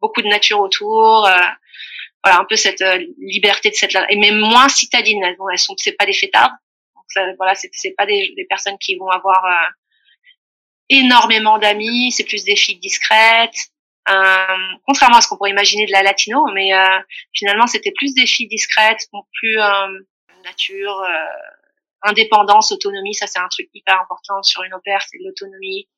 beaucoup 0.00 0.22
de 0.22 0.28
nature 0.28 0.60
autour. 0.60 1.28
voilà, 2.22 2.40
un 2.40 2.44
peu 2.44 2.56
cette 2.56 2.84
liberté 3.18 3.70
de 3.70 3.74
cette 3.74 3.94
et 4.08 4.16
mais 4.16 4.30
moins 4.30 4.68
citadine. 4.68 5.22
Elles, 5.24 5.36
elles 5.52 5.58
sont, 5.58 5.74
c'est 5.78 5.92
pas 5.92 6.06
des 6.06 6.12
fêtards. 6.12 6.52
Donc 6.94 7.04
ça, 7.08 7.22
voilà, 7.38 7.54
c'est, 7.54 7.70
c'est 7.72 7.94
pas 7.96 8.06
des, 8.06 8.32
des 8.36 8.44
personnes 8.44 8.78
qui 8.78 8.96
vont 8.96 9.08
avoir 9.08 9.42
énormément 10.88 11.58
d'amis, 11.58 12.12
c'est 12.12 12.24
plus 12.24 12.44
des 12.44 12.56
filles 12.56 12.78
discrètes. 12.78 13.70
Euh, 14.08 14.56
contrairement 14.86 15.16
à 15.16 15.20
ce 15.20 15.28
qu'on 15.28 15.36
pourrait 15.36 15.50
imaginer 15.50 15.84
de 15.84 15.90
la 15.90 16.02
latino, 16.02 16.46
mais 16.54 16.72
euh, 16.72 16.98
finalement 17.32 17.66
c'était 17.66 17.90
plus 17.90 18.14
des 18.14 18.26
filles 18.26 18.46
discrètes, 18.46 19.08
plus 19.32 19.60
euh, 19.60 20.00
nature, 20.44 21.02
indépendance, 22.02 22.70
autonomie, 22.70 23.14
ça 23.14 23.26
c'est 23.26 23.40
un 23.40 23.48
truc 23.48 23.68
hyper 23.74 24.00
important 24.00 24.44
sur 24.44 24.62
une 24.62 24.72
opère, 24.74 25.02
c'est 25.10 25.18
l'autonomie, 25.24 25.88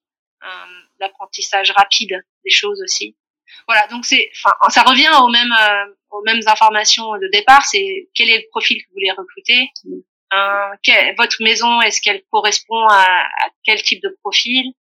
l'apprentissage 0.98 1.70
rapide 1.72 2.24
des 2.44 2.50
choses 2.50 2.80
aussi. 2.82 3.14
Voilà, 3.66 3.86
donc 3.88 4.06
c'est, 4.06 4.30
enfin, 4.36 4.54
ça 4.70 4.84
revient 4.84 5.10
aux 5.20 5.28
mêmes, 5.28 5.54
aux 6.10 6.22
mêmes 6.22 6.40
informations 6.46 7.12
de 7.12 7.28
départ. 7.30 7.66
C'est 7.66 8.08
quel 8.14 8.30
est 8.30 8.38
le 8.38 8.48
profil 8.50 8.78
que 8.78 8.88
vous 8.88 8.94
voulez 8.94 9.10
recruter, 9.10 9.70
euh, 10.34 11.12
votre 11.16 11.42
maison, 11.42 11.80
est-ce 11.80 12.00
qu'elle 12.00 12.22
correspond 12.30 12.86
à, 12.86 13.02
à, 13.02 13.48
quel 13.64 13.82
type 13.82 14.02
de 14.02 14.16
profil, 14.22 14.72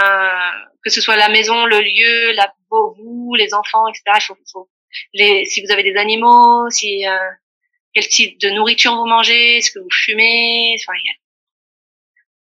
euh, 0.00 0.50
que 0.82 0.90
ce 0.90 1.00
soit 1.00 1.16
la 1.16 1.28
maison, 1.28 1.66
le 1.66 1.80
lieu, 1.80 2.32
la, 2.32 2.52
vous, 2.70 3.34
les 3.36 3.52
enfants, 3.52 3.86
etc. 3.88 4.02
Il 4.16 4.22
faut, 4.22 4.36
faut 4.52 4.70
les, 5.12 5.44
si 5.44 5.62
vous 5.64 5.70
avez 5.70 5.82
des 5.82 5.96
animaux, 5.96 6.70
si 6.70 7.06
euh, 7.06 7.30
quel 7.92 8.08
type 8.08 8.40
de 8.40 8.50
nourriture 8.50 8.94
vous 8.96 9.06
mangez, 9.06 9.58
est-ce 9.58 9.70
que 9.70 9.80
vous 9.80 9.90
fumez, 9.90 10.76
enfin, 10.80 10.98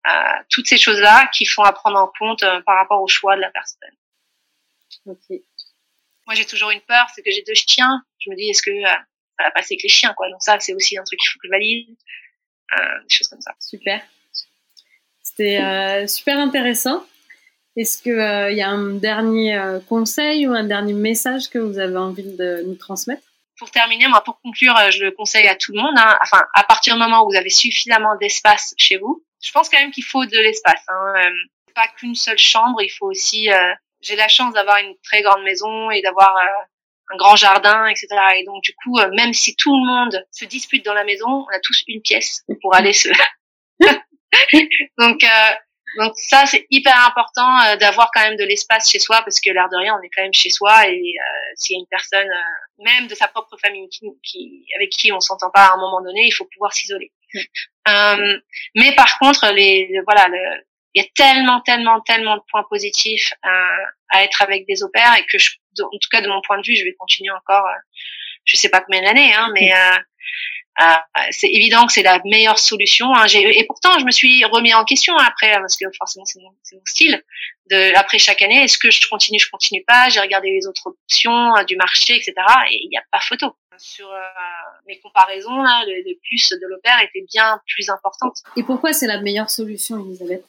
euh, 0.07 0.43
toutes 0.49 0.67
ces 0.67 0.77
choses-là 0.77 1.29
qui 1.33 1.45
font 1.45 1.63
à 1.63 1.71
prendre 1.71 1.99
en 1.99 2.11
compte 2.19 2.43
par 2.65 2.77
rapport 2.77 3.01
au 3.01 3.07
choix 3.07 3.35
de 3.35 3.41
la 3.41 3.51
personne. 3.51 3.95
Okay. 5.05 5.43
Moi, 6.25 6.35
j'ai 6.35 6.45
toujours 6.45 6.71
une 6.71 6.81
peur, 6.81 7.07
c'est 7.13 7.21
que 7.21 7.31
j'ai 7.31 7.43
deux 7.43 7.53
chiens. 7.53 8.01
Je 8.19 8.29
me 8.29 8.35
dis, 8.35 8.49
est-ce 8.49 8.61
que 8.61 8.81
ça 8.81 9.45
va 9.45 9.51
passer 9.51 9.73
avec 9.73 9.83
les 9.83 9.89
chiens, 9.89 10.13
quoi? 10.13 10.29
Donc 10.29 10.41
ça, 10.41 10.59
c'est 10.59 10.73
aussi 10.73 10.97
un 10.97 11.03
truc 11.03 11.19
qu'il 11.19 11.29
faut 11.29 11.39
que 11.39 11.47
je 11.47 11.51
valide. 11.51 11.97
Euh, 12.71 13.03
des 13.07 13.15
choses 13.15 13.27
comme 13.27 13.41
ça. 13.41 13.53
Super. 13.59 14.01
C'était 15.21 15.61
euh, 15.61 16.07
super 16.07 16.37
intéressant. 16.37 17.05
Est-ce 17.75 18.01
qu'il 18.01 18.13
euh, 18.13 18.51
y 18.51 18.61
a 18.61 18.69
un 18.69 18.95
dernier 18.95 19.79
conseil 19.87 20.47
ou 20.47 20.53
un 20.53 20.63
dernier 20.63 20.93
message 20.93 21.49
que 21.49 21.57
vous 21.57 21.79
avez 21.79 21.97
envie 21.97 22.35
de 22.35 22.63
nous 22.67 22.75
transmettre? 22.75 23.23
Pour 23.57 23.71
terminer, 23.71 24.07
moi, 24.07 24.23
pour 24.23 24.39
conclure, 24.41 24.75
je 24.91 25.03
le 25.03 25.11
conseille 25.11 25.47
à 25.47 25.55
tout 25.55 25.71
le 25.73 25.81
monde. 25.81 25.95
Hein. 25.97 26.17
Enfin, 26.21 26.43
à 26.53 26.63
partir 26.63 26.95
du 26.95 26.99
moment 26.99 27.23
où 27.23 27.31
vous 27.31 27.37
avez 27.37 27.49
suffisamment 27.49 28.15
d'espace 28.17 28.73
chez 28.77 28.97
vous, 28.97 29.23
je 29.43 29.51
pense 29.51 29.69
quand 29.69 29.79
même 29.79 29.91
qu'il 29.91 30.03
faut 30.03 30.25
de 30.25 30.37
l'espace. 30.37 30.83
Hein. 30.87 31.31
pas 31.75 31.87
qu'une 31.97 32.15
seule 32.15 32.37
chambre, 32.37 32.81
il 32.81 32.89
faut 32.89 33.07
aussi. 33.07 33.49
J'ai 34.01 34.15
la 34.15 34.27
chance 34.27 34.53
d'avoir 34.53 34.77
une 34.77 34.95
très 35.03 35.21
grande 35.21 35.43
maison 35.43 35.89
et 35.91 36.01
d'avoir 36.01 36.35
un 37.13 37.17
grand 37.17 37.35
jardin, 37.35 37.87
etc. 37.87 38.07
Et 38.37 38.45
donc 38.45 38.63
du 38.63 38.73
coup, 38.75 38.99
même 39.13 39.33
si 39.33 39.55
tout 39.55 39.75
le 39.75 39.85
monde 39.85 40.25
se 40.31 40.45
dispute 40.45 40.83
dans 40.85 40.93
la 40.93 41.03
maison, 41.03 41.27
on 41.27 41.55
a 41.55 41.59
tous 41.61 41.83
une 41.87 42.01
pièce 42.01 42.43
pour 42.61 42.75
aller 42.75 42.93
se. 42.93 43.09
donc 44.97 45.23
euh, 45.23 45.51
donc 45.97 46.13
ça, 46.17 46.45
c'est 46.45 46.65
hyper 46.71 46.97
important 47.07 47.59
euh, 47.61 47.75
d'avoir 47.75 48.09
quand 48.13 48.21
même 48.21 48.37
de 48.37 48.43
l'espace 48.43 48.89
chez 48.89 48.99
soi 48.99 49.21
parce 49.23 49.39
que 49.39 49.51
l'air 49.51 49.69
de 49.69 49.77
rien, 49.77 49.95
on 49.99 50.01
est 50.01 50.09
quand 50.09 50.23
même 50.23 50.33
chez 50.33 50.49
soi 50.49 50.87
et 50.87 50.97
euh, 50.97 51.53
s'il 51.55 51.75
y 51.75 51.79
a 51.79 51.81
une 51.81 51.87
personne, 51.87 52.29
euh, 52.29 52.83
même 52.83 53.07
de 53.07 53.15
sa 53.15 53.27
propre 53.27 53.57
famille, 53.61 53.87
qui, 53.89 54.05
qui 54.23 54.65
avec 54.75 54.89
qui 54.89 55.11
on 55.11 55.19
s'entend 55.19 55.51
pas 55.51 55.65
à 55.67 55.73
un 55.73 55.77
moment 55.77 56.01
donné, 56.01 56.25
il 56.25 56.31
faut 56.31 56.45
pouvoir 56.45 56.73
s'isoler. 56.73 57.11
Euh, 57.87 58.39
mais 58.75 58.95
par 58.95 59.19
contre, 59.19 59.51
les, 59.53 60.01
voilà, 60.05 60.27
le, 60.29 60.63
il 60.93 61.01
y 61.01 61.05
a 61.05 61.09
tellement, 61.15 61.61
tellement, 61.61 62.01
tellement 62.01 62.37
de 62.37 62.43
points 62.49 62.65
positifs 62.69 63.33
à 63.41 64.23
être 64.23 64.41
avec 64.41 64.67
des 64.67 64.83
opères 64.83 65.15
et 65.17 65.25
que 65.25 65.37
je, 65.37 65.51
en 65.81 65.97
tout 65.99 66.09
cas 66.11 66.21
de 66.21 66.27
mon 66.27 66.41
point 66.41 66.59
de 66.59 66.65
vue, 66.65 66.75
je 66.75 66.83
vais 66.83 66.93
continuer 66.93 67.31
encore, 67.31 67.65
je 68.45 68.55
sais 68.55 68.69
pas 68.69 68.81
combien 68.81 69.01
d'années, 69.01 69.33
hein, 69.33 69.49
mais 69.53 69.73
euh, 70.81 70.85
c'est 71.29 71.49
évident 71.49 71.85
que 71.85 71.93
c'est 71.93 72.03
la 72.03 72.19
meilleure 72.25 72.57
solution. 72.57 73.13
Hein. 73.15 73.27
Et 73.27 73.65
pourtant, 73.67 73.99
je 73.99 74.05
me 74.05 74.11
suis 74.11 74.43
remis 74.45 74.73
en 74.73 74.83
question 74.85 75.15
après, 75.17 75.51
parce 75.59 75.77
que 75.77 75.85
forcément, 75.97 76.25
c'est 76.25 76.39
mon, 76.39 76.49
mon, 76.49 76.81
style. 76.85 77.23
De, 77.69 77.95
après 77.95 78.17
chaque 78.17 78.41
année, 78.41 78.63
est-ce 78.63 78.77
que 78.77 78.91
je 78.91 79.07
continue, 79.07 79.39
je 79.39 79.49
continue 79.49 79.83
pas? 79.85 80.09
J'ai 80.09 80.19
regardé 80.19 80.49
les 80.49 80.67
autres 80.67 80.87
options 80.87 81.55
euh, 81.55 81.63
du 81.63 81.75
marché, 81.75 82.15
etc. 82.15 82.33
Et 82.71 82.83
il 82.83 82.89
n'y 82.89 82.97
a 82.97 83.03
pas 83.11 83.19
photo. 83.19 83.55
Sur 83.77 84.11
euh, 84.11 84.19
mes 84.87 84.99
comparaisons, 84.99 85.61
là, 85.61 85.83
le, 85.85 85.93
le 85.93 86.17
plus 86.27 86.49
de 86.49 86.67
l'opère 86.67 86.99
était 87.01 87.25
bien 87.31 87.59
plus 87.67 87.89
importante. 87.89 88.37
Et 88.57 88.63
pourquoi 88.63 88.93
c'est 88.93 89.07
la 89.07 89.21
meilleure 89.21 89.49
solution, 89.49 89.99
Elisabeth? 89.99 90.43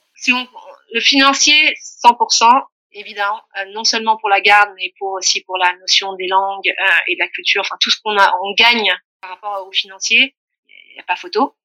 Le 0.93 1.01
financier, 1.01 1.75
100%, 2.05 2.67
évidemment, 2.93 3.41
euh, 3.59 3.65
non 3.73 3.85
seulement 3.85 4.17
pour 4.17 4.29
la 4.29 4.41
garde, 4.41 4.71
mais 4.77 4.93
pour 4.99 5.13
aussi 5.13 5.43
pour 5.43 5.59
la 5.59 5.75
notion 5.77 6.15
des 6.15 6.29
langues 6.29 6.69
euh, 6.69 7.01
et 7.09 7.15
de 7.15 7.21
la 7.21 7.29
culture, 7.29 7.63
enfin 7.63 7.77
tout 7.81 7.91
ce 7.91 8.01
qu'on 8.03 8.17
a, 8.17 8.33
on 8.43 8.55
gagne 8.55 8.95
par 9.21 9.31
rapport 9.31 9.67
au 9.67 9.73
financier, 9.73 10.37
il 10.69 10.95
n'y 10.95 11.01
a 11.01 11.05
pas 11.05 11.17
photo. 11.17 11.57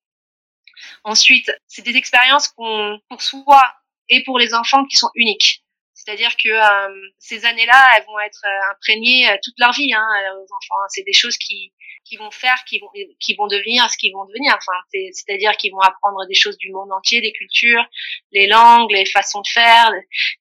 Ensuite, 1.04 1.52
c'est 1.68 1.82
des 1.82 1.96
expériences 1.96 2.48
qu'on 2.48 3.00
pour 3.10 3.22
soi 3.22 3.62
et 4.08 4.24
pour 4.24 4.40
les 4.40 4.54
enfants 4.54 4.86
qui 4.86 4.98
sont 4.98 5.12
uniques. 5.16 5.64
C'est-à-dire 6.10 6.36
que 6.38 6.50
euh, 6.50 7.10
ces 7.20 7.46
années-là, 7.46 7.92
elles 7.96 8.06
vont 8.06 8.18
être 8.20 8.44
euh, 8.44 8.72
imprégnées 8.72 9.30
euh, 9.30 9.38
toute 9.44 9.54
leur 9.60 9.72
vie 9.74 9.94
hein, 9.94 10.08
aux 10.38 10.56
enfants. 10.56 10.82
C'est 10.88 11.04
des 11.04 11.14
choses 11.14 11.38
qui 11.38 11.72
qui 12.04 12.18
vont 12.18 12.32
faire, 12.32 12.64
qui 12.66 12.80
vont 12.80 12.90
qui 13.20 13.36
vont 13.36 13.46
devenir 13.46 13.88
ce 13.92 13.96
qu'ils 13.96 14.14
vont 14.14 14.26
devenir. 14.26 14.56
Enfin, 14.58 14.74
c'est-à-dire 15.14 15.52
qu'ils 15.52 15.72
vont 15.72 15.82
apprendre 15.82 16.26
des 16.28 16.34
choses 16.34 16.58
du 16.58 16.72
monde 16.72 16.92
entier, 16.92 17.22
des 17.22 17.32
cultures, 17.32 17.86
les 18.32 18.48
langues, 18.48 18.92
les 18.92 19.06
façons 19.06 19.42
de 19.42 19.48
faire. 19.48 19.92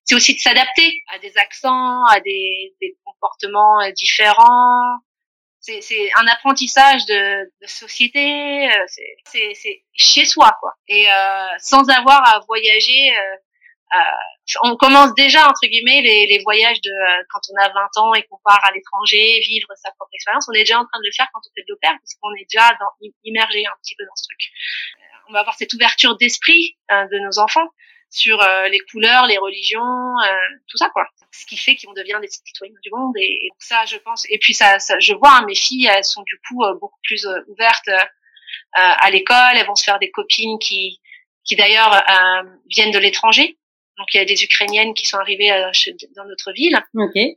C'est 0.05 0.15
aussi 0.15 0.33
de 0.33 0.39
s'adapter 0.39 1.03
à 1.13 1.19
des 1.19 1.37
accents, 1.37 2.03
à 2.05 2.19
des, 2.21 2.73
des 2.81 2.97
comportements 3.05 3.87
différents, 3.91 4.97
c'est 5.59 6.09
un 6.15 6.27
apprentissage 6.27 7.05
de, 7.05 7.51
de 7.61 7.67
société, 7.67 8.69
euh, 8.69 8.85
c'est 9.25 9.83
chez 9.93 10.25
soi 10.25 10.55
quoi. 10.59 10.73
Et 10.87 11.11
euh, 11.11 11.47
sans 11.59 11.87
avoir 11.89 12.27
à 12.35 12.39
voyager, 12.47 13.11
euh, 13.11 13.21
euh, 13.21 13.35
on 14.63 14.75
commence 14.75 15.13
déjà 15.15 15.47
entre 15.47 15.65
guillemets 15.67 16.01
les, 16.01 16.27
les 16.27 16.39
voyages 16.43 16.81
de 16.81 16.89
euh, 16.89 17.23
quand 17.29 17.41
on 17.51 17.61
a 17.61 17.69
20 17.69 17.97
ans 17.97 18.13
et 18.13 18.23
qu'on 18.23 18.39
part 18.43 18.61
à 18.63 18.71
l'étranger 18.71 19.39
vivre 19.47 19.67
sa 19.75 19.91
propre 19.91 20.11
expérience. 20.13 20.47
On 20.49 20.53
est 20.53 20.59
déjà 20.59 20.79
en 20.79 20.85
train 20.85 20.99
de 20.99 21.05
le 21.05 21.11
faire 21.15 21.27
quand 21.33 21.39
on 21.39 21.51
fait 21.55 21.61
de 21.61 21.73
l'opéra 21.73 21.93
parce 21.93 22.15
qu'on 22.21 22.33
est 22.35 22.47
déjà 22.49 22.77
immergé 23.23 23.65
un 23.65 23.77
petit 23.83 23.95
peu 23.95 24.05
dans 24.05 24.15
ce 24.15 24.23
truc. 24.23 24.39
On 25.29 25.33
va 25.33 25.39
avoir 25.41 25.55
cette 25.55 25.73
ouverture 25.73 26.17
d'esprit 26.17 26.77
de 26.89 27.19
nos 27.19 27.39
enfants 27.39 27.67
sur 28.09 28.43
les 28.71 28.79
couleurs, 28.91 29.27
les 29.27 29.37
religions, 29.37 30.15
tout 30.67 30.77
ça 30.77 30.89
quoi 30.89 31.05
ce 31.31 31.45
qui 31.45 31.57
fait 31.57 31.75
qu'on 31.75 31.93
devient 31.93 32.17
des 32.21 32.27
citoyens 32.27 32.75
du 32.81 32.89
monde 32.91 33.15
et, 33.17 33.49
ça 33.59 33.85
je 33.85 33.97
pense 33.97 34.25
et 34.29 34.37
puis 34.39 34.53
ça, 34.53 34.79
ça 34.79 34.99
je 34.99 35.13
vois 35.13 35.37
hein, 35.37 35.45
mes 35.45 35.55
filles 35.55 35.87
elles 35.87 36.03
sont 36.03 36.23
du 36.23 36.39
coup 36.47 36.63
euh, 36.63 36.73
beaucoup 36.79 36.99
plus 37.03 37.25
euh, 37.25 37.39
ouvertes 37.47 37.87
euh, 37.87 37.99
à 38.73 39.09
l'école 39.11 39.55
elles 39.55 39.67
vont 39.67 39.75
se 39.75 39.83
faire 39.83 39.99
des 39.99 40.11
copines 40.11 40.57
qui 40.59 40.99
qui 41.45 41.55
d'ailleurs 41.55 42.03
viennent 42.69 42.91
de 42.91 42.99
l'étranger 42.99 43.57
donc 43.99 44.13
il 44.13 44.17
y 44.17 44.21
a 44.21 44.25
des 44.25 44.43
Ukrainiennes 44.43 44.93
qui 44.93 45.05
sont 45.05 45.17
arrivées 45.17 45.49
dans 46.15 46.25
notre 46.25 46.53
ville. 46.53 46.79
Okay. 46.95 47.35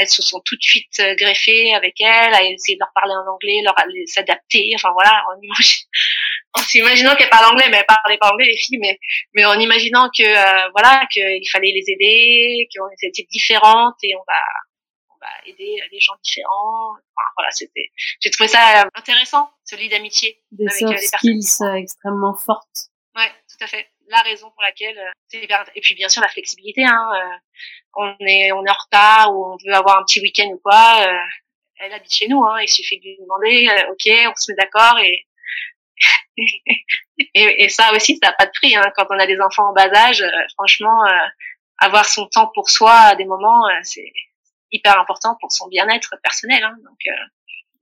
elles 0.00 0.08
se 0.08 0.22
sont 0.22 0.40
tout 0.44 0.56
de 0.56 0.62
suite 0.62 1.02
greffées 1.18 1.74
avec 1.74 2.00
elles, 2.00 2.32
à 2.32 2.44
essayer 2.44 2.76
de 2.76 2.80
leur 2.80 2.92
parler 2.94 3.12
en 3.14 3.30
anglais, 3.30 3.60
leur 3.64 3.74
s'adapter. 4.06 4.70
Enfin 4.76 4.90
voilà, 4.92 5.24
en, 5.28 5.42
imagine, 5.42 5.86
en 6.54 6.60
s'imaginant 6.60 7.16
qu'elles 7.16 7.30
parlent 7.30 7.52
anglais, 7.52 7.66
mais 7.68 7.78
elles 7.78 7.86
parlaient 7.86 8.18
pas 8.18 8.30
anglais 8.30 8.46
les 8.46 8.56
filles, 8.56 8.78
mais 8.78 8.98
mais 9.34 9.44
en 9.44 9.58
imaginant 9.58 10.08
que 10.16 10.22
euh, 10.22 10.70
voilà 10.70 11.04
qu'il 11.12 11.48
fallait 11.50 11.72
les 11.72 11.84
aider, 11.88 12.68
qu'on 12.74 12.88
était 13.02 13.26
différentes 13.30 13.96
et 14.04 14.14
on 14.14 14.24
va 14.26 14.40
on 15.10 15.18
va 15.20 15.32
aider 15.46 15.82
les 15.90 16.00
gens 16.00 16.14
différents. 16.22 16.92
Enfin, 16.92 17.28
voilà, 17.36 17.50
c'était 17.50 17.90
j'ai 18.20 18.30
trouvé 18.30 18.48
ça 18.48 18.86
intéressant 18.94 19.50
ce 19.64 19.74
lit 19.74 19.88
d'amitié 19.88 20.40
des 20.52 20.68
avec 20.68 21.00
soft 21.00 21.16
skills 21.16 21.76
extrêmement 21.76 22.36
fortes. 22.36 22.92
Ouais, 23.16 23.30
tout 23.50 23.64
à 23.64 23.66
fait. 23.66 23.88
La 24.12 24.20
raison 24.20 24.50
pour 24.50 24.62
laquelle 24.62 24.98
c'est 25.26 25.48
et 25.74 25.80
puis 25.80 25.94
bien 25.94 26.08
sûr 26.08 26.20
la 26.22 26.28
flexibilité. 26.28 26.84
Hein, 26.84 27.10
euh, 27.14 27.36
on 27.94 28.14
est 28.20 28.52
on 28.52 28.64
est 28.64 28.70
en 28.70 28.82
retard 28.84 29.34
ou 29.34 29.46
on 29.46 29.56
veut 29.64 29.74
avoir 29.74 29.98
un 29.98 30.04
petit 30.04 30.20
week-end 30.20 30.48
ou 30.48 30.60
quoi. 30.62 31.06
Euh, 31.06 31.18
elle 31.80 31.94
habite 31.94 32.14
chez 32.14 32.28
nous, 32.28 32.44
hein, 32.44 32.60
il 32.60 32.68
suffit 32.68 32.98
de 33.00 33.04
lui 33.04 33.16
demander, 33.18 33.68
ok, 33.90 34.30
on 34.30 34.36
se 34.36 34.52
met 34.52 34.56
d'accord 34.56 34.98
et 35.00 35.26
et, 37.34 37.64
et, 37.64 37.68
ça 37.68 37.92
aussi, 37.94 38.18
ça 38.22 38.30
n'a 38.30 38.32
pas 38.34 38.46
de 38.46 38.52
prix. 38.52 38.74
Hein. 38.74 38.84
Quand 38.96 39.06
on 39.10 39.18
a 39.18 39.26
des 39.26 39.40
enfants 39.40 39.70
en 39.70 39.72
bas 39.72 39.92
âge, 39.94 40.22
euh, 40.22 40.30
franchement, 40.54 41.04
euh, 41.06 41.26
avoir 41.78 42.04
son 42.04 42.26
temps 42.26 42.50
pour 42.54 42.70
soi 42.70 42.92
à 42.92 43.14
des 43.14 43.24
moments, 43.24 43.68
euh, 43.68 43.80
c'est 43.82 44.12
hyper 44.70 44.98
important 44.98 45.36
pour 45.40 45.52
son 45.52 45.68
bien-être 45.68 46.16
personnel. 46.22 46.62
Hein. 46.62 46.76
Donc, 46.84 46.98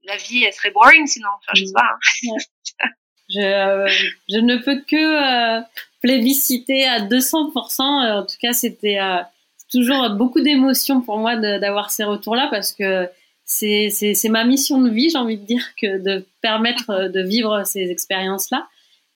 la 0.03 0.17
vie, 0.17 0.43
elle 0.43 0.53
serait 0.53 0.71
boring 0.71 1.07
sinon. 1.07 1.29
Enfin, 1.37 1.51
je 1.55 1.65
sais 1.65 1.73
pas. 1.73 1.89
Hein. 1.89 2.87
je, 3.33 4.11
je, 4.29 4.39
ne 4.39 4.57
peux 4.57 4.81
que 4.81 5.61
plébisciter 6.01 6.85
à 6.85 6.99
200%. 7.01 7.81
En 7.81 8.23
tout 8.23 8.35
cas, 8.41 8.53
c'était 8.53 8.99
toujours 9.71 10.09
beaucoup 10.11 10.41
d'émotions 10.41 11.01
pour 11.01 11.17
moi 11.17 11.35
d'avoir 11.35 11.91
ces 11.91 12.03
retours-là 12.03 12.47
parce 12.51 12.73
que 12.73 13.07
c'est 13.45 14.29
ma 14.29 14.45
mission 14.45 14.81
de 14.81 14.89
vie, 14.89 15.09
j'ai 15.09 15.17
envie 15.17 15.37
de 15.37 15.45
dire, 15.45 15.75
que 15.79 15.97
de 15.97 16.25
permettre 16.41 16.89
euh, 16.89 17.09
de 17.09 17.21
vivre 17.21 17.63
ces 17.65 17.89
expériences-là. 17.91 18.67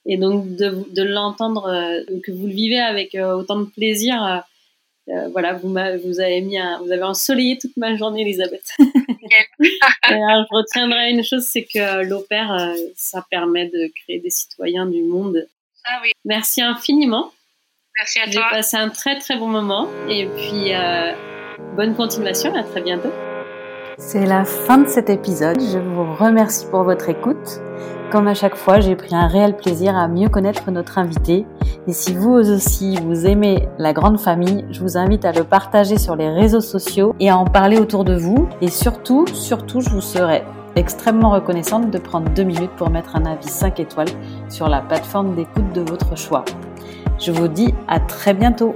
Et 0.06 0.18
donc 0.18 0.56
de, 0.56 0.86
de 0.94 1.04
l'entendre, 1.04 1.68
euh, 1.68 2.20
que 2.24 2.32
vous 2.32 2.48
le 2.48 2.54
vivez 2.54 2.80
avec 2.80 3.16
euh, 3.16 3.34
autant 3.34 3.60
de 3.60 3.66
plaisir. 3.66 4.44
voilà, 5.32 5.54
vous, 5.54 5.78
avez 5.78 6.42
mis, 6.42 6.58
vous 6.84 6.92
avez 6.92 7.04
ensoleillé 7.04 7.58
toute 7.58 7.78
ma 7.78 7.96
journée, 7.96 8.22
Elisabeth. 8.22 8.76
je 9.32 10.56
retiendrai 10.56 11.12
une 11.12 11.24
chose, 11.24 11.44
c'est 11.44 11.64
que 11.64 12.04
l'opère, 12.04 12.74
ça 12.96 13.26
permet 13.30 13.66
de 13.68 13.92
créer 14.04 14.20
des 14.20 14.30
citoyens 14.30 14.86
du 14.86 15.04
monde. 15.04 15.48
Ah 15.86 16.00
oui. 16.02 16.12
Merci 16.26 16.62
infiniment. 16.62 17.32
Merci 17.98 18.20
à 18.20 18.24
toi. 18.24 18.32
J'ai 18.34 18.56
passé 18.56 18.78
un 18.78 18.90
très 18.90 19.20
très 19.20 19.38
bon 19.38 19.48
moment 19.48 19.90
et 20.10 20.26
puis 20.26 20.74
euh, 20.74 21.14
bonne 21.76 21.96
continuation. 21.96 22.54
À 22.54 22.64
très 22.64 22.82
bientôt. 22.82 23.12
C'est 23.98 24.26
la 24.26 24.44
fin 24.44 24.80
de 24.80 24.90
cet 24.90 25.10
épisode. 25.10 25.58
Je 25.62 25.80
vous 25.80 26.14
remercie 26.16 26.66
pour 26.66 26.84
votre 26.84 27.08
écoute. 27.08 27.62
Comme 28.12 28.28
à 28.28 28.34
chaque 28.34 28.56
fois, 28.56 28.82
j'ai 28.82 28.98
pris 28.98 29.16
un 29.16 29.28
réel 29.28 29.56
plaisir 29.56 29.96
à 29.96 30.10
mieux 30.10 30.28
connaître 30.28 30.70
notre 30.70 30.98
invité. 30.98 31.46
Et 31.88 31.94
si 31.94 32.14
vous 32.14 32.32
aussi 32.32 32.98
vous 32.98 33.26
aimez 33.26 33.70
la 33.78 33.94
grande 33.94 34.20
famille, 34.20 34.66
je 34.70 34.82
vous 34.82 34.98
invite 34.98 35.24
à 35.24 35.32
le 35.32 35.46
partager 35.46 35.98
sur 35.98 36.18
les 36.18 36.30
réseaux 36.30 36.60
sociaux 36.60 37.16
et 37.22 37.30
à 37.30 37.38
en 37.38 37.46
parler 37.46 37.78
autour 37.78 38.04
de 38.04 38.16
vous. 38.16 38.50
Et 38.60 38.68
surtout, 38.68 39.28
surtout, 39.28 39.80
je 39.80 39.90
vous 39.90 40.02
serai 40.02 40.44
extrêmement 40.76 41.30
reconnaissante 41.30 41.90
de 41.90 41.98
prendre 41.98 42.30
deux 42.32 42.44
minutes 42.44 42.76
pour 42.76 42.90
mettre 42.90 43.16
un 43.16 43.26
avis 43.26 43.48
5 43.48 43.80
étoiles 43.80 44.10
sur 44.50 44.68
la 44.68 44.82
plateforme 44.82 45.36
d'écoute 45.36 45.72
de 45.74 45.82
votre 45.82 46.18
choix. 46.18 46.44
Je 47.18 47.32
vous 47.32 47.48
dis 47.48 47.74
à 47.88 48.02
très 48.02 48.34
bientôt 48.34 48.76